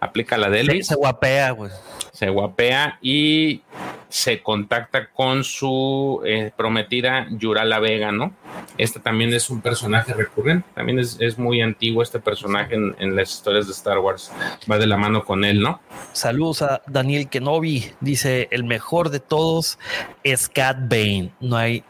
[0.00, 1.70] aplica la de se guapea, güey.
[2.16, 3.60] Se guapea y
[4.08, 8.32] se contacta con su eh, prometida Yurala Vega, ¿no?
[8.78, 13.66] Este también es un personaje recurrente, también es, muy antiguo este personaje en, las historias
[13.66, 14.32] de Star Wars,
[14.70, 15.80] va de la mano con él, ¿no?
[16.14, 19.78] Saludos a Daniel Kenobi, dice, el mejor de todos
[20.24, 21.84] es Cat Bane, no hay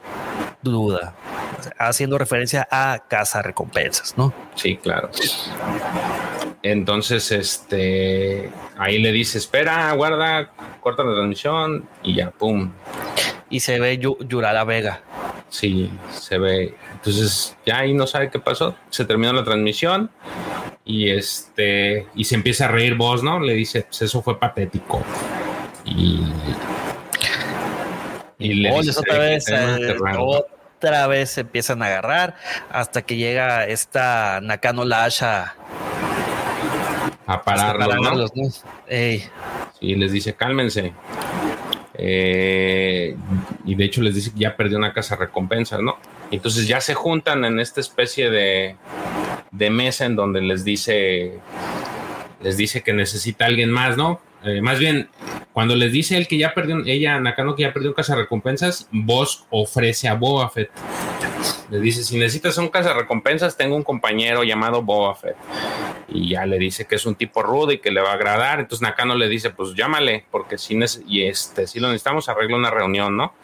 [0.62, 1.14] duda,
[1.78, 4.32] haciendo referencia a Casa Recompensas, ¿no?
[4.54, 5.10] Sí, claro.
[6.62, 10.50] Entonces, este, ahí le dice, espera, guarda,
[10.80, 12.72] corta la transmisión y ya, pum.
[13.48, 15.02] Y se ve Yurala Vega.
[15.48, 16.74] Sí, se ve.
[16.94, 18.74] Entonces, ya ahí no sabe qué pasó.
[18.90, 20.10] Se terminó la transmisión
[20.84, 23.38] y este, y se empieza a reír vos, ¿no?
[23.38, 25.02] Le dice, pues eso fue patético.
[25.84, 26.20] Y,
[28.38, 32.36] y le dice, otra vez, eh, otra vez se empiezan a agarrar
[32.70, 35.54] hasta que llega esta Nakano Lasha
[37.26, 38.44] a pararlos, ¿no?
[38.90, 40.92] Sí, les dice, cálmense.
[41.98, 43.16] Eh,
[43.64, 45.96] y de hecho les dice que ya perdió una casa recompensa, ¿no?
[46.30, 48.76] Entonces ya se juntan en esta especie de,
[49.50, 51.40] de mesa en donde les dice
[52.42, 54.20] les dice que necesita alguien más, ¿no?
[54.46, 55.08] Eh, más bien,
[55.52, 58.88] cuando les dice él que ya perdió, ella, Nakano, que ya perdió un casa recompensas,
[58.92, 60.70] Vos ofrece a Boba Fett.
[61.70, 65.36] Le dice, si necesitas un casa recompensas, tengo un compañero llamado Boba Fett.
[66.08, 68.60] Y ya le dice que es un tipo rudo y que le va a agradar.
[68.60, 70.78] Entonces Nakano le dice, pues llámale, porque si,
[71.08, 73.34] y este, si lo necesitamos, arregla una reunión, ¿no?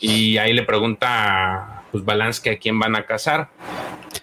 [0.00, 3.48] Y ahí le pregunta, pues Balance, que a quién van a casar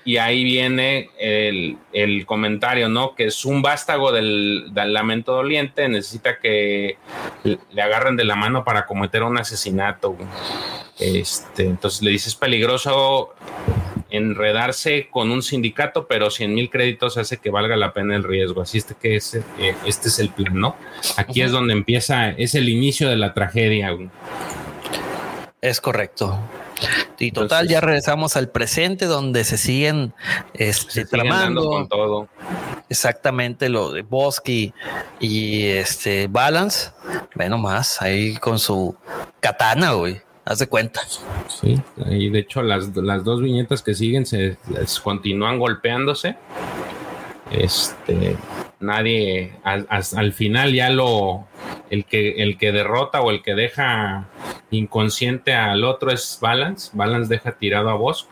[0.03, 3.15] y ahí viene el, comentario, ¿no?
[3.15, 6.97] Que es un vástago del, lamento doliente, necesita que
[7.43, 10.15] le agarren de la mano para cometer un asesinato.
[10.99, 13.33] Este, entonces le dice, es peligroso
[14.11, 18.61] enredarse con un sindicato, pero 100 mil créditos hace que valga la pena el riesgo.
[18.61, 20.75] Así es que ese, eh, este es el plan, ¿no?
[21.17, 23.97] Aquí es donde empieza, es el inicio de la tragedia.
[25.61, 26.39] Es correcto.
[27.19, 30.13] Y total, ya regresamos al presente donde se siguen
[30.53, 31.69] este, tramando.
[31.69, 32.27] Con todo.
[32.89, 34.73] Exactamente lo de Bosky
[35.19, 36.91] y este Balance.
[37.35, 38.95] Bueno, más ahí con su
[39.39, 40.21] katana, güey.
[40.43, 41.01] Haz de cuenta.
[41.47, 41.79] Sí,
[42.09, 44.57] y de hecho las, dos viñetas que siguen se
[45.03, 46.35] continúan golpeándose.
[47.51, 48.35] Este,
[48.81, 51.47] nadie, al, final ya lo,
[51.89, 54.29] el que, el que derrota o el que deja
[54.71, 56.91] inconsciente al otro es Balance.
[56.93, 58.29] Balance deja tirado a Bosco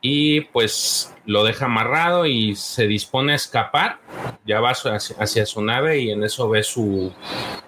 [0.00, 3.98] y pues lo deja amarrado y se dispone a escapar.
[4.46, 7.12] Ya va hacia, su nave y en eso ve su,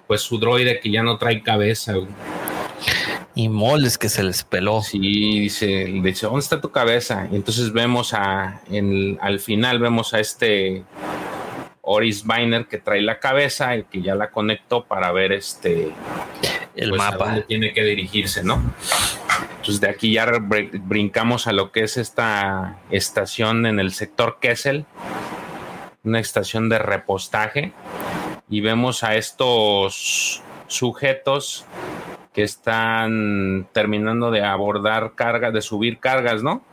[0.07, 1.93] pues su droide que ya no trae cabeza.
[3.35, 4.81] Y moles que se les peló.
[4.81, 7.27] Sí, dice, dice, ¿dónde está tu cabeza?
[7.31, 10.83] Y entonces vemos a, en, al final vemos a este
[11.81, 15.91] Oris Biner que trae la cabeza y que ya la conectó para ver este
[16.75, 17.25] el pues, mapa.
[17.25, 18.61] dónde tiene que dirigirse, ¿no?
[19.57, 24.85] Entonces de aquí ya brincamos a lo que es esta estación en el sector Kessel,
[26.03, 27.73] una estación de repostaje
[28.49, 31.65] y vemos a estos sujetos
[32.33, 36.63] que están terminando de abordar cargas, de subir cargas, ¿no?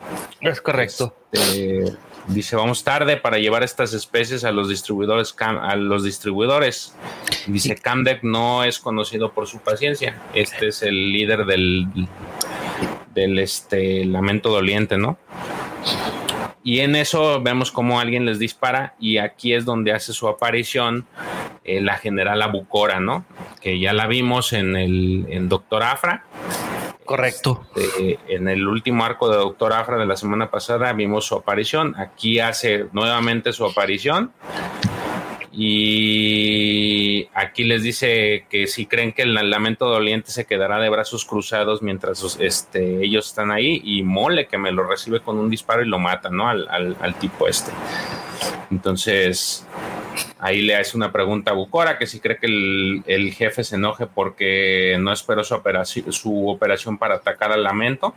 [0.41, 1.17] Es correcto.
[1.33, 1.97] Este,
[2.29, 5.35] Dice, vamos tarde para llevar estas especies a los distribuidores.
[5.41, 6.95] A los distribuidores.
[7.47, 10.21] Dice, Camdec no es conocido por su paciencia.
[10.35, 11.87] Este es el líder del,
[13.15, 15.19] del este, lamento doliente, ¿no?
[16.63, 21.07] Y en eso vemos como alguien les dispara y aquí es donde hace su aparición
[21.65, 23.25] eh, la general Abucora, ¿no?
[23.63, 26.25] Que ya la vimos en el en Doctor Afra.
[27.09, 27.67] Correcto.
[27.75, 31.99] Este, en el último arco de Doctor Afra de la semana pasada vimos su aparición.
[31.99, 34.31] Aquí hace nuevamente su aparición
[35.51, 41.25] y aquí les dice que si creen que el lamento doliente se quedará de brazos
[41.25, 45.83] cruzados mientras este, ellos están ahí y mole que me lo recibe con un disparo
[45.83, 46.47] y lo mata, ¿no?
[46.47, 47.73] Al, tipo este.
[48.71, 49.67] Entonces,
[50.39, 54.07] ahí le hace una pregunta a Bucora que si cree que el, jefe se enoje
[54.07, 58.15] porque no esperó su operación, su operación para atacar al lamento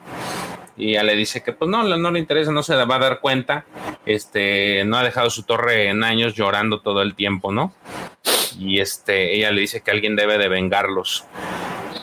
[0.78, 3.20] y ya le dice que pues no, no le interesa, no se va a dar
[3.20, 3.66] cuenta,
[4.06, 7.74] este, no ha dejado su torre en años llorando todo el tiempo, ¿no?
[8.60, 11.26] Y este, ella le dice que alguien debe de vengarlos.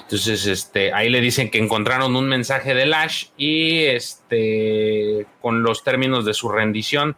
[0.03, 5.85] Entonces, este, ahí le dicen que encontraron un mensaje de Lash y este, con los
[5.85, 7.17] términos de su rendición.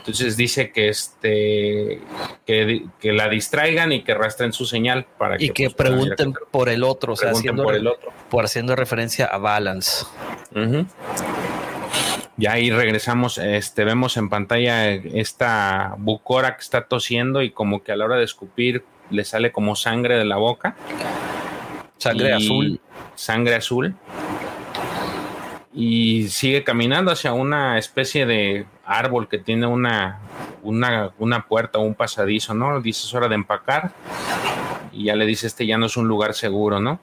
[0.00, 2.00] Entonces dice que este
[2.46, 6.84] que, la distraigan y que rastren su señal para y que, pues, pregunten por el
[6.84, 10.06] otro, o sea, haciendo, por el otro, por haciendo referencia a Balance.
[12.38, 17.92] Ya ahí regresamos, este, vemos en pantalla esta bucora que está tosiendo y como que
[17.92, 20.76] a la hora de escupir le sale como sangre de la boca.
[21.98, 22.80] Sangre azul.
[23.14, 23.94] Sangre azul
[25.72, 30.18] y sigue caminando hacia una especie de árbol que tiene una,
[30.62, 32.80] una, una puerta o un pasadizo, ¿no?
[32.80, 33.92] Dice es hora de empacar
[34.92, 37.00] y ya le dice este ya no es un lugar seguro, ¿no?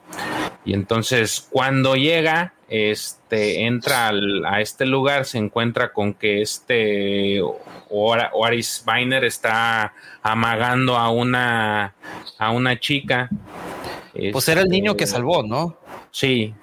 [0.65, 4.11] Y entonces cuando llega, este, entra
[4.45, 7.41] a este lugar, se encuentra con que este
[7.89, 11.95] Oaris Biner está amagando a una,
[12.37, 13.29] a una chica.
[14.33, 15.77] Pues era el niño que este, salvó, ¿no?
[16.11, 16.53] Sí,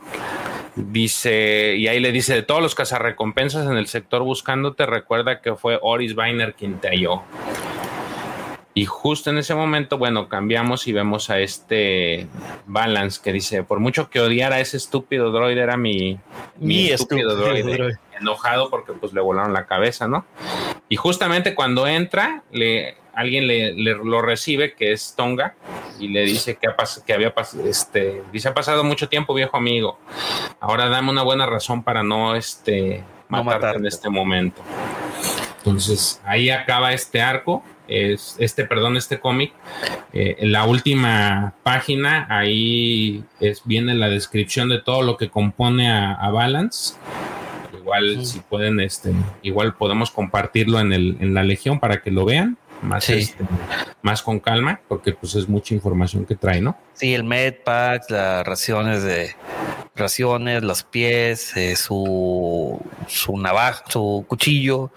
[0.77, 5.55] Dice, y ahí le dice, de todos los cazarrecompensas en el sector buscándote, recuerda que
[5.55, 7.23] fue Oris Weiner quien te halló.
[8.77, 12.27] Y justo en ese momento, bueno, cambiamos y vemos a este
[12.67, 16.19] Balance que dice, por mucho que odiara a ese estúpido droide, era mi,
[16.59, 20.27] mi, estúpido, droide, enojado porque pues le volaron la cabeza, ¿no?
[20.89, 25.55] Y justamente cuando entra, le, alguien le, lo recibe, que es Tonga,
[25.99, 26.75] y le dice que, ha
[27.07, 29.99] que había pasado, este, dice, ha pasado mucho tiempo, viejo amigo.
[30.61, 34.63] Ahora dame una buena razón para no, este, matarte, en este momento.
[35.59, 39.53] Entonces, ahí acaba este arco es este, perdón, este cómic.
[40.13, 45.91] Eh, en la última página, ahí es, viene la descripción de todo lo que compone
[45.91, 46.95] a, Balance.
[47.79, 49.13] Igual, si pueden, este,
[49.43, 53.45] igual podemos compartirlo en, el, en la Legión para que lo vean más, este,
[54.03, 56.77] más con calma, porque pues es mucha información que trae, ¿no?
[56.95, 59.35] Sí, el medpack, las raciones de
[59.97, 64.91] raciones, los pies, eh, su, su navaja, su cuchillo,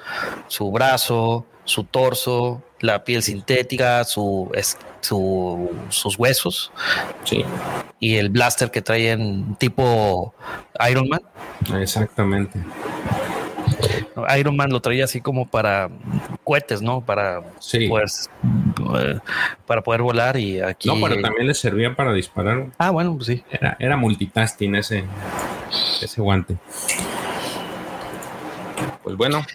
[0.48, 4.52] su brazo, su torso, la piel sintética, su,
[5.02, 6.72] su, sus huesos.
[7.24, 7.44] Sí.
[8.00, 10.34] Y el blaster que trae en tipo
[10.90, 11.22] Iron Man.
[11.80, 12.60] Exactamente.
[14.38, 15.90] Iron Man lo traía así como para
[16.44, 17.02] cohetes, ¿no?
[17.02, 17.42] Para
[17.88, 19.22] poder
[19.66, 20.88] para poder volar y aquí.
[20.88, 22.68] No, pero también le servía para disparar.
[22.78, 23.44] Ah, bueno, pues sí.
[23.52, 25.04] Era, era multitasking ese,
[26.02, 26.58] ese guante.
[29.04, 29.46] Pues bueno,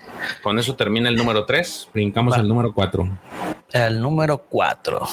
[0.43, 1.91] con eso termina el número 3.
[1.93, 3.09] Brincamos al número 4.
[3.73, 5.09] El número 4.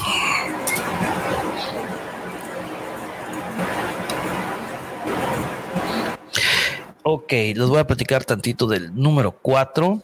[7.11, 9.99] Ok, les voy a platicar tantito del número 4.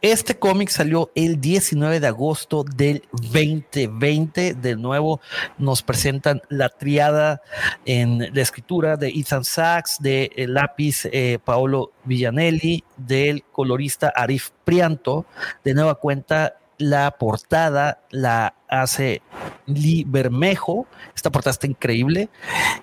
[0.00, 4.54] Este cómic salió el 19 de agosto del 2020.
[4.54, 5.20] De nuevo
[5.58, 7.42] nos presentan la triada
[7.84, 14.50] en la escritura de Ethan Sachs, de el lápiz eh, Paolo Villanelli, del colorista Arif
[14.64, 15.26] Prianto.
[15.64, 19.22] De nueva cuenta, la portada la hace
[19.66, 20.86] Lee Bermejo.
[21.14, 22.28] Esta portada está increíble.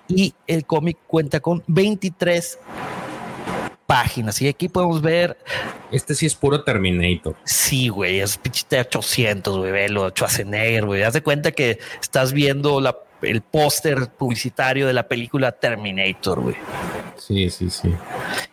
[0.08, 2.58] Y el cómic cuenta con 23
[3.86, 4.40] páginas.
[4.42, 5.38] Y aquí podemos ver.
[5.90, 7.36] Este sí es puro Terminator.
[7.44, 11.02] Sí, güey, es pinche 800, güey, velo, Schwarzenegger, güey.
[11.02, 16.56] Haz de cuenta que estás viendo la, el póster publicitario de la película Terminator, güey.
[17.16, 17.94] Sí, sí, sí.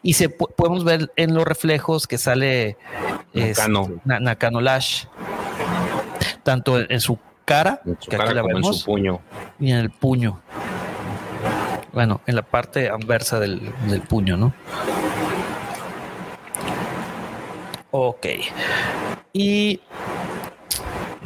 [0.01, 2.77] Y se podemos ver en los reflejos que sale
[3.33, 5.05] Nakano, Nakano Lash,
[6.43, 9.19] tanto en, su cara, que aquí la vemos, en su puño.
[9.59, 10.41] Y en el puño.
[11.91, 14.53] Bueno, en la parte anversa del, del puño, ¿no?
[17.91, 18.25] Ok.
[19.33, 19.79] Y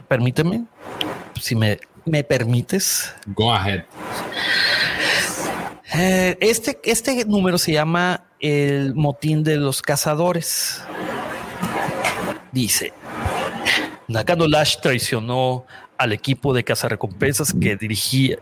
[0.08, 0.66] permíteme,
[1.40, 3.14] si me, me permites.
[3.28, 3.84] Go ahead.
[5.94, 10.82] Eh, este, este número se llama el motín de los cazadores.
[12.52, 12.94] Dice,
[14.08, 15.66] Nakano Lash traicionó
[15.98, 18.38] al equipo de cazarrecompensas que dirigía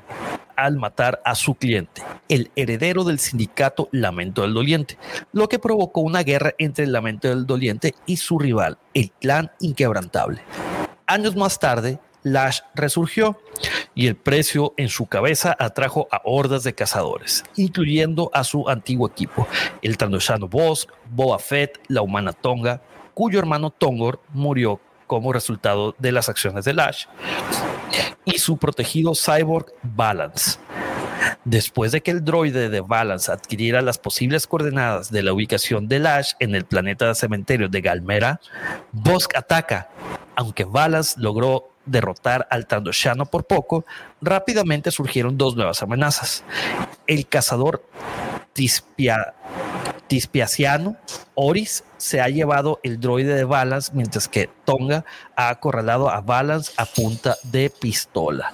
[0.55, 4.97] al matar a su cliente, el heredero del sindicato Lamento del Doliente,
[5.33, 9.51] lo que provocó una guerra entre el Lamento del Doliente y su rival, el clan
[9.59, 10.41] Inquebrantable.
[11.07, 13.39] Años más tarde, Lash resurgió
[13.93, 19.07] y el precio en su cabeza atrajo a hordas de cazadores, incluyendo a su antiguo
[19.07, 19.47] equipo,
[19.83, 22.81] el Tandoshano Bosk, Boa Fett, la humana Tonga,
[23.13, 27.05] cuyo hermano Tongor murió como resultado de las acciones de Lash,
[28.25, 30.59] y su protegido cyborg Balance.
[31.43, 35.99] Después de que el droide de Balance adquiriera las posibles coordenadas de la ubicación de
[35.99, 38.41] Lash en el planeta cementerio de Galmera,
[38.91, 39.89] Bosk ataca.
[40.35, 43.85] Aunque Balance logró derrotar al Tandoshano por poco,
[44.21, 46.43] rápidamente surgieron dos nuevas amenazas.
[47.07, 47.83] El cazador
[48.53, 49.33] Tispia,
[50.07, 50.97] Tispiaciano,
[51.33, 55.03] Oris, se ha llevado el droide de Balance, mientras que Tonga
[55.35, 58.53] ha acorralado a Balance a punta de pistola.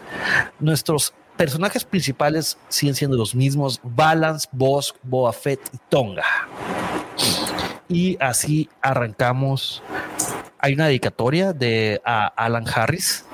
[0.59, 6.25] Nuestros personajes principales siguen siendo los mismos: Balance, Bosk, Boa Fett y Tonga.
[7.87, 9.83] Y así arrancamos
[10.61, 13.25] hay una dedicatoria de a Alan Harris.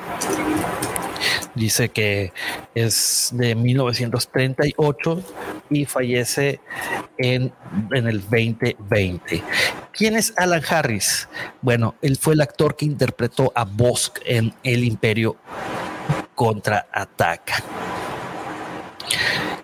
[1.55, 2.31] Dice que
[2.75, 5.23] es de 1938
[5.69, 6.59] y fallece
[7.17, 7.51] en,
[7.91, 9.43] en, el 2020.
[9.91, 11.27] ¿Quién es Alan Harris?
[11.61, 15.35] Bueno, él fue el actor que interpretó a Bosk en El Imperio
[16.35, 17.55] contraataca.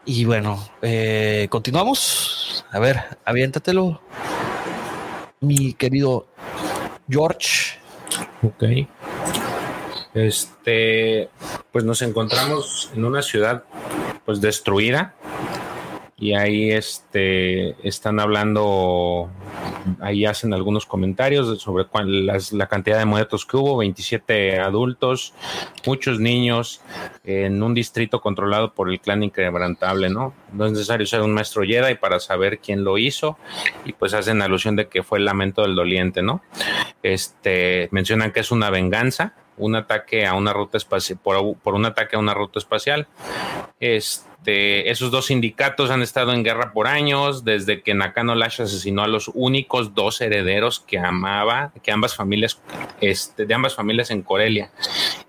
[0.06, 2.65] Y bueno, eh, continuamos.
[2.72, 4.02] A ver, aviéntatelo,
[5.40, 6.27] mi querido
[7.09, 7.80] George.
[8.41, 8.63] Ok.
[10.13, 11.30] Este,
[11.71, 13.63] pues nos encontramos en una ciudad
[14.25, 15.15] pues destruida
[16.24, 19.30] y ahí este están hablando
[20.00, 25.34] ahí hacen algunos comentarios sobre cuál, las, la cantidad de muertos que hubo 27 adultos
[25.86, 26.80] muchos niños
[27.26, 31.64] en un distrito controlado por el clan inquebrantable no no es necesario ser un maestro
[31.64, 33.38] Jedi para saber quién lo hizo
[33.84, 36.41] y pues hacen alusión de que fue el lamento del doliente no
[37.02, 41.86] este mencionan que es una venganza un ataque a una ruta espacial por, por un
[41.86, 43.08] ataque a una ruta espacial.
[43.80, 48.61] Este este, esos dos sindicatos han estado en guerra por años, desde que Nakano Lash
[48.61, 52.60] asesinó a los únicos dos herederos que amaba, que ambas familias,
[52.99, 54.70] este, de ambas familias en Corelia.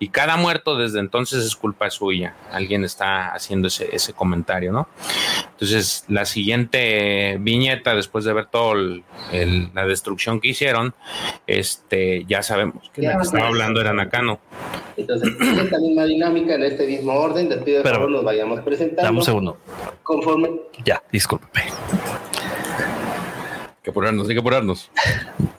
[0.01, 2.35] Y cada muerto desde entonces es culpa suya.
[2.51, 4.89] Alguien está haciendo ese, ese comentario, ¿no?
[5.53, 10.93] Entonces, la siguiente viñeta, después de ver toda la destrucción que hicieron,
[11.47, 14.41] este, ya sabemos que la que estaba hablando era Nakano.
[14.97, 19.19] Entonces, esta misma dinámica, en este mismo orden, les pido que nos vayamos presentando Dame
[19.19, 19.59] un segundo.
[20.03, 20.51] Conforme.
[20.83, 21.67] Ya, discúlpeme.
[23.83, 24.91] que apurarnos, hay que apurarnos.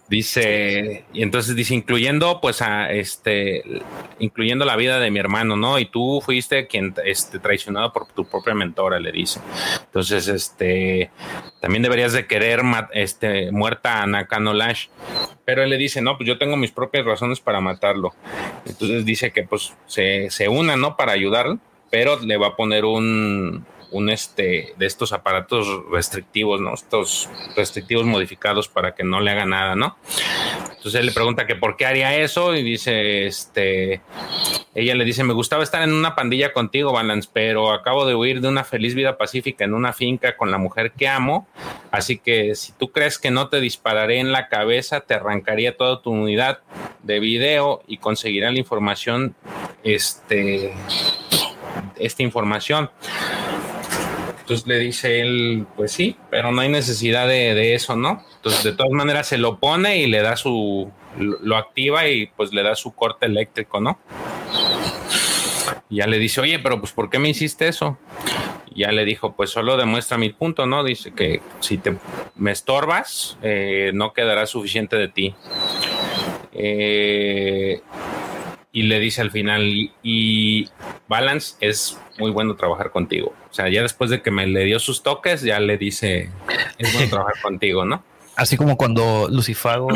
[0.10, 3.64] Dice, y entonces dice, incluyendo, pues, a este,
[4.18, 5.78] incluyendo la vida de mi hermano, ¿no?
[5.78, 9.42] Y tú fuiste quien, este, traicionado por tu propia mentora, le dice.
[9.84, 11.12] Entonces, este,
[11.62, 12.62] también deberías de querer,
[12.94, 14.88] este, muerta a Nakano Lash.
[15.46, 18.16] Pero él le dice, no, pues yo tengo mis propias razones para matarlo.
[18.66, 20.98] Entonces dice que, pues, se, se una, ¿no?
[20.98, 21.60] Para ayudarlo
[21.96, 23.66] pero le va a poner un,
[24.10, 26.74] este de estos aparatos restrictivos, ¿no?
[26.74, 29.96] Estos restrictivos modificados para que no le haga nada, ¿no?
[30.62, 34.02] Entonces él le pregunta que por qué haría eso y dice, este,
[34.74, 38.42] ella le dice, me gustaba estar en una pandilla contigo, Balance, pero acabo de huir
[38.42, 41.48] de una feliz vida pacífica en una finca con la mujer que amo,
[41.92, 46.02] así que si tú crees que no te dispararé en la cabeza, te arrancaría toda
[46.02, 46.60] tu unidad
[47.04, 49.34] de video y conseguirá la información,
[49.86, 50.74] este,
[51.98, 52.90] esta información.
[54.46, 58.24] Entonces le dice él, pues sí, pero no hay necesidad de, eso, ¿no?
[58.36, 62.54] Entonces de todas maneras se lo pone y le da su, lo, activa y pues
[62.54, 63.98] le da su corte eléctrico, ¿no?
[65.90, 67.98] Y ya le dice, oye, pero pues ¿por qué me hiciste eso?
[68.70, 70.84] Y ya le dijo, pues solo demuestra mi punto, ¿no?
[70.84, 71.98] Dice que si te
[72.36, 75.36] me estorbas, eh, no quedará suficiente de ti.
[76.54, 77.82] Eh,
[78.76, 80.68] y le dice al final, y
[81.08, 83.34] Balance es muy bueno trabajar contigo.
[83.50, 86.30] O sea, ya después de que me le dio sus toques, ya le dice,
[86.78, 88.04] es bueno trabajar contigo, ¿no?
[88.36, 89.88] Así como cuando Lucifago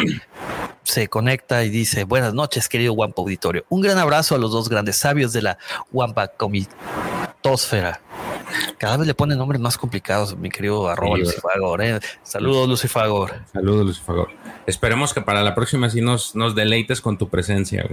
[0.83, 3.65] se conecta y dice, buenas noches, querido Wampa Auditorio.
[3.67, 5.57] Un gran abrazo a los dos grandes sabios de la
[5.91, 7.99] Wampa Comitosfera.
[8.77, 11.81] Cada vez le ponen nombres más complicados, mi querido arroba Lucifagor.
[11.81, 11.99] ¿eh?
[12.23, 13.41] Saludos, Lucifagor.
[13.51, 14.29] Saludos, Lucifagor.
[14.65, 17.85] Esperemos que para la próxima sí nos, nos deleites con tu presencia.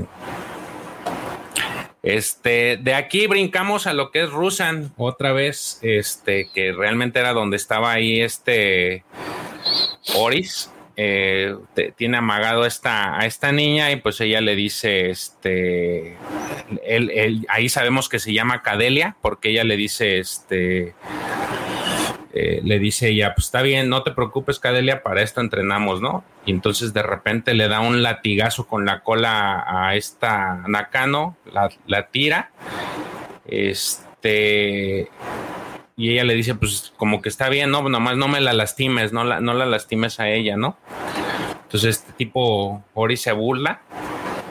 [2.07, 7.33] Este, de aquí brincamos a lo que es Rusan, otra vez, este, que realmente era
[7.33, 9.05] donde estaba ahí este
[10.15, 10.71] Oris.
[10.99, 11.57] Eh,
[11.97, 16.17] tiene amagado esta, a esta niña y pues ella le dice, este,
[17.49, 20.95] ahí sabemos que se llama Cadelia porque ella le dice, este,
[22.39, 26.23] eh, le dice ella, pues está bien, no te preocupes Cadelia, para esto entrenamos, ¿no?
[26.45, 31.71] Y entonces de repente le da un latigazo con la cola a esta Nakano, la,
[31.87, 32.51] la tira,
[33.47, 35.09] este
[35.97, 39.15] y ella le dice, pues como que está bien, no, nomás no me la lastimes,
[39.15, 40.77] no la, no la lastimes a ella, ¿no?
[41.63, 43.81] Entonces este tipo, Ori se burla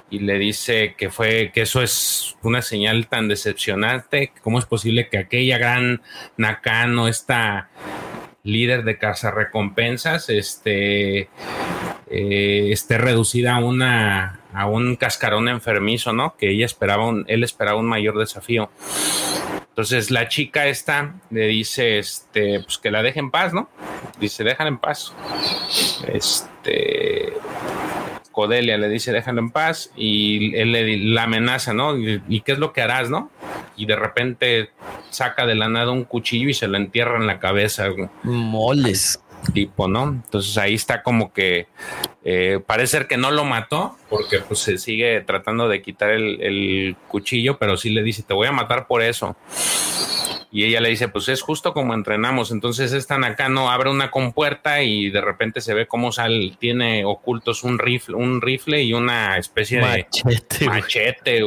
[0.09, 5.09] y le dice que fue, que eso es una señal tan decepcionante, cómo es posible
[5.09, 6.01] que aquella gran
[6.37, 7.69] Nakano, esta
[8.43, 11.29] líder de casa recompensas, este,
[12.07, 16.37] eh, esté reducida a una a un cascarón enfermizo, ¿no?
[16.37, 18.69] Que ella esperaba un, él esperaba un mayor desafío.
[19.67, 23.67] Entonces la chica esta le dice, este, pues que la deje en paz, ¿no?
[24.17, 25.13] Dice, déjala en paz.
[26.07, 27.14] Este,
[28.35, 31.97] Codelia le dice, déjalo en paz y él le la amenaza, ¿no?
[31.97, 33.31] Y, qué es lo que harás, no?
[33.75, 34.69] Y de repente
[35.09, 37.87] saca de la nada un cuchillo y se lo entierra en la cabeza.
[38.23, 39.21] Moles
[39.53, 40.03] tipo, ¿no?
[40.03, 41.67] Entonces ahí está como que
[42.23, 46.41] eh, parece ser que no lo mató porque pues se sigue tratando de quitar el,
[46.41, 49.35] el, cuchillo, pero sí le dice, te voy a matar por eso.
[50.51, 52.51] Y ella le dice, pues es justo como entrenamos.
[52.51, 53.17] Entonces esta
[53.49, 58.15] no abre una compuerta y de repente se ve cómo sale, tiene ocultos un rifle,
[58.15, 60.07] un rifle y una especie de
[60.65, 61.41] machete.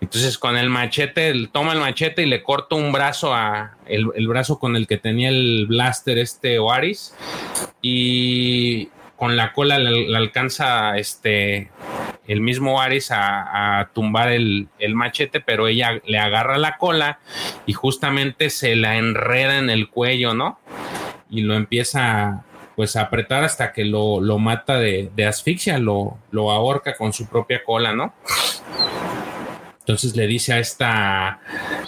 [0.00, 4.58] Entonces con el machete, toma el machete y le corta un brazo a el, brazo
[4.58, 7.14] con el que tenía el blaster este Oaris
[7.80, 8.88] y
[9.22, 11.70] con la cola le, alcanza este
[12.26, 17.20] el mismo Ares a, tumbar el, machete, pero ella le agarra la cola
[17.64, 20.58] y justamente se la enreda en el cuello, ¿no?
[21.30, 22.44] Y lo empieza
[22.74, 27.62] pues a apretar hasta que lo, mata de, asfixia, lo, lo ahorca con su propia
[27.62, 28.14] cola, ¿no?
[29.78, 31.40] Entonces le dice a esta,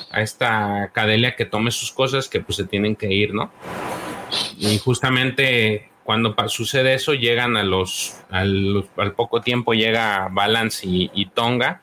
[0.08, 3.50] a esta Cadelia que tome sus cosas, que pues se tienen que ir, ¿no?
[4.56, 8.86] Y justamente cuando sucede eso, llegan a los, al,
[9.16, 11.80] poco tiempo llega Balance y, Tonga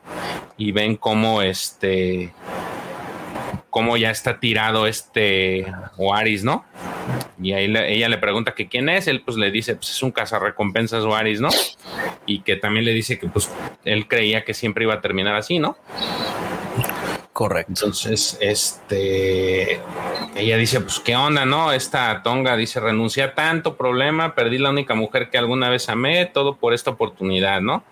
[0.57, 2.31] y ven cómo este,
[3.71, 5.65] cómo ya está tirado este
[5.97, 6.63] Oaris, ¿no?
[7.41, 10.11] Y ahí ella le pregunta que quién es, él pues le dice, pues es un
[10.11, 11.49] cazarrecompensas Oaris, ¿no?
[12.27, 13.51] Y que también le dice que pues
[13.83, 15.77] él creía que siempre iba a terminar así, ¿no?
[17.33, 17.71] Correcto.
[17.71, 19.79] Entonces, este,
[20.35, 21.71] ella dice, pues, ¿qué onda, no?
[21.71, 26.25] Esta tonga dice, renuncié a tanto problema, perdí la única mujer que alguna vez amé,
[26.25, 27.85] todo por esta oportunidad, ¿no?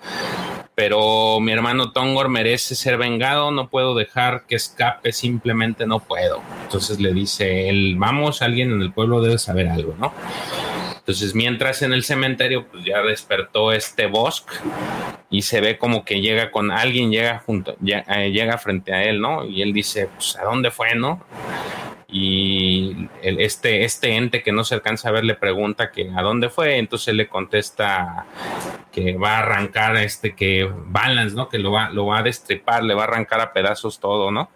[0.75, 6.41] Pero mi hermano Tongor merece ser vengado, no puedo dejar que escape, simplemente no puedo.
[6.63, 10.13] Entonces le dice él, vamos, alguien en el pueblo debe saber algo, ¿no?
[10.97, 14.53] Entonces, mientras en el cementerio, pues ya despertó este bosque
[15.29, 19.21] y se ve como que llega con alguien, llega junto, eh, llega frente a él,
[19.21, 19.45] ¿no?
[19.45, 21.23] Y él dice, pues, ¿a dónde fue, no?
[22.11, 26.49] y este, este ente que no se alcanza a ver le pregunta que a dónde
[26.49, 28.25] fue, entonces él le contesta
[28.91, 31.49] que va a arrancar este que balance, ¿no?
[31.49, 34.49] Que lo va, lo va a destripar, le va a arrancar a pedazos todo, ¿no?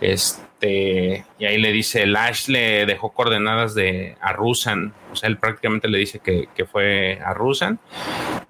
[0.00, 5.36] Este, y ahí le dice, el Ash le dejó coordenadas de a o sea, él
[5.36, 7.78] prácticamente le dice que, fue a Rusan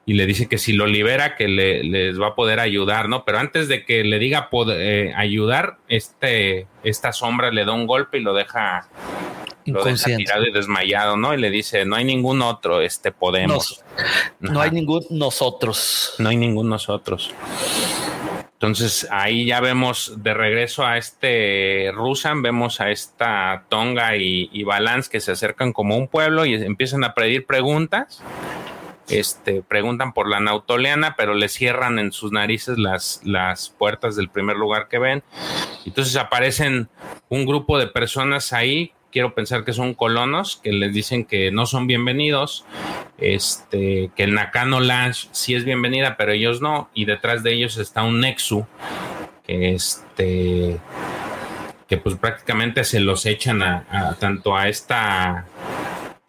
[0.07, 3.25] y le dice que si lo libera, que le, les va a poder ayudar, ¿no?
[3.25, 8.19] Pero antes de que le diga eh, ayudar, este, esta sombra le da un golpe
[8.19, 8.89] y lo deja,
[9.67, 11.35] lo deja tirado y desmayado, ¿no?
[11.35, 13.85] Y le dice, no hay ningún otro, este podemos.
[14.41, 16.15] no hay ningún nosotros.
[16.19, 17.33] No hay ningún nosotros.
[18.55, 24.65] Entonces ahí ya vemos de regreso a este Rusan, vemos a esta Tonga y, y
[24.65, 28.23] Balance que se acercan como un pueblo y empiezan a pedir preguntas.
[29.11, 34.29] Este, preguntan por la nautoleana, pero le cierran en sus narices las, las puertas del
[34.29, 35.23] primer lugar que ven.
[35.85, 36.89] Entonces aparecen
[37.29, 41.67] un grupo de personas ahí quiero pensar que son colonos que les dicen que no
[41.67, 42.65] son bienvenidos,
[43.19, 47.77] este, que el Nakano Lash sí es bienvenida, pero ellos no, y detrás de ellos
[47.77, 48.67] está un Nexu,
[49.45, 50.79] que este,
[51.89, 55.47] que pues prácticamente se los echan a, tanto a esta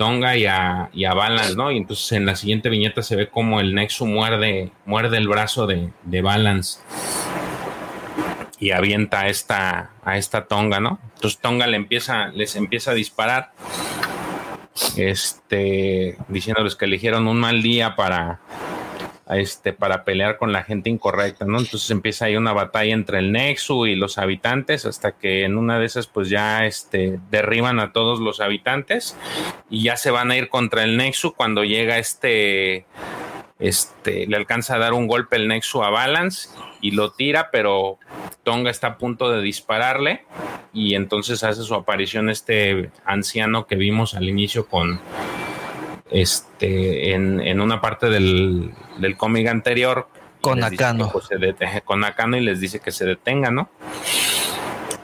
[0.01, 1.71] Tonga y a, y a Balance, ¿no?
[1.71, 5.67] Y entonces en la siguiente viñeta se ve como el Nexu muerde, muerde el brazo
[5.67, 6.79] de, de Balance
[8.59, 10.97] y avienta a esta, a esta Tonga, ¿no?
[11.13, 13.51] Entonces Tonga le empieza, les empieza a disparar,
[14.97, 18.39] este, diciéndoles que eligieron un mal día para,
[19.31, 21.59] este, para pelear con la gente incorrecta, ¿no?
[21.59, 25.79] Entonces empieza ahí una batalla entre el Nexu y los habitantes, hasta que en una
[25.79, 29.17] de esas, pues ya este, derriban a todos los habitantes
[29.69, 32.85] y ya se van a ir contra el Nexu cuando llega este,
[33.59, 36.49] este, le alcanza a dar un golpe el Nexu a Balance
[36.81, 37.99] y lo tira, pero
[38.43, 40.25] Tonga está a punto de dispararle
[40.73, 44.99] y entonces hace su aparición este anciano que vimos al inicio con
[46.11, 48.73] este en, una parte del,
[49.17, 50.07] cómic anterior
[50.41, 51.11] con Nakano.
[51.11, 51.29] Pues,
[51.85, 52.03] con
[52.35, 53.69] y les dice que se detenga, ¿no?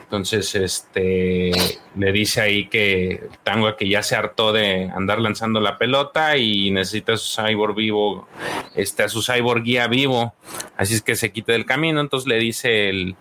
[0.08, 1.50] Entonces, este
[1.94, 6.70] le dice ahí que Tango que ya se hartó de andar lanzando la pelota y
[6.70, 8.26] necesita a su cyborg vivo,
[8.74, 10.32] este, a su cyborg guía vivo,
[10.78, 12.00] así es que se quite del camino.
[12.00, 13.16] Entonces le dice el,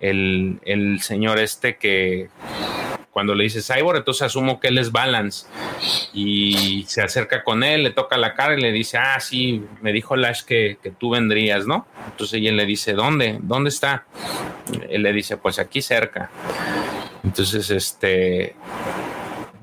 [0.00, 2.30] el, el señor este que
[3.16, 5.46] cuando le dice Cyborg, entonces asumo que él es Balance
[6.12, 9.94] y se acerca con él, le toca la cara y le dice, ah, sí, me
[9.94, 11.86] dijo Lash que, que tú vendrías, ¿no?
[12.10, 13.38] Entonces ella le dice, ¿dónde?
[13.40, 14.04] ¿Dónde está?
[14.90, 16.30] Él le dice, pues aquí cerca.
[17.24, 18.54] Entonces, este,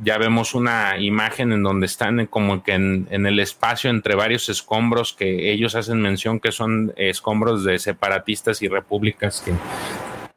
[0.04, 4.50] ya vemos una imagen en donde están como que en, en, el espacio entre varios
[4.50, 9.54] escombros que ellos hacen mención que son escombros de separatistas y repúblicas que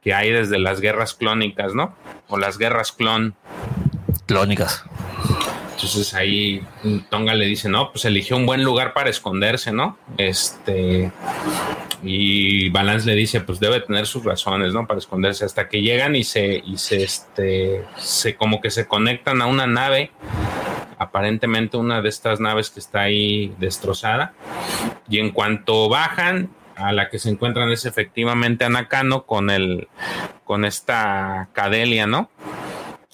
[0.02, 1.94] que hay desde las guerras clónicas, ¿no?
[2.28, 3.34] O las guerras clon.
[4.26, 4.84] Clónicas.
[5.76, 6.62] Entonces ahí
[7.10, 9.98] Tonga le dice, no, pues eligió un buen lugar para esconderse, ¿no?
[10.16, 11.12] Este,
[12.02, 14.86] y Balance le dice, pues debe tener sus razones, ¿no?
[14.86, 19.42] Para esconderse hasta que llegan y se, y se, este, se como que se conectan
[19.42, 20.12] a una nave,
[20.98, 24.32] aparentemente una de estas naves que está ahí destrozada.
[25.10, 29.88] Y en cuanto bajan, a la que se encuentran es efectivamente Anacano con el
[30.44, 32.30] con esta Cadelia, ¿no?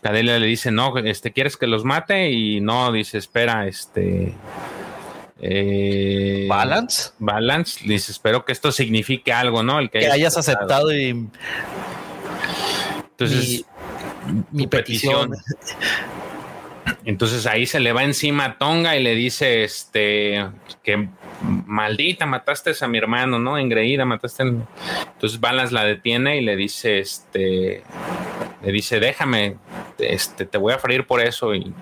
[0.02, 2.30] Cadelia le dice, no, este, ¿quieres que los mate?
[2.30, 4.34] Y no, dice, espera, este...
[5.40, 7.12] Eh, balance.
[7.20, 9.78] Balance, dice, espero que esto signifique algo, ¿no?
[9.78, 11.28] El que, hayas, aceptado y...
[13.10, 13.64] Entonces,
[14.51, 15.36] mi, petición.
[17.05, 20.44] Entonces ahí se le va encima a Tonga y le dice, este,
[20.82, 21.09] que
[21.40, 23.59] maldita, mataste a mi hermano, ¿no?
[23.59, 24.42] Engreída, mataste.
[24.42, 27.82] Entonces Balas la detiene y le dice, este,
[28.62, 29.56] le dice, déjame,
[29.98, 31.72] este, te voy a freír por eso y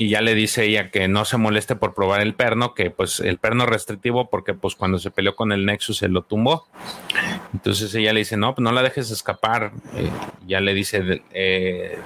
[0.00, 3.20] y ya le dice ella que no se moleste por probar el perno, que pues
[3.20, 6.66] el perno restrictivo porque pues cuando se peleó con el Nexus se lo tumbó.
[7.52, 9.72] Entonces ella le dice, no, pues no la dejes escapar.
[9.96, 10.08] Eh,
[10.46, 11.98] ya le dice, eh,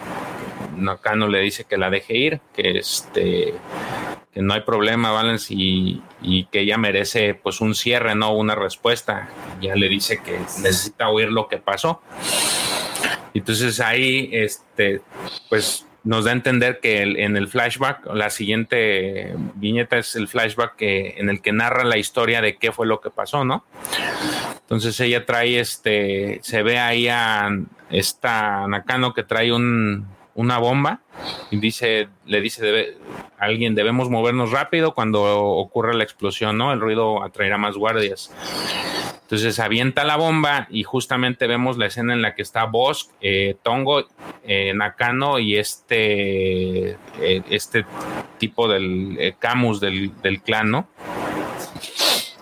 [0.76, 3.54] Nakano le dice que la deje ir, que este
[4.34, 8.56] que no hay problema, Valence, y, y, que ella merece pues un cierre, no una
[8.56, 9.28] respuesta.
[9.60, 12.02] Ya le dice que necesita oír lo que pasó.
[13.32, 15.00] Entonces ahí, este,
[15.48, 20.76] pues nos da a entender que en el flashback, la siguiente viñeta es el flashback
[20.76, 23.64] que, en el que narra la historia de qué fue lo que pasó, ¿no?
[24.60, 27.48] Entonces ella trae este, se ve ahí a
[27.90, 31.00] esta Nakano que trae un, una bomba
[31.50, 32.96] y dice, le dice,
[33.38, 36.72] alguien debemos movernos rápido cuando ocurra la explosión, ¿no?
[36.72, 38.32] El ruido atraerá más guardias.
[39.22, 43.56] Entonces avienta la bomba y justamente vemos la escena en la que está Bosk, eh,
[43.62, 44.06] Tongo,
[44.44, 47.86] eh, Nakano y este, eh, este
[48.38, 50.12] tipo del Camus del,
[50.44, 50.88] clan, ¿no?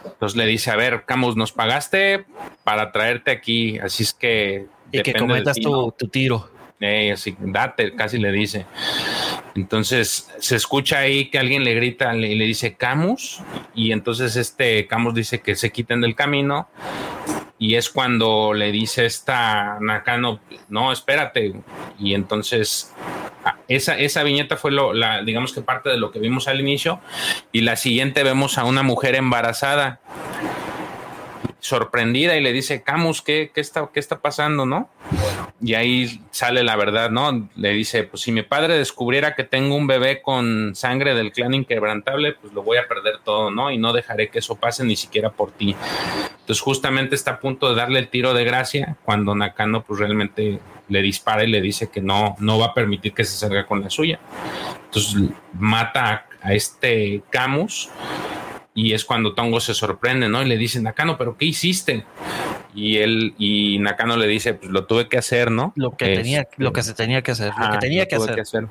[0.04, 2.24] Entonces le dice, a ver, Camus, nos pagaste
[2.64, 4.66] para traerte aquí, así es que...
[4.90, 6.51] Y que cometas tu, tu tiro.
[7.12, 8.66] Así, date, casi le dice.
[9.54, 13.42] Entonces se escucha ahí que alguien le grita y le, dice Camus
[13.74, 16.68] y entonces este Camus dice que se quiten del camino
[17.58, 21.54] y es cuando le dice esta Nakano, no, espérate.
[21.98, 22.94] Y entonces
[23.68, 27.00] esa, esa viñeta fue lo, la, digamos que parte de lo que vimos al inicio
[27.52, 30.00] y la siguiente vemos a una mujer embarazada
[31.62, 34.90] sorprendida y le dice, Camus, ¿qué, qué, está, ¿qué está pasando, no?
[35.60, 37.48] Y ahí sale la verdad, ¿no?
[37.54, 41.54] Le dice, pues si mi padre descubriera que tengo un bebé con sangre del clan
[41.54, 43.70] inquebrantable, pues lo voy a perder todo, ¿no?
[43.70, 45.76] Y no dejaré que eso pase ni siquiera por ti.
[46.32, 50.58] Entonces justamente está a punto de darle el tiro de gracia cuando Nakano pues realmente
[50.88, 53.82] le dispara y le dice que no, no va a permitir que se salga con
[53.82, 54.18] la suya.
[54.86, 57.88] Entonces mata a, a este Camus
[58.74, 60.42] y es cuando Tongo se sorprende, ¿no?
[60.42, 62.04] Y le dice, Nakano, ¿pero qué hiciste?
[62.74, 65.72] Y él, y Nakano le dice, pues lo tuve que hacer, ¿no?
[65.76, 68.68] Lo que tenía, lo que se tenía que hacer, lo que tenía que hacer.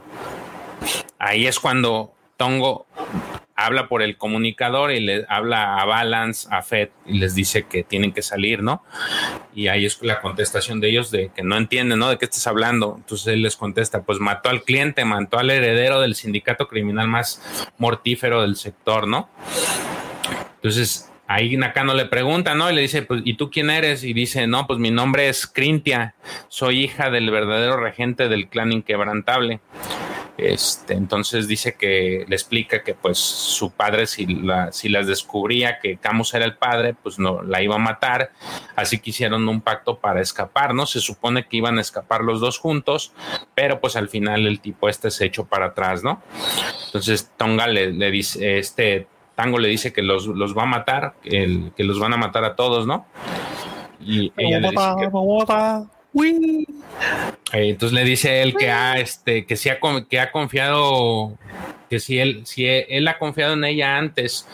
[1.20, 2.88] Ahí es cuando Tongo
[3.66, 7.84] habla por el comunicador y le habla a Balance, a Fed y les dice que
[7.84, 8.84] tienen que salir, ¿no?
[9.54, 12.10] Y ahí es la contestación de ellos de que no entienden, ¿no?
[12.10, 12.96] ¿De qué estás hablando?
[12.98, 17.42] Entonces él les contesta, pues mató al cliente, mató al heredero del sindicato criminal más
[17.78, 19.30] mortífero del sector, ¿no?
[20.56, 22.70] Entonces ahí Nakano le pregunta, ¿no?
[22.70, 24.04] Y le dice, pues, ¿y tú quién eres?
[24.04, 26.16] Y dice, no, pues mi nombre es Crintia,
[26.50, 29.62] soy hija del verdadero regente del clan inquebrantable.
[30.38, 34.26] Este, entonces dice que le explica que pues su padre si,
[34.72, 38.32] si las descubría que Camus era el padre, pues no la iba a matar,
[38.76, 40.86] así que hicieron un pacto para escapar, ¿no?
[40.86, 43.14] Se supone que iban a escapar los dos juntos,
[43.54, 46.22] pero pues al final el tipo este se echó para atrás, ¿no?
[46.86, 51.16] Entonces Tonga le, le dice, este Tango le dice que los, los va a matar,
[51.22, 53.06] que, que los van a matar a todos, ¿no?
[54.00, 55.10] Y ella le dice que,
[57.54, 59.80] eh, entonces le dice él que ha, este, que, ha,
[60.10, 61.38] que ha confiado,
[61.90, 64.48] que si él, si él ha confiado en ella antes,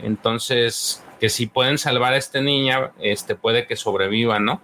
[0.00, 4.60] entonces que si pueden salvar a esta niña, este, puede que sobreviva, ¿no?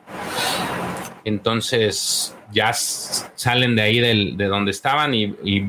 [1.24, 5.64] Entonces ya salen de ahí de donde estaban y, y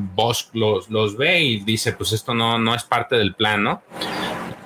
[0.54, 3.84] los, los, ve y dice, pues esto no, no es parte del plan, ¿no?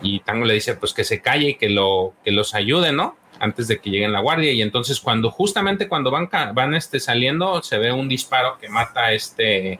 [0.02, 3.18] Y Tango le dice, pues que se calle y que, lo, que los ayude, ¿no?
[3.44, 4.52] Antes de que lleguen la guardia.
[4.52, 9.06] Y entonces cuando justamente cuando van van este saliendo se ve un disparo que mata
[9.06, 9.80] a este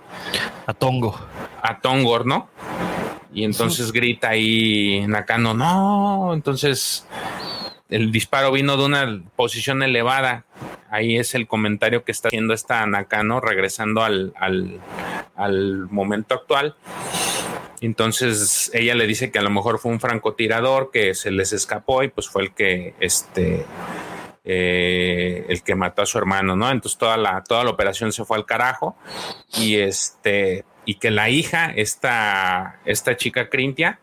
[0.66, 1.18] a Tongo.
[1.62, 2.50] a Tongor no
[3.34, 7.08] y entonces grita ahí Nakano no entonces
[7.90, 10.46] el disparo vino de una posición elevada.
[10.90, 14.80] Ahí es el comentario que está haciendo esta Nakano regresando al, al,
[15.36, 16.76] al momento actual
[17.86, 22.04] entonces ella le dice que a lo mejor fue un francotirador que se les escapó
[22.04, 23.66] y pues fue el que este
[24.46, 26.70] eh, el que mató a su hermano, ¿no?
[26.70, 28.98] Entonces toda la, toda la operación se fue al carajo
[29.58, 34.00] y este y que la hija, esta, esta chica Crintia,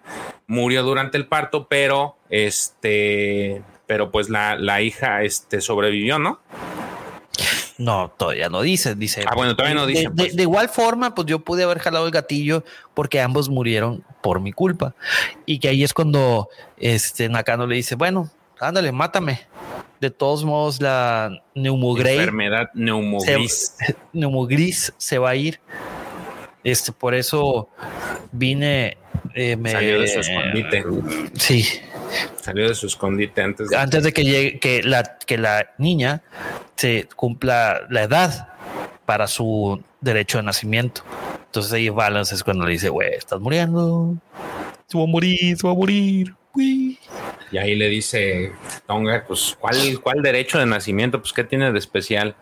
[0.47, 6.41] murió durante el parto, pero este, pero pues la, la hija este, sobrevivió, ¿no?
[7.81, 9.25] No, todavía no dice, dice.
[9.27, 10.11] Ah, bueno, todavía no dice.
[10.11, 10.37] Pues.
[10.37, 12.63] De, igual forma, pues yo pude haber jalado el gatillo
[12.93, 14.95] porque ambos murieron por mi culpa.
[15.47, 18.29] Y que ahí es cuando este Nakano le dice, bueno,
[18.61, 19.41] ándale, mátame.
[19.99, 22.19] De todos modos, la neumogray.
[22.19, 23.75] Enfermedad neumogris.
[23.79, 25.59] Se, neumogris se va a ir.
[26.63, 27.71] Este, por eso
[28.31, 28.99] vine.
[29.35, 30.85] Eh, me, Salió de su escondite.
[31.33, 31.65] Sí.
[32.41, 36.23] Salió de su escondite antes de, antes de que llegue, que la, que la niña
[36.77, 38.49] se cumpla la edad
[39.07, 41.03] para su derecho de nacimiento.
[41.47, 44.15] Entonces ahí Balance es cuando le dice, güey, estás muriendo.
[44.87, 46.35] Se va a morir, se va a morir.
[47.53, 48.53] Y ahí le dice
[48.87, 51.21] Tonga, pues, ¿cuál, ¿cuál derecho de nacimiento?
[51.21, 52.37] Pues, ¿qué tiene de especial?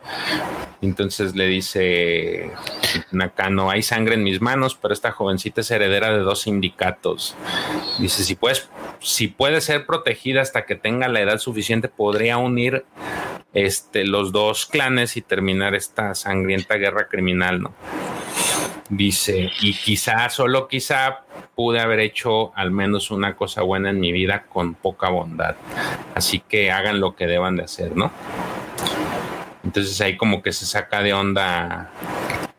[0.80, 2.50] Entonces le dice
[3.10, 7.34] Nakano, hay sangre en mis manos, pero esta jovencita es heredera de dos sindicatos.
[7.98, 8.68] Dice, si puedes,
[9.00, 12.84] si puede ser protegida hasta que tenga la edad suficiente, podría unir
[13.55, 17.74] este, los dos clanes y terminar esta sangrienta guerra criminal, ¿no?
[18.90, 21.24] Dice, y quizá, solo quizá,
[21.55, 25.56] pude haber hecho al menos una cosa buena en mi vida con poca bondad.
[26.14, 28.12] Así que hagan lo que deban de hacer, ¿no?
[29.69, 31.90] Entonces ahí como que se saca de onda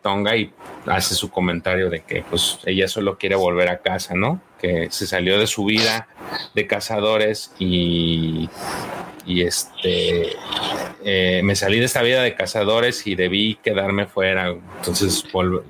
[0.03, 0.53] Tonga y
[0.85, 4.39] hace su comentario de que pues ella solo quiere volver a casa, ¿no?
[4.61, 6.07] Que se salió de su vida
[6.53, 8.47] de cazadores y
[9.25, 10.33] y este
[11.03, 14.49] eh, me salí de esta vida de cazadores y debí quedarme fuera.
[14.49, 15.25] Entonces,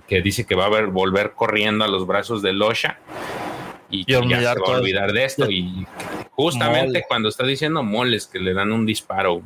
[0.09, 2.99] que dice que va a volver corriendo a los brazos de Losha
[3.89, 5.49] y ya se va a olvidar de esto.
[5.49, 5.87] Y
[6.31, 9.41] justamente cuando está diciendo moles que le dan un disparo.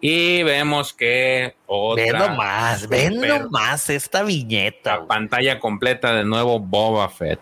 [0.00, 2.04] Y vemos que otra.
[2.04, 4.98] Ven nomás, ven nomás esta viñeta.
[4.98, 7.40] La pantalla completa de nuevo Boba Fett.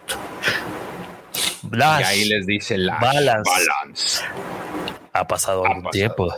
[1.70, 4.24] y ahí les dice la balance.
[5.12, 6.32] Ha pasado, algún, tiempo.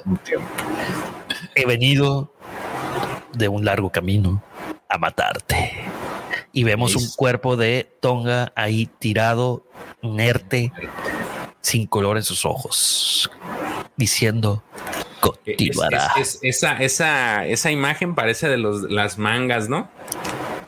[1.54, 2.32] He venido
[3.32, 4.42] de un largo camino
[4.88, 5.72] a matarte.
[6.52, 9.66] Y vemos un cuerpo de Tonga ahí tirado,
[10.02, 10.72] inerte,
[11.60, 13.30] sin color en sus ojos,
[13.96, 14.64] diciendo
[15.20, 16.12] continuará.
[16.42, 19.90] esa, esa, esa imagen parece de los, las mangas, ¿no?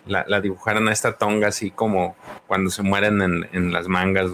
[0.07, 2.17] La, dibujaron a esta Tonga así como
[2.49, 4.31] cuando se mueren en, en las mangas.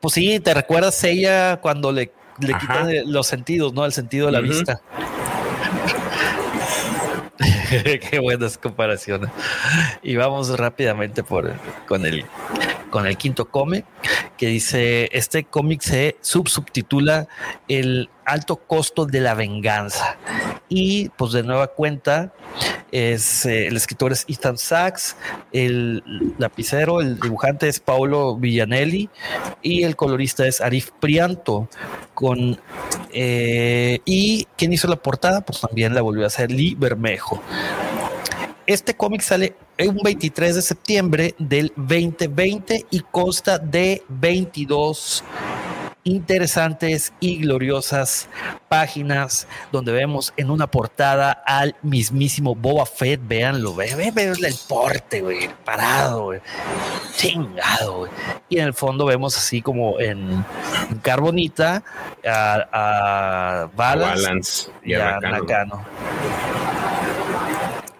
[0.00, 3.84] Pues sí, ¿te recuerdas ella cuando le le quitan los sentidos, ¿no?
[3.84, 4.80] El sentido de la vista.
[8.10, 9.30] Qué buenas comparaciones.
[10.02, 11.52] Y vamos rápidamente por
[11.86, 12.24] con el
[12.90, 13.84] con el quinto come,
[14.36, 17.28] que dice, este cómic se subtitula
[17.68, 20.18] El alto costo de la venganza.
[20.68, 22.32] Y pues de nueva cuenta,
[22.92, 25.16] es eh, el escritor es Ethan Sachs,
[25.52, 26.02] el
[26.38, 29.08] lapicero, el dibujante es Paulo Villanelli
[29.62, 31.68] y el colorista es Arif Prianto.
[32.14, 32.60] Con,
[33.12, 37.42] eh, y quien hizo la portada, pues también la volvió a hacer Lee Bermejo.
[38.70, 45.24] Este cómic sale un 23 de septiembre del 2020 y consta de 22
[46.04, 48.28] interesantes y gloriosas
[48.68, 53.20] páginas donde vemos en una portada al mismísimo Boba Fett.
[53.26, 56.40] Véanlo, ve, ve, ve el porte, güey, parado, güey,
[57.16, 58.08] chingado.
[58.48, 60.44] Y en el fondo vemos así como en,
[61.02, 61.82] carbonita
[62.24, 62.68] a,
[63.64, 65.84] a Balance, y a, Nakano.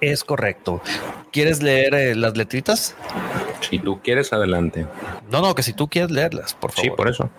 [0.00, 0.82] Es correcto.
[1.32, 2.96] ¿Quieres leer eh, las letritas?
[3.60, 4.86] Si tú quieres, adelante.
[5.30, 6.90] No, no, que si tú quieres leerlas, por favor.
[6.90, 7.30] Sí, por eso.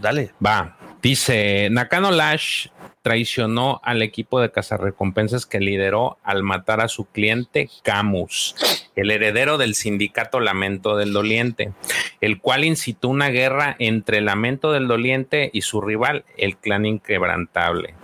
[0.00, 0.32] Dale.
[0.44, 0.76] Va.
[1.02, 2.68] Dice, Nakano Lash
[3.02, 8.54] traicionó al equipo de cazarrecompensas que lideró al matar a su cliente Camus,
[8.94, 11.72] el heredero del sindicato Lamento del Doliente,
[12.20, 17.94] el cual incitó una guerra entre Lamento del Doliente y su rival, el clan inquebrantable.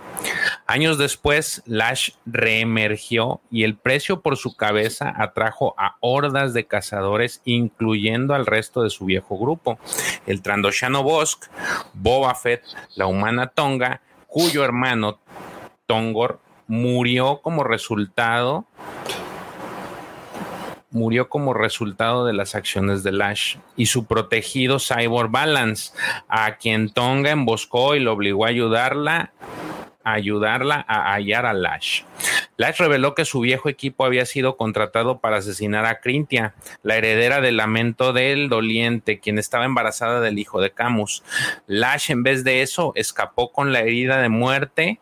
[0.65, 7.41] Años después, Lash reemergió y el precio por su cabeza atrajo a hordas de cazadores,
[7.45, 9.79] incluyendo al resto de su viejo grupo,
[10.25, 11.45] el Trandoshano Bosk,
[11.93, 12.63] Boba Fett,
[12.95, 15.19] la humana Tonga, cuyo hermano
[15.85, 18.65] Tongor murió como resultado
[20.89, 25.93] murió como resultado de las acciones de Lash y su protegido Cyborg Balance,
[26.27, 29.31] a quien Tonga emboscó y lo obligó a ayudarla
[30.13, 32.03] ayudarla a hallar a Lash.
[32.57, 37.39] Lash reveló que su viejo equipo había sido contratado para asesinar a Crintia, la heredera
[37.39, 41.23] del lamento del doliente, quien estaba embarazada del hijo de Camus.
[41.67, 44.99] Lash, en vez de eso, escapó con la herida de muerte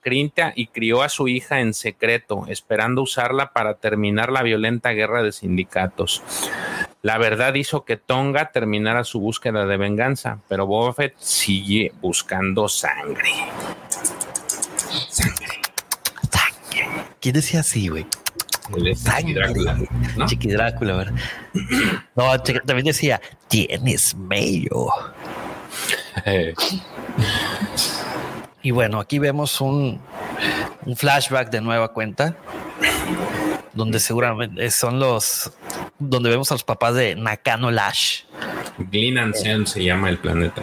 [0.00, 5.22] Crintia y crió a su hija en secreto, esperando usarla para terminar la violenta guerra
[5.22, 6.22] de sindicatos.
[7.02, 12.68] La verdad hizo que Tonga terminara su búsqueda de venganza, pero Boba Fett sigue buscando
[12.68, 13.30] sangre.
[15.08, 15.60] Sangre.
[16.30, 17.06] Sangre.
[17.20, 18.06] ¿Quién decía así, güey?
[18.76, 19.78] Chiqui Drácula,
[20.16, 20.26] ¿no?
[20.26, 21.14] Chiqui Drácula, ¿verdad?
[22.14, 24.88] No, también decía, tienes medio.
[28.62, 30.00] Y bueno, aquí vemos un,
[30.84, 32.36] un flashback de nueva cuenta,
[33.72, 35.52] donde seguramente son los,
[35.98, 38.22] donde vemos a los papás de Nakano Lash.
[38.78, 40.62] Glyn and Slem se llama el planeta.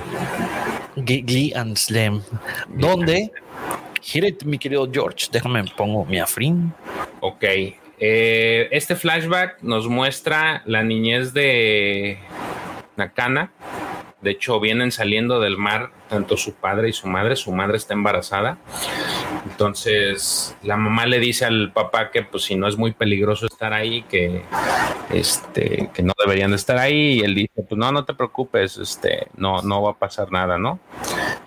[0.96, 2.22] Glee and Slem,
[2.70, 3.32] donde
[4.02, 6.74] Gire, mi querido George, déjame pongo mi afrin.
[7.20, 7.44] Ok.
[8.00, 12.18] Eh, este flashback nos muestra la niñez de
[12.96, 13.52] Nakana.
[14.22, 17.36] De hecho, vienen saliendo del mar tanto su padre y su madre.
[17.36, 18.58] Su madre está embarazada.
[19.50, 23.74] Entonces, la mamá le dice al papá que pues si no es muy peligroso estar
[23.74, 24.44] ahí, que
[25.10, 28.78] este que no deberían de estar ahí y él dice, pues no, no te preocupes,
[28.78, 30.80] este no no va a pasar nada, ¿no?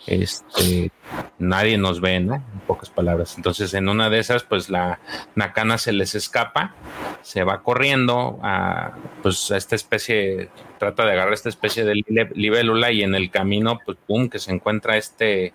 [0.07, 0.91] Este
[1.39, 2.35] nadie nos ve, ¿no?
[2.35, 3.37] En pocas palabras.
[3.37, 5.01] Entonces, en una de esas, pues la
[5.35, 6.75] Nakana se les escapa,
[7.23, 8.93] se va corriendo a,
[9.23, 10.51] pues, a esta especie,
[10.81, 12.03] trata de agarrar esta especie de
[12.35, 15.53] libélula y en el camino, pues, pum, que se encuentra este,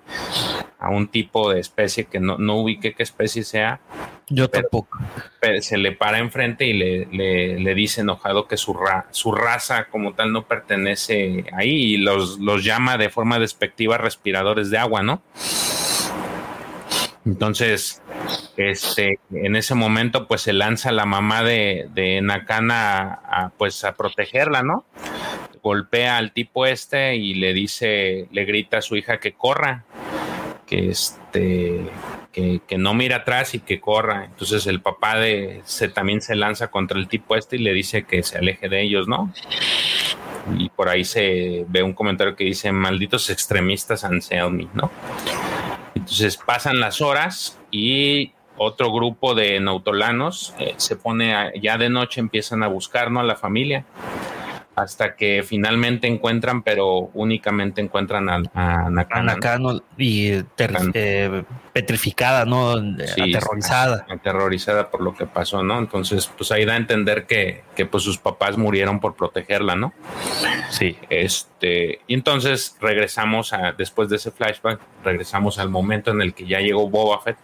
[0.77, 3.81] a un tipo de especie que no, no ubique qué especie sea.
[4.29, 4.99] Yo tampoco.
[5.61, 7.07] se le para enfrente y le,
[7.59, 8.77] le, dice enojado que su,
[9.09, 14.69] su raza como tal no pertenece ahí y los, los llama de forma despectiva respiradores
[14.69, 15.23] de agua, ¿no?
[17.25, 18.01] Entonces,
[18.55, 23.95] este, en ese momento, pues se lanza la mamá de, de Nakana a, pues a
[23.95, 24.85] protegerla, ¿no?
[25.63, 29.85] Golpea al tipo este y le dice, le grita a su hija que corra,
[30.67, 31.89] que este,
[32.67, 34.25] que, no mira atrás y que corra.
[34.25, 38.03] Entonces el papá de se también se lanza contra el tipo este y le dice
[38.03, 39.33] que se aleje de ellos, ¿no?
[40.57, 44.91] Y por ahí se ve un comentario que dice malditos extremistas Anselmi, ¿no?
[45.95, 52.21] Entonces pasan las horas y otro grupo de nautolanos eh, se pone ya de noche,
[52.21, 53.19] empiezan a buscar ¿no?
[53.19, 53.85] a la familia
[54.75, 59.81] hasta que finalmente encuentran, pero únicamente encuentran a, a Nakano.
[59.97, 60.31] y
[60.93, 62.71] eh, petrificada, ¿no?
[62.71, 64.05] aterrorizada.
[64.09, 65.79] Aterrorizada por lo que pasó, ¿no?
[65.79, 69.93] Entonces, pues ahí da a entender que, que, pues sus papás murieron por protegerla, ¿no?
[70.69, 70.97] Sí.
[71.09, 76.45] Este, y entonces regresamos a, después de ese flashback, regresamos al momento en el que
[76.45, 77.37] ya llegó Boba Fett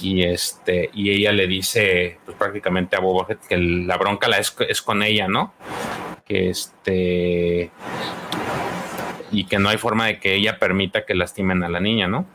[0.00, 4.38] y este y ella le dice pues prácticamente a Boba Fett que la bronca la
[4.38, 5.54] es, es con ella, ¿no?
[6.26, 7.70] Que este
[9.32, 12.26] y que no hay forma de que ella permita que lastimen a la niña, ¿no?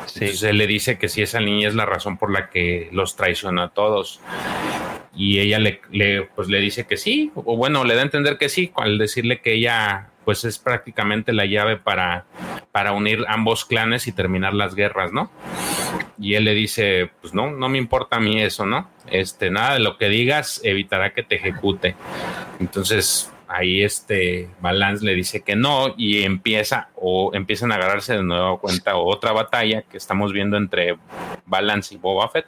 [0.00, 3.16] Entonces él le dice que si esa niña es la razón por la que los
[3.16, 4.20] traicionó a todos.
[5.14, 5.80] Y ella le,
[6.34, 9.40] pues le dice que sí, o bueno, le da a entender que sí, al decirle
[9.40, 12.26] que ella pues es prácticamente la llave para,
[12.76, 15.30] para unir ambos clanes y terminar las guerras, ¿no?
[16.18, 18.90] Y él le dice, pues no, no me importa a mí eso, ¿no?
[19.06, 21.96] Este, nada de lo que digas evitará que te ejecute.
[22.60, 28.22] Entonces, ahí este Balance le dice que no y empieza o empiezan a agarrarse de
[28.22, 30.98] nuevo cuenta otra batalla que estamos viendo entre
[31.46, 32.44] Balance y Boba Fett.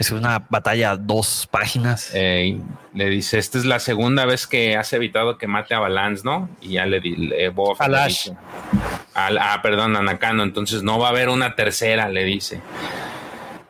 [0.00, 2.10] Es una batalla dos páginas.
[2.14, 6.48] le dice, esta es la segunda vez que has evitado que mate a Balance, ¿no?
[6.62, 8.34] Y ya le, dice Boba Fett le dice,
[9.14, 12.62] ah, perdón, a Nakano, entonces no va a haber una tercera, le dice.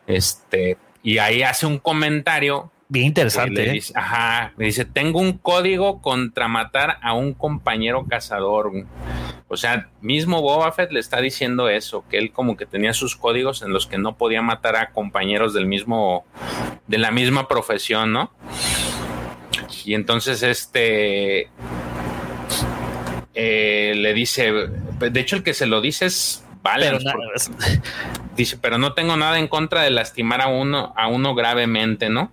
[0.07, 3.69] Este, y ahí hace un comentario Bien interesante.
[3.69, 3.71] ¿eh?
[3.73, 8.71] dice, ajá, me dice, tengo un código contra matar a un compañero cazador.
[9.53, 13.17] O sea, mismo Boba Fett le está diciendo eso, que él como que tenía sus
[13.17, 16.25] códigos en los que no podía matar a compañeros del mismo,
[16.87, 18.31] de la misma profesión, ¿no?
[19.83, 21.49] Y entonces este
[23.33, 26.97] eh, le dice, de hecho el que se lo dice es Vale,
[28.37, 32.31] dice, pero no tengo nada en contra de lastimar a uno, a uno gravemente, ¿no?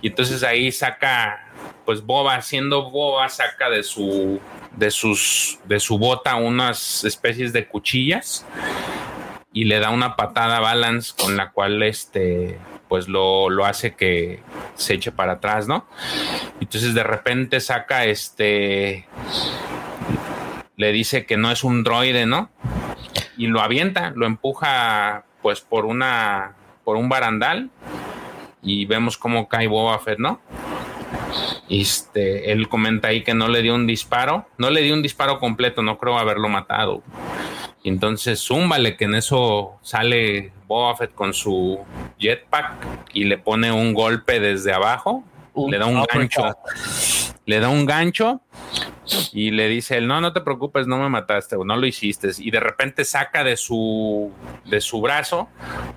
[0.00, 1.43] Y entonces ahí saca,
[1.84, 4.40] pues Boba, siendo Boba, saca de su,
[4.76, 8.46] de sus, de su bota unas especies de cuchillas
[9.52, 12.58] y le da una patada a Balance con la cual este,
[12.88, 14.42] pues lo, lo hace que
[14.74, 15.86] se eche para atrás, ¿no?
[16.60, 19.06] Entonces de repente saca este,
[20.76, 22.50] le dice que no es un droide, ¿no?
[23.36, 26.54] Y lo avienta, lo empuja pues por una,
[26.84, 27.70] por un barandal
[28.62, 30.40] y vemos cómo cae Boba Fett, ¿no?
[31.68, 35.38] Este, él comenta ahí que no le dio un disparo, no le dio un disparo
[35.38, 37.02] completo, no creo haberlo matado.
[37.82, 41.78] Y entonces, zúmbale que en eso sale Boba Fett con su
[42.18, 45.24] jetpack y le pone un golpe desde abajo,
[45.68, 46.56] le da un gancho,
[47.46, 48.40] le da un gancho
[49.32, 52.30] y le dice él, no, no te preocupes, no me mataste o no lo hiciste.
[52.38, 54.32] Y de repente saca de su,
[54.64, 55.48] de su brazo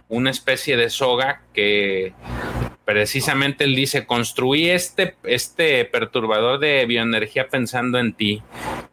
[0.09, 2.14] una especie de soga que
[2.88, 8.41] precisamente él dice, construí este, este perturbador de bioenergía pensando en ti.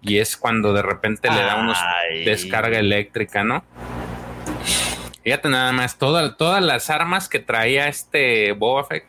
[0.03, 1.79] Y es cuando de repente le da una
[2.25, 3.65] descarga eléctrica, ¿no?
[5.23, 9.05] Fíjate nada más, todas las armas que traía este Boba Fett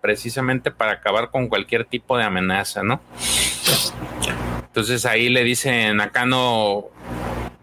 [0.00, 3.00] precisamente para acabar con cualquier tipo de amenaza, ¿no?
[4.66, 6.90] Entonces ahí le dicen acá no,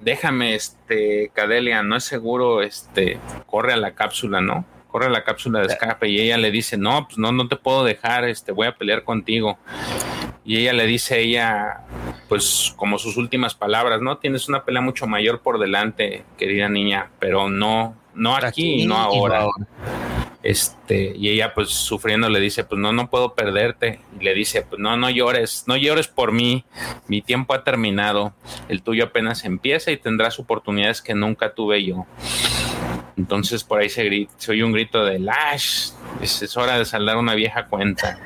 [0.02, 4.65] déjame, este, Cadelia, no es seguro, este, corre a la cápsula, ¿no?
[4.90, 7.84] Corre la cápsula de escape y ella le dice, no, pues no, no te puedo
[7.84, 9.57] dejar, este, voy a pelear contigo.
[10.44, 11.82] Y ella le dice ella,
[12.28, 14.18] pues como sus últimas palabras, ¿no?
[14.18, 18.98] Tienes una pelea mucho mayor por delante, querida niña, pero no, no aquí, y no
[18.98, 19.45] ahora.
[20.41, 23.99] Este, y ella pues sufriendo le dice, pues no, no puedo perderte.
[24.20, 26.66] Y le dice, pues no, no llores, no llores por mí,
[27.07, 28.34] mi tiempo ha terminado,
[28.70, 32.06] el tuyo apenas empieza y tendrás oportunidades que nunca tuve yo.
[33.18, 37.36] Entonces por ahí se, se oye un grito de Lash, es, hora de saldar una
[37.36, 38.20] vieja cuenta.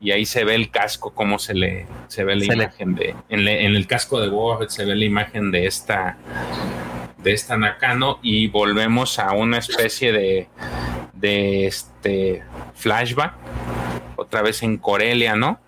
[0.00, 3.46] Y ahí se ve el casco, como se le se ve la imagen de, en,
[3.48, 6.16] el casco de Boba se ve la imagen de esta
[7.18, 10.48] de esta Nakano y volvemos a una especie de
[11.12, 12.42] de este
[12.74, 13.34] flashback,
[14.16, 15.58] otra vez en Corelia, ¿no?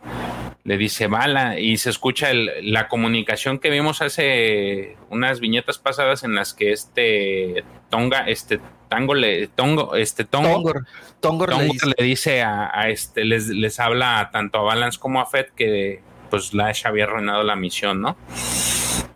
[0.64, 6.34] Le dice bala y se escucha la comunicación que vimos hace unas viñetas pasadas en
[6.34, 10.72] las que este Tonga, este Tango le, Tongo, este Tongo,
[11.20, 16.02] Tongor, le, dice, a, este, les, les habla tanto a Balance como a Fed que
[16.30, 18.16] pues Lash había arruinado la misión, ¿no?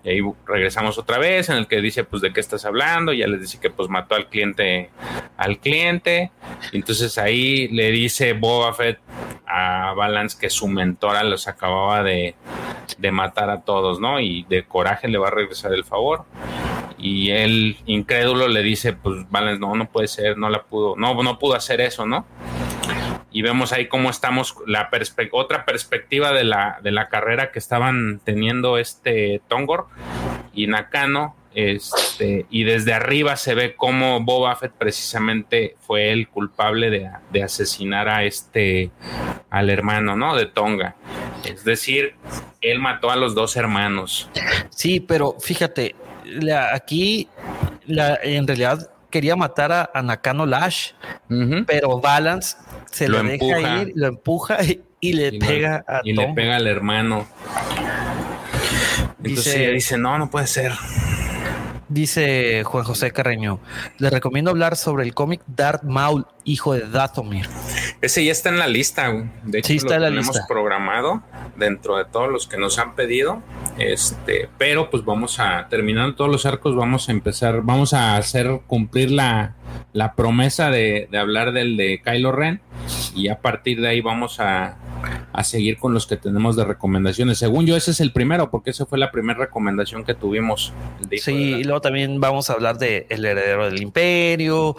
[0.05, 3.12] Y ahí regresamos otra vez en el que dice, pues, ¿de qué estás hablando?
[3.14, 4.90] Ya les dice que, pues, mató al cliente,
[5.39, 6.31] al cliente.
[6.72, 8.98] entonces ahí le dice Boba Fett
[9.47, 12.35] a Balance que su mentora los acababa de,
[12.98, 14.20] de matar a todos, ¿no?
[14.20, 16.24] Y de coraje le va a regresar el favor.
[16.98, 21.22] Y él, incrédulo, le dice, pues, Balance, no, no puede ser, no la pudo, no,
[21.22, 22.26] no pudo hacer eso, ¿no?
[23.35, 24.89] Y vemos ahí cómo estamos, la
[25.32, 29.89] otra perspectiva de la, de la carrera que estaban teniendo este Tongor
[30.55, 31.35] y Nakano.
[31.52, 37.43] Este, y desde arriba se ve cómo Boba Fett precisamente fue el culpable de, de
[37.43, 38.93] asesinar a este
[39.51, 40.36] al hermano, ¿no?
[40.36, 40.94] De Tonga.
[41.44, 42.15] Es decir,
[42.61, 44.31] él mató a los dos hermanos.
[44.70, 45.97] Sí, pero fíjate,
[46.73, 47.28] aquí
[47.86, 50.90] la, en realidad quería matar a, Nakano Lash,
[51.69, 52.56] pero Balance
[52.94, 54.58] se lo deja ir, lo empuja
[55.00, 57.26] y, le pega a Y le pega al hermano.
[59.18, 60.72] Entonces Dice- ella dice, no, no puede ser.
[61.88, 63.58] Dice Juan José Carreño,
[63.98, 67.46] le recomiendo hablar sobre el cómic Darth Maul, hijo de Dathomir.
[68.00, 69.12] Ese ya está en la lista.
[69.42, 71.22] De hecho, Sí, está lo en la tenemos programado
[71.56, 73.42] dentro de todos los que nos han pedido.
[73.76, 78.60] Este, pero pues vamos a, terminando todos los arcos, vamos a empezar, vamos a hacer
[78.66, 79.54] cumplir la,
[79.92, 82.60] la promesa de, de hablar del de Kylo Ren.
[83.14, 84.76] Y a partir de ahí vamos a,
[85.32, 87.38] a seguir con los que tenemos de recomendaciones.
[87.38, 90.72] Según yo, ese es el primero, porque esa fue la primera recomendación que tuvimos.
[91.20, 94.76] Sí, y luego también vamos a hablar de El heredero del imperio,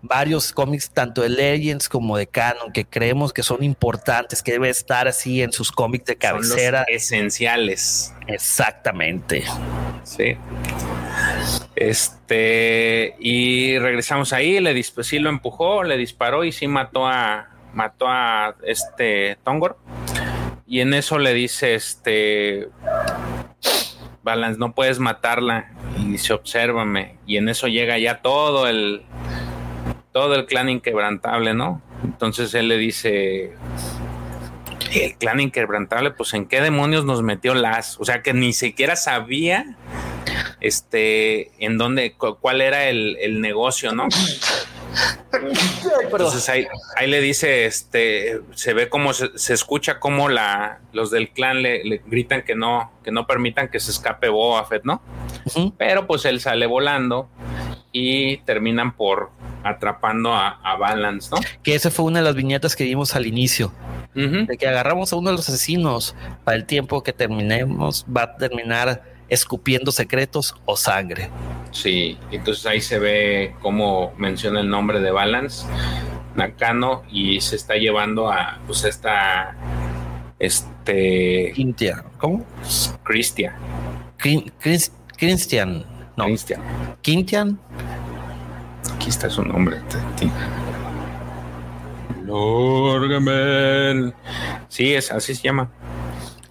[0.00, 4.68] varios cómics, tanto de Legends como de Canon, que creemos que son importantes, que debe
[4.70, 6.84] estar así en sus cómics de son los cabecera.
[6.88, 8.14] esenciales.
[8.28, 9.44] Exactamente.
[10.04, 10.36] Sí.
[11.74, 18.06] Este, y regresamos ahí, le sí lo empujó, le disparó y sí mató a mató
[18.08, 19.78] a este Tongor.
[20.66, 22.68] Y en eso le dice este
[24.22, 25.72] Balance, no puedes matarla.
[25.98, 27.16] Y dice, obsérvame.
[27.26, 29.02] Y en eso llega ya todo el
[30.12, 31.80] todo el clan inquebrantable, ¿no?
[32.04, 33.54] Entonces él le dice,
[34.94, 38.94] el clan inquebrantable, pues en qué demonios nos metió las, o sea que ni siquiera
[38.94, 39.76] sabía
[40.62, 44.08] este en dónde cu- cuál era el, el negocio, ¿no?
[46.02, 46.66] Entonces ahí,
[46.96, 51.62] ahí le dice, este, se ve como se, se escucha como la, los del clan
[51.62, 55.02] le, le gritan que no, que no permitan que se escape Boba Fett, ¿no?
[55.78, 57.28] Pero pues él sale volando
[57.90, 59.30] y terminan por
[59.64, 61.38] atrapando a, a Balance, ¿no?
[61.62, 63.72] Que esa fue una de las viñetas que vimos al inicio,
[64.14, 66.14] de que agarramos a uno de los asesinos
[66.44, 69.02] para el tiempo que terminemos, va a terminar
[69.32, 71.30] escupiendo secretos o sangre.
[71.70, 75.66] Sí, entonces ahí se ve cómo menciona el nombre de Balance,
[76.34, 79.56] Nakano, y se está llevando a pues esta
[80.38, 82.44] este Quintia, ¿cómo?
[83.04, 83.54] Cristia,
[84.18, 85.84] Crin- Cris- Christian,
[86.16, 86.60] no, Cristian,
[87.00, 87.58] Quintian,
[88.94, 89.78] aquí está su nombre.
[92.82, 94.14] Lorgamel.
[94.68, 95.70] Sí, es así se llama,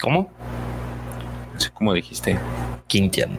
[0.02, 0.32] ¿cómo?
[1.56, 2.40] así como dijiste.
[2.92, 3.38] Quintian.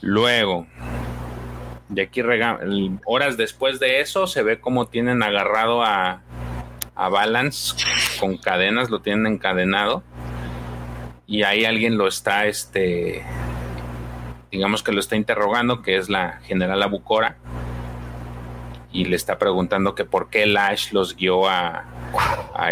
[0.00, 0.66] Luego,
[1.88, 2.22] de aquí
[3.04, 6.22] horas después de eso, se ve cómo tienen agarrado a,
[6.96, 7.76] a Balance
[8.18, 10.02] con cadenas, lo tienen encadenado.
[11.28, 13.24] Y ahí alguien lo está, este,
[14.50, 17.36] digamos que lo está interrogando, que es la general Abucora.
[18.92, 21.84] Y le está preguntando que por qué Lash los guió a,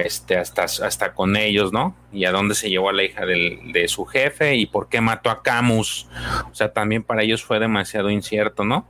[0.05, 1.95] este hasta, hasta con ellos, ¿no?
[2.13, 5.01] Y a dónde se llevó a la hija del- de su jefe y por qué
[5.01, 6.09] mató a Camus.
[6.51, 8.87] O sea, también para ellos fue demasiado incierto, ¿no?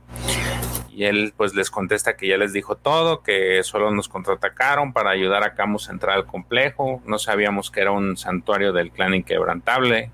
[0.91, 5.11] Y él pues les contesta que ya les dijo todo, que solo nos contraatacaron para
[5.11, 7.01] ayudar a Camus a entrar al complejo.
[7.05, 10.11] No sabíamos que era un santuario del clan inquebrantable.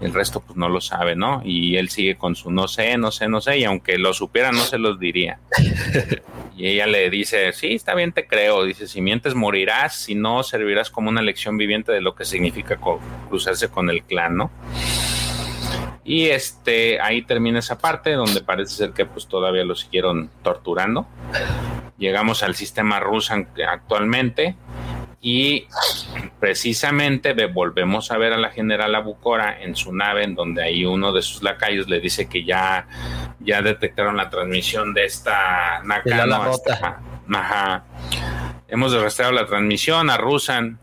[0.00, 1.42] El resto pues no lo sabe, ¿no?
[1.44, 4.50] Y él sigue con su no sé, no sé, no sé, y aunque lo supiera
[4.50, 5.38] no se los diría.
[6.56, 8.64] Y ella le dice, sí, está bien, te creo.
[8.64, 12.76] Dice, si mientes morirás, si no servirás como una lección viviente de lo que significa
[12.76, 13.00] co-
[13.30, 14.50] cruzarse con el clan, ¿no?
[16.04, 21.06] Y este, ahí termina esa parte donde parece ser que pues todavía lo siguieron torturando.
[21.96, 24.54] Llegamos al sistema Rusan actualmente
[25.22, 25.66] y
[26.38, 30.84] precisamente ve- volvemos a ver a la general Abucora en su nave en donde ahí
[30.86, 32.86] uno de sus lacayos le dice que ya,
[33.40, 37.00] ya detectaron la transmisión de esta Nakano hasta-
[37.32, 37.84] Ajá.
[38.68, 40.78] Hemos rastreado la transmisión a Rusan.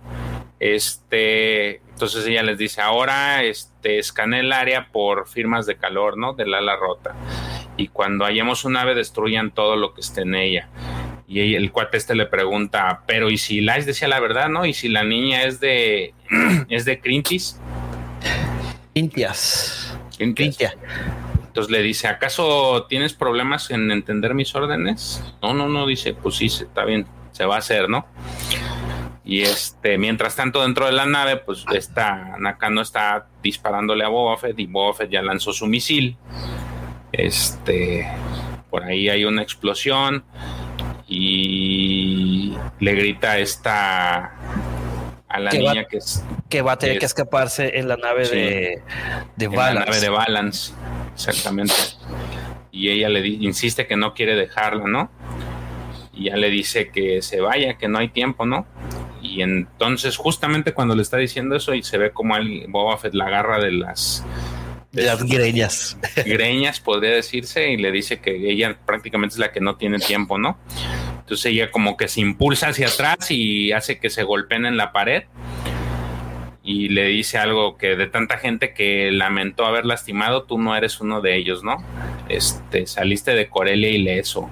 [0.59, 6.33] Este, entonces ella les dice, ahora este escanea el área por firmas de calor, ¿no?
[6.33, 7.15] Del ala rota.
[7.75, 10.67] Y cuando hallemos un nave, destruyan todo lo que esté en ella.
[11.27, 14.65] Y el cuate este le pregunta, pero ¿y si Lash decía la verdad, no?
[14.65, 16.13] ¿Y si la niña es de
[16.69, 17.59] es de Crintis?
[18.93, 19.97] Quintias.
[20.17, 20.57] Crintis.
[20.57, 20.73] Quintia.
[21.47, 25.23] Entonces le dice, ¿acaso tienes problemas en entender mis órdenes?
[25.41, 28.05] No, no, no, dice, pues sí, está bien, se va a hacer, ¿no?
[29.25, 34.37] Y este, mientras tanto, dentro de la nave, pues esta Nakano está disparándole a Boba
[34.37, 36.15] Fett y Boba Fett ya lanzó su misil.
[37.11, 38.07] Este,
[38.69, 40.23] por ahí hay una explosión
[41.19, 44.31] y le grita a esta
[45.29, 47.87] a la Que va- niña que es Que va a tener Es- que escaparse en
[47.87, 48.35] la nave Sí.
[48.35, 48.81] de,
[49.35, 49.85] de en la Balance.
[49.89, 50.73] nave de Balance,
[51.13, 51.73] exactamente.
[52.71, 55.11] Y ella le di- insiste que no quiere dejarla, ¿no?
[56.13, 58.65] Y ya le dice que se vaya, que no hay tiempo, ¿no?
[59.21, 63.13] Y entonces, justamente cuando le está diciendo eso, y se ve como alguien- Boba Fett
[63.13, 64.23] la agarra de las
[64.93, 65.97] de las greñas.
[66.25, 70.37] greñas, podría decirse, y le dice que ella prácticamente es la que no tiene tiempo,
[70.39, 70.57] ¿no?
[71.27, 74.93] Entonces ella como que se impulsa hacia atrás y hace que se golpeen en la
[74.93, 75.23] pared.
[76.63, 81.01] y le dice algo que de tanta gente que lamentó haber lastimado, tú no eres
[81.01, 81.83] uno de ellos, ¿no?
[82.29, 84.49] Este, saliste de Corelia ileso.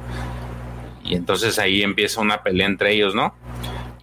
[1.02, 3.36] Y entonces ahí empieza una pelea entre ellos, ¿no?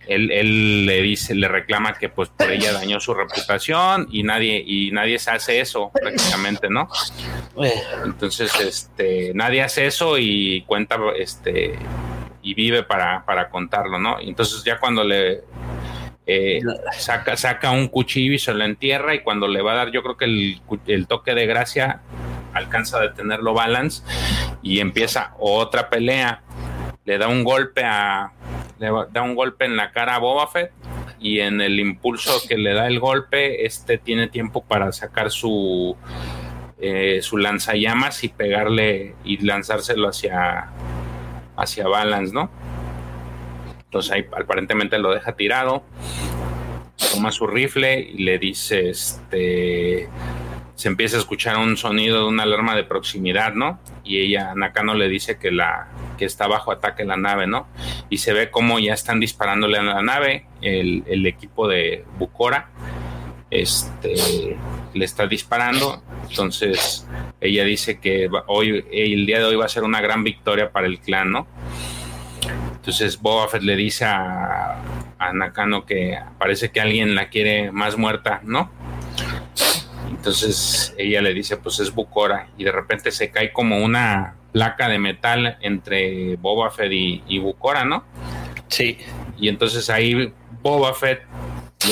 [0.06, 4.92] Él, le dice, le reclama que pues por ella dañó su reputación y nadie, y
[4.92, 6.88] nadie se hace eso prácticamente, ¿no?
[8.04, 11.78] Entonces, este, nadie hace eso y cuenta, este,
[12.42, 14.18] y vive para, para contarlo, ¿no?
[14.20, 15.42] Entonces ya cuando le
[16.26, 16.60] eh,
[16.98, 20.02] saca, saca un cuchillo y se lo entierra y cuando le va a dar, yo
[20.02, 22.00] creo que el, el toque de gracia
[22.52, 24.02] alcanza a detenerlo Balance
[24.62, 26.42] y empieza otra pelea.
[27.04, 28.32] Le da un golpe a,
[28.78, 30.72] le da un golpe en la cara a Boba Fett
[31.18, 35.96] y en el impulso que le da el golpe, este tiene tiempo para sacar su
[36.80, 40.68] eh, su lanzallamas y pegarle y lanzárselo hacia
[41.62, 42.50] hacia Balance, ¿no?
[43.84, 45.84] Entonces ahí aparentemente lo deja tirado,
[47.12, 50.08] toma su rifle y le dice, este,
[50.74, 53.78] se empieza a escuchar un sonido de una alarma de proximidad, ¿no?
[54.02, 57.66] Y ella, Nakano le dice que la que está bajo ataque la nave, ¿no?
[58.08, 62.70] Y se ve como ya están disparándole a la nave, el, el equipo de Bukora,
[63.52, 64.56] este,
[64.94, 67.06] le está disparando, entonces
[67.38, 70.86] ella dice que hoy, el día de hoy va a ser una gran victoria para
[70.86, 71.46] el clan, ¿no?
[72.74, 74.82] Entonces Boba Fett le dice a,
[75.34, 78.70] Nakano que parece que alguien la quiere más muerta, ¿no?
[80.08, 84.88] Entonces ella le dice, pues es Bukora, y de repente se cae como una placa
[84.88, 88.04] de metal entre Boba Fett y, y Bukora, ¿no?
[88.68, 88.98] Sí.
[89.38, 91.22] Y entonces ahí Boba Fett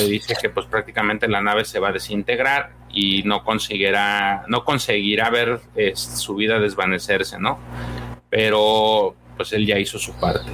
[0.01, 4.63] le dice que pues prácticamente la nave se va a desintegrar y no conseguirá, no
[4.65, 5.59] conseguirá ver
[5.93, 7.59] su vida desvanecerse, ¿no?
[8.29, 10.51] Pero pues él ya hizo su parte.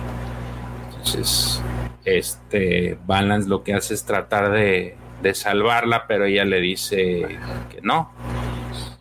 [0.89, 1.61] Entonces,
[2.05, 4.95] este Balance lo que hace es tratar de,
[5.33, 7.37] salvarla, pero ella le dice
[7.69, 8.13] que no,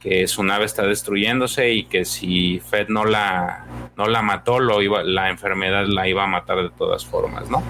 [0.01, 3.64] que su nave está destruyéndose y que si Fed no la,
[3.97, 7.62] no la mató, lo iba, la enfermedad la iba a matar de todas formas, ¿no?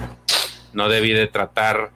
[0.73, 1.91] No debí de tratar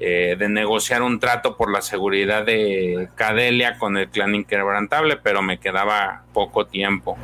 [0.00, 5.42] eh, de negociar un trato por la seguridad de Cadelia con el clan inquebrantable, pero
[5.42, 7.18] me quedaba poco tiempo.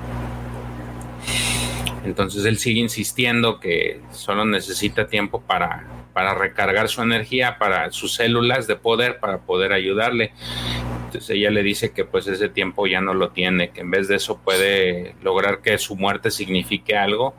[2.05, 8.15] Entonces él sigue insistiendo que solo necesita tiempo para, para recargar su energía, para sus
[8.15, 10.33] células de poder, para poder ayudarle.
[11.15, 14.09] Entonces ella le dice que pues ese tiempo ya no lo tiene, que en vez
[14.09, 17.35] de eso puede lograr que su muerte signifique algo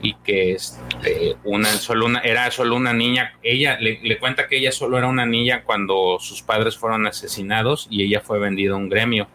[0.00, 3.38] y que este, una, solo una, era solo una niña.
[3.44, 7.86] Ella le, le, cuenta que ella solo era una niña cuando sus padres fueron asesinados
[7.90, 9.28] y ella fue vendida a un gremio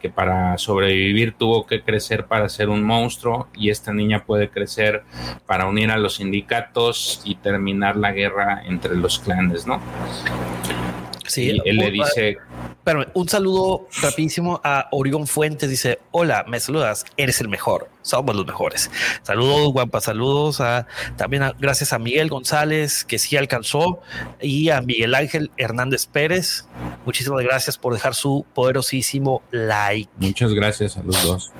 [0.00, 5.02] que para sobrevivir tuvo que crecer para ser un monstruo y esta niña puede crecer
[5.44, 9.78] para unir a los sindicatos y terminar la guerra entre los clanes, ¿no?
[11.30, 12.38] Sí, él le dice.
[12.82, 15.70] Pero un saludo rapidísimo a Orión Fuentes.
[15.70, 17.04] Dice: Hola, me saludas.
[17.16, 17.88] Eres el mejor.
[18.02, 18.90] Somos los mejores.
[19.22, 20.00] Saludos, guampa.
[20.00, 20.86] Saludos a
[21.16, 24.00] también gracias a Miguel González, que sí alcanzó,
[24.40, 26.66] y a Miguel Ángel Hernández Pérez.
[27.04, 30.10] Muchísimas gracias por dejar su poderosísimo like.
[30.18, 31.52] Muchas gracias a los dos.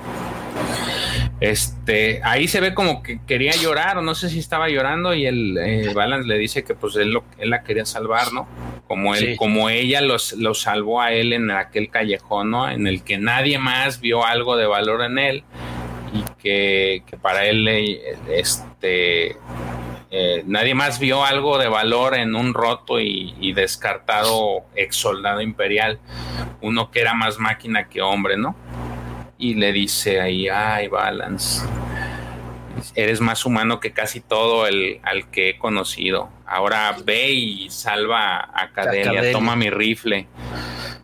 [1.41, 5.25] Este, ahí se ve como que quería llorar, o no sé si estaba llorando, y
[5.25, 8.47] el eh, Balance le dice que pues él, lo, él la quería salvar, ¿no?
[8.87, 12.69] Como él, como ella los, lo salvó a él en aquel callejón, ¿no?
[12.69, 15.45] En el que nadie más vio algo de valor en él,
[16.12, 17.67] y que, para él,
[18.29, 19.37] este,
[20.11, 25.41] eh, nadie más vio algo de valor en un roto y, y descartado ex soldado
[25.41, 26.01] imperial,
[26.61, 28.55] uno que era más máquina que hombre, ¿no?
[29.41, 31.67] Y le dice ahí, ay, Balance,
[32.95, 36.29] eres más humano que casi todo el al que he conocido.
[36.47, 40.29] Ahora ve y salva a Cadelia, toma mi rifle.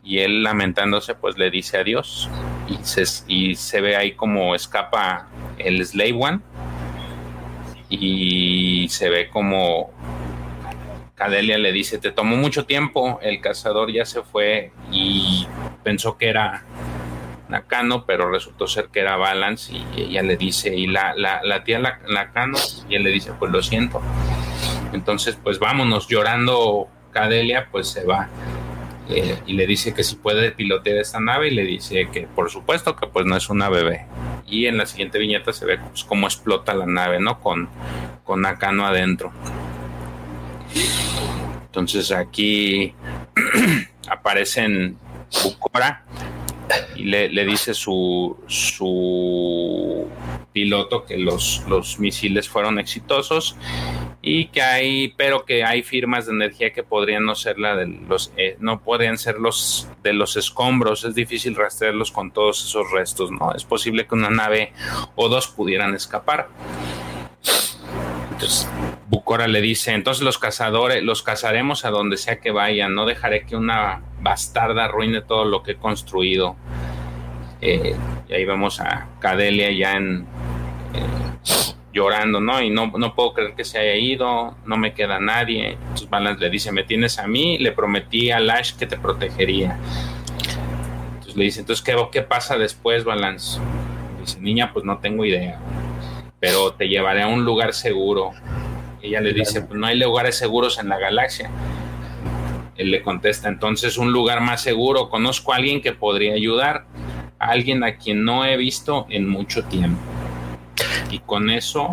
[0.05, 2.29] Y él lamentándose, pues le dice adiós.
[2.69, 6.41] Y se, y se ve ahí como escapa el Slave One.
[7.89, 9.91] Y se ve como
[11.15, 15.47] Cadelia le dice, te tomó mucho tiempo, el cazador ya se fue y
[15.83, 16.65] pensó que era
[17.49, 21.65] Nakano, pero resultó ser que era Balance y ella le dice, y la, la, la
[21.65, 22.59] tía Nakano,
[22.89, 24.01] y él le dice, pues lo siento.
[24.93, 28.29] Entonces, pues vámonos, llorando Cadelia, pues se va.
[29.09, 32.51] Eh, y le dice que si puede pilotear esta nave y le dice que por
[32.51, 34.07] supuesto que pues no es una bebé.
[34.47, 37.41] Y en la siguiente viñeta se ve pues, cómo explota la nave, ¿no?
[37.41, 37.69] Con,
[38.25, 39.33] con Nakano adentro.
[41.67, 42.95] Entonces aquí
[44.09, 44.99] aparecen
[45.43, 46.05] Bukora
[46.95, 50.07] y le, dice su, su
[50.53, 53.57] piloto que los, los misiles fueron exitosos
[54.23, 57.87] y que hay, pero que hay firmas de energía que podrían no ser la de
[57.87, 58.83] los, eh, no
[59.17, 63.55] ser los de los escombros, es difícil rastrearlos con todos esos restos, ¿no?
[63.55, 64.73] Es posible que una nave
[65.15, 66.49] o dos pudieran escapar.
[68.37, 68.69] Entonces,
[69.09, 73.47] Bucora le dice, entonces los cazadores, los cazaremos a donde sea que vayan, no dejaré
[73.47, 76.55] que una bastarda arruine todo lo que he construido.
[77.63, 77.97] Eh,
[78.29, 80.27] y ahí vemos a Cadelia ya en...
[80.93, 82.61] Eh, llorando, ¿no?
[82.61, 85.79] Y no, no puedo creer que se haya ido, no me queda nadie.
[85.81, 89.79] Entonces Balance le dice, me tienes a mí, le prometí a Lash que te protegería.
[91.15, 93.59] Entonces le dice, entonces, ¿qué, qué pasa después, Balance?
[94.21, 95.59] Dice, niña, pues no tengo idea,
[96.47, 98.31] pero te llevaré a un lugar seguro.
[99.03, 101.51] Ella le dice, pues no hay lugares seguros en la galaxia.
[102.77, 106.87] Él le contesta, entonces un lugar más seguro, conozco a alguien que podría ayudar,
[107.41, 109.99] a alguien a quien no he visto en mucho tiempo.
[111.11, 111.91] Y con eso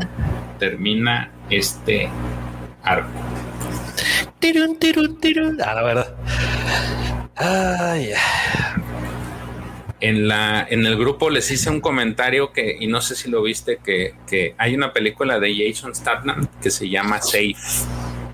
[0.59, 2.09] termina este
[2.83, 3.09] arco.
[4.37, 5.57] Tirun, tirun, tirun.
[5.63, 6.15] Ah, la verdad.
[7.35, 8.11] Ay,
[10.03, 13.41] en la en el grupo les hice un comentario que y no sé si lo
[13.41, 17.55] viste que, que hay una película de Jason Statham que se llama Safe.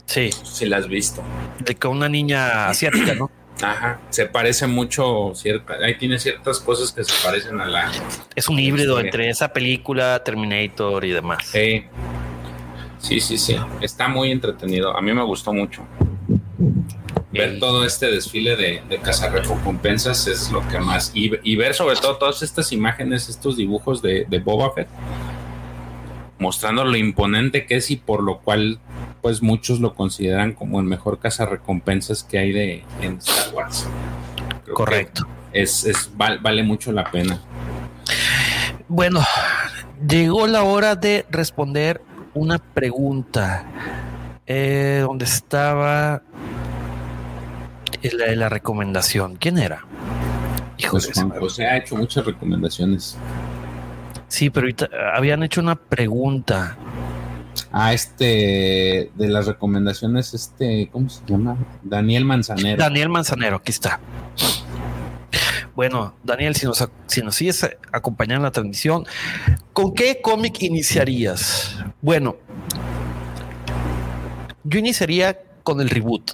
[0.06, 0.32] Sí.
[0.32, 1.24] Si la has visto.
[1.60, 3.30] De que una niña asiática, ¿no?
[3.62, 7.92] Ajá, se parece mucho, cierta, ahí tiene ciertas cosas que se parecen a la...
[8.34, 11.46] Es un híbrido entre esa película, Terminator y demás.
[11.46, 11.84] Sí,
[13.00, 13.58] sí, sí, sí.
[13.82, 14.96] Está muy entretenido.
[14.98, 15.86] A mí me gustó mucho.
[17.40, 21.12] Ver todo este desfile de, de cazarrecompensas es lo que más...
[21.14, 24.88] Y, ver sobre todo todas estas imágenes, estos dibujos de, de Boba Fett,
[26.38, 28.80] mostrando lo imponente que es y por lo cual
[29.22, 33.88] pues muchos lo consideran como el mejor cazarrecompensas que hay de en Star Wars.
[34.74, 35.28] Correcto.
[35.52, 37.42] Es, es vale mucho la pena.
[38.88, 39.22] Bueno,
[40.08, 42.02] llegó la hora de responder
[42.34, 43.66] una pregunta.
[44.46, 46.24] Eh, ¿Dónde estaba
[48.14, 49.36] la de la recomendación?
[49.36, 49.86] ¿Quién era?
[50.78, 53.18] Hijo pues Juan José ha hecho muchas recomendaciones.
[54.28, 56.78] Sí, pero ahorita habían hecho una pregunta.
[57.72, 61.58] Ah, este, de las recomendaciones, este, ¿cómo se llama?
[61.84, 62.78] Daniel Manzanero.
[62.78, 64.00] Daniel Manzanero, aquí está.
[65.76, 69.06] Bueno, Daniel, si nos, si nos sigues acompañando en la transmisión,
[69.74, 71.78] ¿con qué cómic iniciarías?
[72.02, 72.38] Bueno,
[74.64, 76.32] yo iniciaría con el reboot,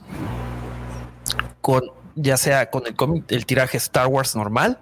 [1.65, 4.77] con ya sea con el cómic, el tiraje Star Wars normal,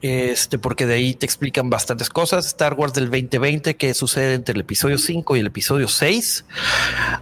[0.00, 2.46] este, porque de ahí te explican bastantes cosas.
[2.46, 6.46] Star Wars del 2020, que sucede entre el episodio 5 y el episodio 6,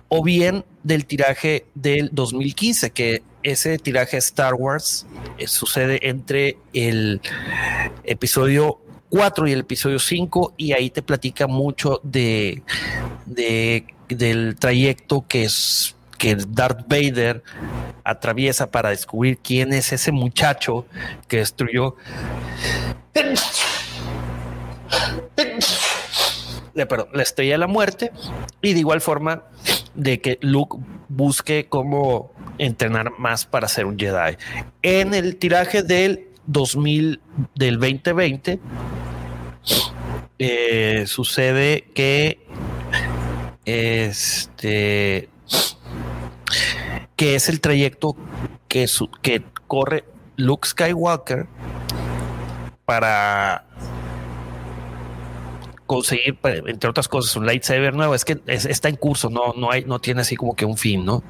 [0.07, 5.05] o bien del tiraje del 2015, que ese tiraje Star Wars
[5.39, 7.21] eh, sucede entre el
[8.05, 12.63] episodio 4 y el episodio 5, y ahí te platica mucho de,
[13.27, 17.43] de del trayecto que es que Darth Vader
[18.05, 20.87] atraviesa para descubrir quién es ese muchacho
[21.27, 21.97] que destruyó.
[26.75, 28.13] Le, perdón, la estrella de la muerte
[28.61, 29.43] y de igual forma
[29.97, 30.79] de que Luke
[31.09, 34.37] busque cómo entrenar más para ser un Jedi.
[34.83, 37.21] En el tiraje del 2000
[37.57, 38.61] del 2020
[40.39, 42.47] eh, sucede que
[43.65, 45.29] este
[47.23, 48.17] que es el trayecto
[48.67, 48.89] que,
[49.23, 50.03] que corre
[50.35, 51.47] Luke Skywalker
[52.85, 53.65] para
[55.87, 58.17] conseguir, entre otras cosas, un lightsaber nuevo.
[58.17, 61.05] Es que está en curso, no, no, hay, no tiene así como que un fin,
[61.05, 61.23] ¿no?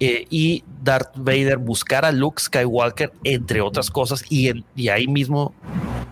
[0.00, 5.54] Eh, y Darth Vader buscar a Luke Skywalker, entre otras cosas, y, y ahí mismo,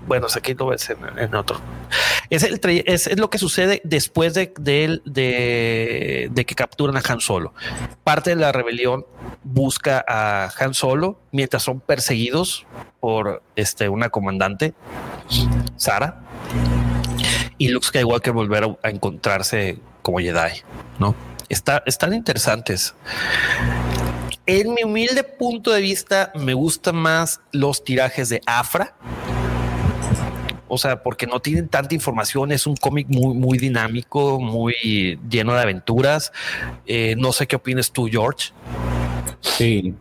[0.06, 1.60] bueno, aquí lo ves en, otro.
[2.30, 4.52] Es, lo que sucede después de,
[6.34, 7.54] que capturan a Han Solo.
[8.04, 9.06] Parte de la rebelión
[9.42, 12.66] busca a Han Solo mientras son perseguidos
[13.00, 14.74] por este, una comandante,
[15.76, 16.22] Sara
[17.58, 20.62] y Luke Skywalker volver a, encontrarse como Jedi,
[20.98, 21.14] ¿no?
[21.48, 22.94] Está, están interesantes.
[24.46, 28.94] En mi humilde punto de vista, me gustan más los tirajes de Afra.
[30.68, 35.54] O sea, porque no tienen tanta información, es un cómic muy, muy dinámico, muy lleno
[35.54, 36.32] de aventuras.
[36.86, 38.52] Eh, no sé qué opinas tú, George.
[39.40, 39.94] Sí,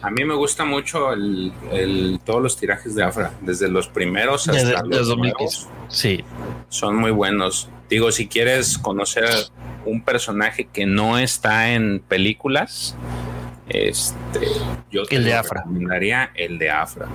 [0.00, 4.84] a mí me gusta mucho el, todos los tirajes de Afra, desde los primeros hasta
[4.84, 5.68] los nuevos.
[5.88, 6.24] Sí.
[6.68, 7.68] Son muy buenos.
[7.90, 9.28] Digo, si quieres conocer
[9.84, 12.94] un personaje que no está en películas,
[13.68, 14.46] este,
[14.90, 15.62] yo te el de Afra.
[15.62, 17.08] recomendaría el de Afra.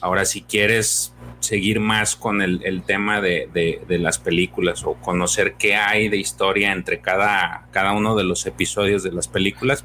[0.00, 1.13] Ahora, si quieres
[1.44, 7.00] seguir más con el, tema de, las películas o conocer qué hay de historia entre
[7.00, 9.84] cada, cada uno de los episodios de las películas.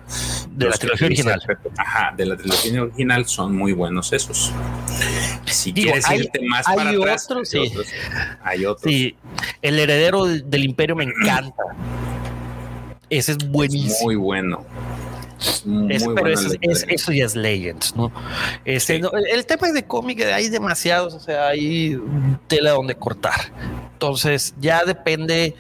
[0.52, 1.42] De la trilogía original.
[1.78, 4.52] Ajá, de la trilogía original son muy buenos esos.
[5.46, 7.88] Si quieres irte más para atrás, hay, otros,
[8.44, 8.92] hay otros.
[8.92, 9.16] Sí,
[9.62, 11.64] el heredero del imperio me encanta.
[13.10, 13.96] Ese es buenísimo.
[14.04, 14.66] muy bueno
[16.16, 18.12] pero eso ya es Legends, ¿no?
[18.66, 19.02] Este,
[19.32, 22.00] el, tema de cómic hay demasiados, o sea, hay
[22.48, 23.52] tela donde cortar.
[23.94, 25.56] Entonces ya depende.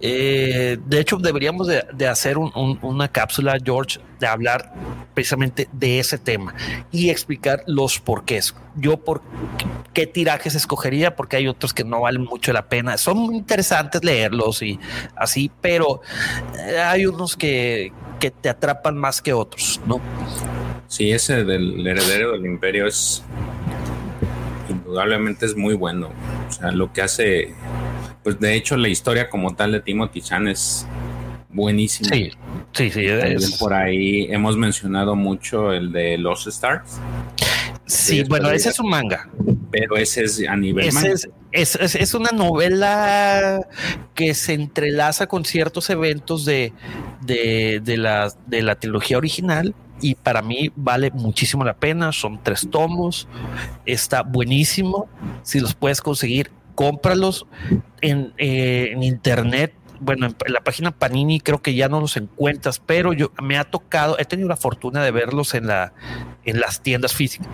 [0.00, 4.72] Eh, de hecho, deberíamos de, hacer una cápsula, George, de hablar
[5.12, 6.54] precisamente de ese tema
[6.90, 8.54] y explicar los porqués.
[8.76, 9.22] Yo por
[9.92, 12.96] qué tirajes escogería, porque hay otros que no valen mucho la pena.
[12.96, 14.78] Son muy interesantes leerlos y
[15.14, 16.00] así, pero
[16.58, 17.92] eh, hay unos que,
[18.24, 20.00] que te atrapan más que otros, ¿no?
[20.88, 23.22] Sí, ese del heredero del imperio es
[24.70, 26.10] indudablemente es muy bueno.
[26.48, 27.52] O sea, lo que hace,
[28.22, 30.86] pues de hecho la historia como tal de Timothy Chan es
[31.50, 32.08] buenísima.
[32.08, 32.30] Sí,
[32.72, 33.56] sí, sí.
[33.58, 36.98] Por ahí hemos mencionado mucho el de Los Stars.
[37.84, 39.28] Sí, bueno, ese es un manga.
[39.70, 43.66] Pero ese es a nivel Es, es, una novela
[44.14, 46.72] que se entrelaza con ciertos eventos de,
[47.22, 52.12] de, de, la, de la trilogía original y para mí vale muchísimo la pena.
[52.12, 53.28] Son tres tomos,
[53.86, 55.08] está buenísimo.
[55.42, 57.46] Si los puedes conseguir, cómpralos
[58.00, 62.78] en, eh, en internet bueno, en la página Panini creo que ya no los encuentras,
[62.78, 65.92] pero yo me ha tocado, he tenido la fortuna de verlos en la
[66.44, 67.48] en las tiendas físicas,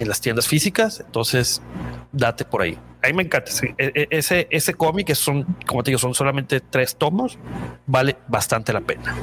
[0.00, 1.62] en las tiendas físicas, entonces
[2.10, 2.76] date por ahí.
[3.02, 6.60] A mí me encanta e, e, ese ese cómic son, como te digo, son solamente
[6.60, 7.38] tres tomos,
[7.86, 9.14] vale bastante la pena.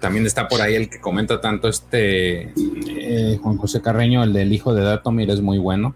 [0.00, 4.52] También está por ahí el que comenta tanto este eh, Juan José Carreño, el del
[4.52, 5.94] hijo de Datomir es muy bueno.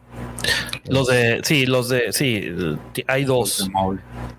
[0.87, 2.45] Los de, sí, los de, sí,
[3.07, 3.71] hay dos.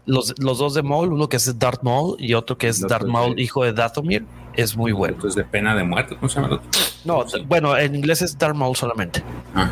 [0.06, 3.08] Los, los dos de Maul, uno que es Darth Maul y otro que es Darth
[3.08, 5.18] Maul, hijo de Dathomir, es muy bueno.
[5.28, 6.62] Es de pena de muerte, ¿cómo se llama?
[7.04, 9.24] No, bueno, en inglés es Darth Maul solamente.
[9.56, 9.70] Ah.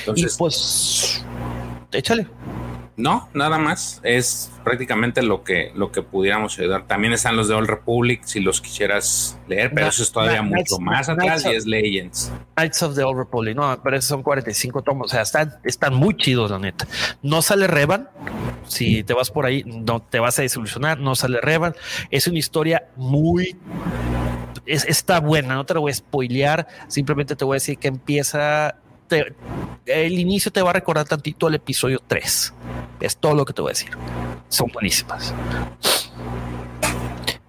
[0.00, 1.24] Entonces, y pues,
[1.92, 2.26] échale.
[2.96, 4.00] No, nada más.
[4.02, 6.86] Es prácticamente lo que, lo que pudiéramos ayudar.
[6.86, 10.78] También están los de Old Republic, si los quisieras leer, pero eso es todavía mucho
[10.78, 12.32] más atrás y es Legends.
[12.56, 15.06] Knights of the Old Republic, no, pero esos son 45 tomos.
[15.06, 16.86] O sea, están, están muy chidos, la neta.
[17.22, 18.08] No sale Revan.
[18.66, 21.00] Si te vas por ahí, no te vas a desilusionar.
[21.00, 21.74] No sale Revan.
[22.10, 23.56] Es una historia muy
[24.66, 28.76] está buena, no te lo voy a spoilear, simplemente te voy a decir que empieza
[29.86, 32.54] el inicio te va a recordar tantito al episodio 3.
[33.00, 33.90] Es todo lo que te voy a decir.
[34.48, 35.34] Son buenísimas.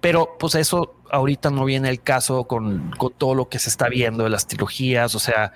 [0.02, 4.24] Pero pues eso ahorita no viene el caso con, todo lo que se está viendo
[4.24, 5.52] de las trilogías, o sea,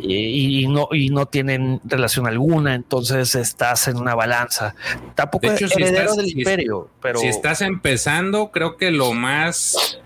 [0.00, 4.74] Y, no, y no tienen relación alguna, entonces estás en una balanza.
[5.14, 7.20] Tampoco es heredero del imperio, pero...
[7.20, 10.00] Si estás empezando, creo que lo más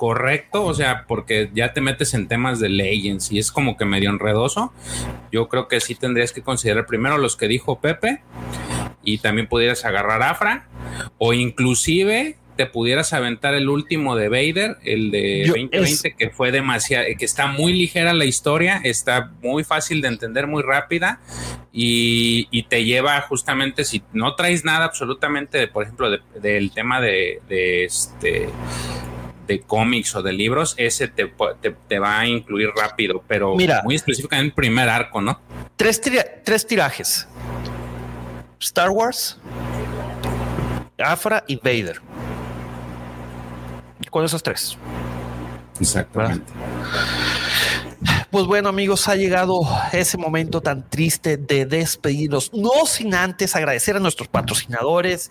[0.00, 3.84] correcto, o sea, porque ya te metes en temas de Legends y es como que
[3.84, 4.72] medio enredoso,
[5.30, 8.22] yo creo que sí tendrías que considerar primero los que dijo Pepe
[9.02, 10.66] y también pudieras agarrar Afra
[11.18, 17.06] o inclusive te pudieras aventar el último de Vader, el de 2020, que fue demasiado,
[17.18, 21.20] que está muy ligera la historia, está muy fácil de entender, muy rápida
[21.72, 27.84] y, te lleva justamente, si no traes nada absolutamente, por ejemplo, del tema de, de
[27.84, 28.48] este
[29.46, 31.32] de cómics o de libros, ese te,
[31.88, 35.40] te, va a incluir rápido, pero muy específico en el primer arco, ¿no?
[35.74, 36.00] Tres,
[36.44, 37.26] tres tirajes.
[38.60, 39.40] Star Wars,
[40.98, 42.00] Afra y Vader.
[44.10, 44.76] Con esos tres.
[45.80, 46.52] Exactamente.
[48.30, 53.96] Pues bueno, amigos, ha llegado ese momento tan triste de despedirnos, no sin antes agradecer
[53.96, 55.30] a nuestros patrocinadores.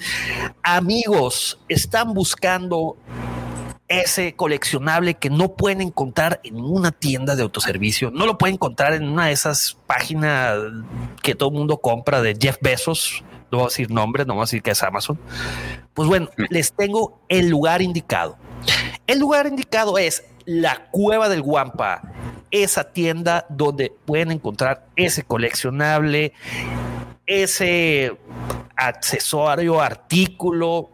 [0.63, 2.97] Amigos, están buscando
[3.87, 8.93] ese coleccionable que no pueden encontrar en una tienda de autoservicio, no lo pueden encontrar
[8.93, 10.57] en una de esas páginas
[11.23, 14.41] que todo el mundo compra de Jeff Bezos, no voy a decir nombre, no voy
[14.41, 15.19] a decir que es Amazon.
[15.93, 18.37] Pues bueno, les tengo el lugar indicado.
[19.07, 22.01] El lugar indicado es la Cueva del Guampa,
[22.51, 26.33] esa tienda donde pueden encontrar ese coleccionable,
[27.25, 28.15] ese
[28.75, 30.91] accesorio, artículo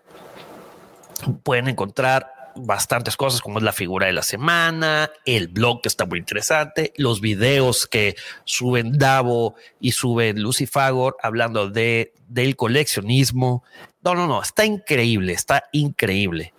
[1.42, 6.04] pueden encontrar bastantes cosas como es la figura de la semana, el blog que está
[6.04, 13.64] muy interesante, los videos que suben Davo y suben Lucy Fagor hablando de del coleccionismo.
[14.02, 16.52] No, no, no, está increíble, está increíble.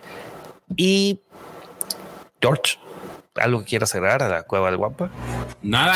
[0.75, 1.19] Y
[2.41, 2.79] George,
[3.35, 5.11] ¿algo que quieras agregar a la cueva del Guampa?
[5.61, 5.95] Nada,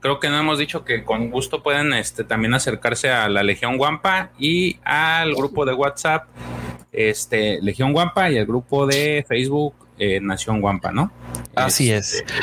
[0.00, 3.76] creo que no hemos dicho que con gusto pueden este, también acercarse a la Legión
[3.76, 6.28] Guampa y al grupo de WhatsApp
[6.92, 11.12] este, Legión Guampa y el grupo de Facebook eh, Nación Guampa, ¿no?
[11.54, 12.14] Así es.
[12.14, 12.34] Este,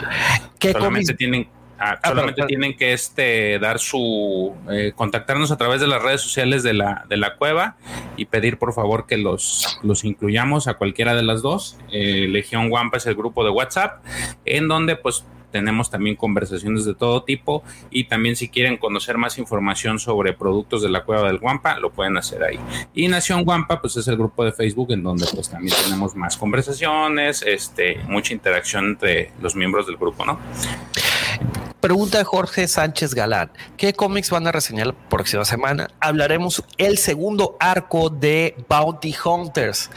[0.60, 1.50] ¿Qué solamente tienen,
[1.80, 6.22] ah, ah, solamente tienen que este, dar su eh, contactarnos a través de las redes
[6.22, 7.78] sociales de la, de la cueva
[8.16, 11.78] y pedir por favor que los, los incluyamos a cualquiera de las dos.
[11.92, 14.04] Eh, Legión Guampa es el grupo de WhatsApp,
[14.46, 19.38] en donde pues tenemos también conversaciones de todo tipo y también si quieren conocer más
[19.38, 22.60] información sobre productos de la cueva del Guampa, lo pueden hacer ahí.
[22.94, 26.38] Y Nación Guampa, pues es el grupo de Facebook en donde pues también tenemos más
[26.38, 30.40] conversaciones, este, mucha interacción entre los miembros del grupo, ¿no?
[31.80, 33.52] Pregunta Jorge Sánchez Galán.
[33.78, 35.90] ¿Qué cómics van a reseñar la próxima semana?
[36.02, 39.90] Hablaremos el segundo arco de Bounty Hunters,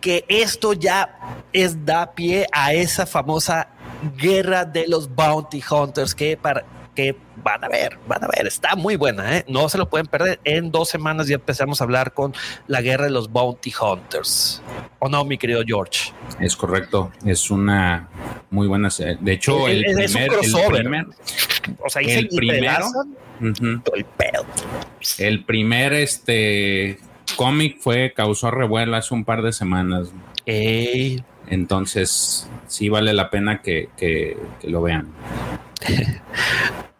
[0.00, 3.68] que esto ya es da pie a esa famosa
[4.16, 6.64] guerra de los bounty hunters que para
[6.98, 9.44] que van a ver, van a ver, está muy buena, ¿eh?
[9.46, 10.40] no se lo pueden perder.
[10.42, 12.34] En dos semanas ya empezamos a hablar con
[12.66, 14.60] la guerra de los bounty hunters.
[14.98, 16.12] ¿O no, mi querido George?
[16.40, 18.08] Es correcto, es una
[18.50, 19.16] muy buena serie.
[19.20, 21.06] De hecho, el, es, primer, un crossover.
[21.78, 22.86] o sea, el primero,
[25.18, 26.98] el primer este
[27.36, 30.08] cómic fue causó revuelo hace un par de semanas.
[31.50, 35.08] Entonces, sí vale la pena que, lo vean.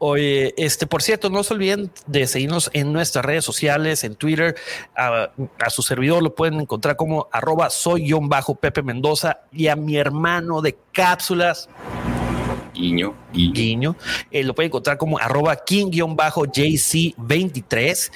[0.01, 4.55] Oye, este, por cierto, no se olviden de seguirnos en nuestras redes sociales, en Twitter.
[4.97, 5.33] A,
[5.71, 11.69] su servidor lo pueden encontrar como arroba soy-pepe Mendoza y a mi hermano de cápsulas.
[12.75, 13.97] Guiño, guiño.
[14.31, 18.13] Eh, lo pueden encontrar como arroba king-jc23.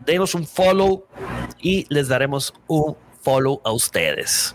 [0.00, 1.04] Denos un follow
[1.60, 4.54] y les daremos un follow a ustedes.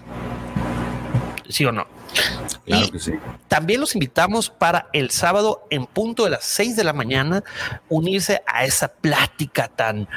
[1.50, 1.88] ¿Sí o no?
[2.66, 3.14] Claro que sí.
[3.48, 7.44] También los invitamos para el sábado en punto de las 6 de la mañana
[7.90, 10.08] unirse a esa plática tan,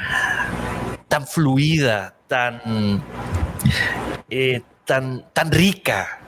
[1.07, 3.03] tan fluida, tan,
[4.29, 6.19] eh, tan, tan rica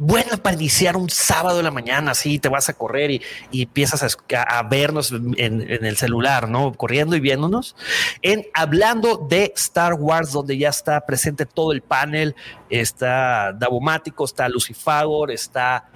[0.00, 3.22] buena para iniciar un sábado de la mañana, así te vas a correr y,
[3.52, 4.16] empiezas
[4.48, 6.72] a, vernos en, el celular, ¿no?
[6.72, 7.76] Corriendo y viéndonos.
[8.22, 12.34] En hablando de Star Wars, donde ya está presente todo el panel,
[12.70, 15.90] está Davomático, está Lucifagor, está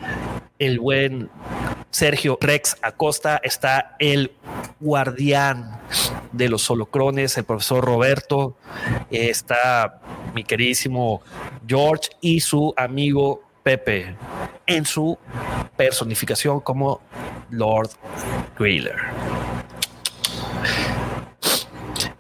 [0.58, 1.30] el buen
[1.90, 4.32] Sergio Rex Acosta, está el
[4.80, 5.80] guardián
[6.32, 8.56] de los holocrones, el profesor Roberto,
[9.10, 10.00] está
[10.34, 11.22] mi queridísimo
[11.66, 14.14] George y su amigo Pepe
[14.66, 15.18] en su
[15.74, 17.00] personificación como
[17.48, 17.88] Lord
[18.58, 18.96] Grailer.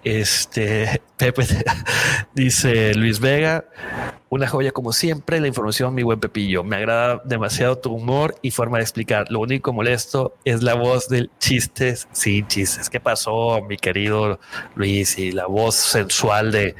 [0.04, 1.46] Este Pepe
[2.34, 3.64] dice Luis Vega,
[4.28, 6.64] una joya como siempre, la información, mi buen Pepillo.
[6.64, 9.30] Me agrada demasiado tu humor y forma de explicar.
[9.30, 12.90] Lo único molesto es la voz del chistes sin chistes.
[12.90, 14.40] ¿Qué pasó, mi querido
[14.74, 15.18] Luis?
[15.18, 16.74] Y la voz sensual de,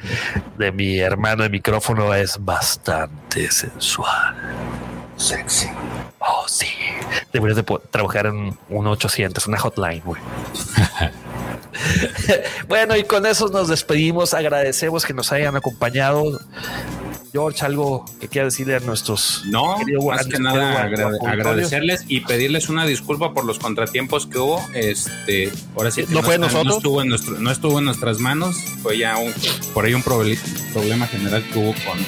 [0.57, 4.94] de mi hermano de micrófono es bastante sensual.
[5.17, 5.67] Sexy.
[6.19, 6.67] Oh, sí.
[7.31, 10.21] Deberías de trabajar en un 800, una hotline, güey.
[12.67, 14.33] bueno, y con eso nos despedimos.
[14.33, 16.39] Agradecemos que nos hayan acompañado.
[17.31, 19.43] George, algo que quiera decirle a nuestros.
[19.47, 24.65] No, más que nada agradecerles y pedirles una disculpa por los contratiempos que hubo.
[24.73, 26.65] Este, ahora sí, no, fue nosotros.
[26.65, 28.55] No estuvo, en nuestro, no estuvo en nuestras manos.
[28.81, 29.33] Fue ya un,
[29.73, 31.99] por ahí un problema general que hubo con,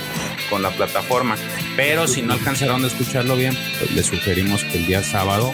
[0.50, 1.38] con la plataforma.
[1.76, 5.54] Pero si no alcanzaron a escucharlo bien, pues les sugerimos que el día sábado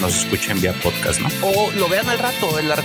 [0.00, 1.28] nos escuchen vía podcast, ¿no?
[1.42, 2.76] O lo vean al rato, en la,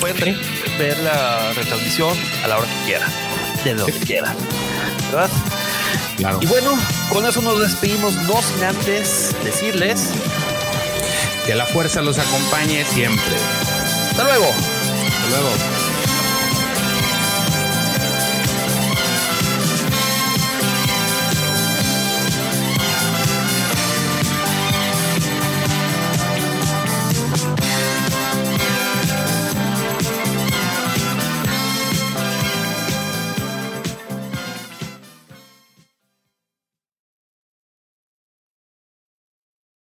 [0.00, 0.38] pueden
[0.78, 3.10] ver la retransmisión a la hora que quieran,
[3.64, 4.36] de donde quieran,
[5.10, 5.30] ¿verdad?
[6.16, 6.38] Claro.
[6.40, 6.78] Y bueno,
[7.10, 10.10] con eso nos despedimos, no sin antes decirles
[11.46, 13.34] que la fuerza los acompañe siempre.
[14.10, 14.46] Hasta luego.
[14.46, 15.81] Hasta luego.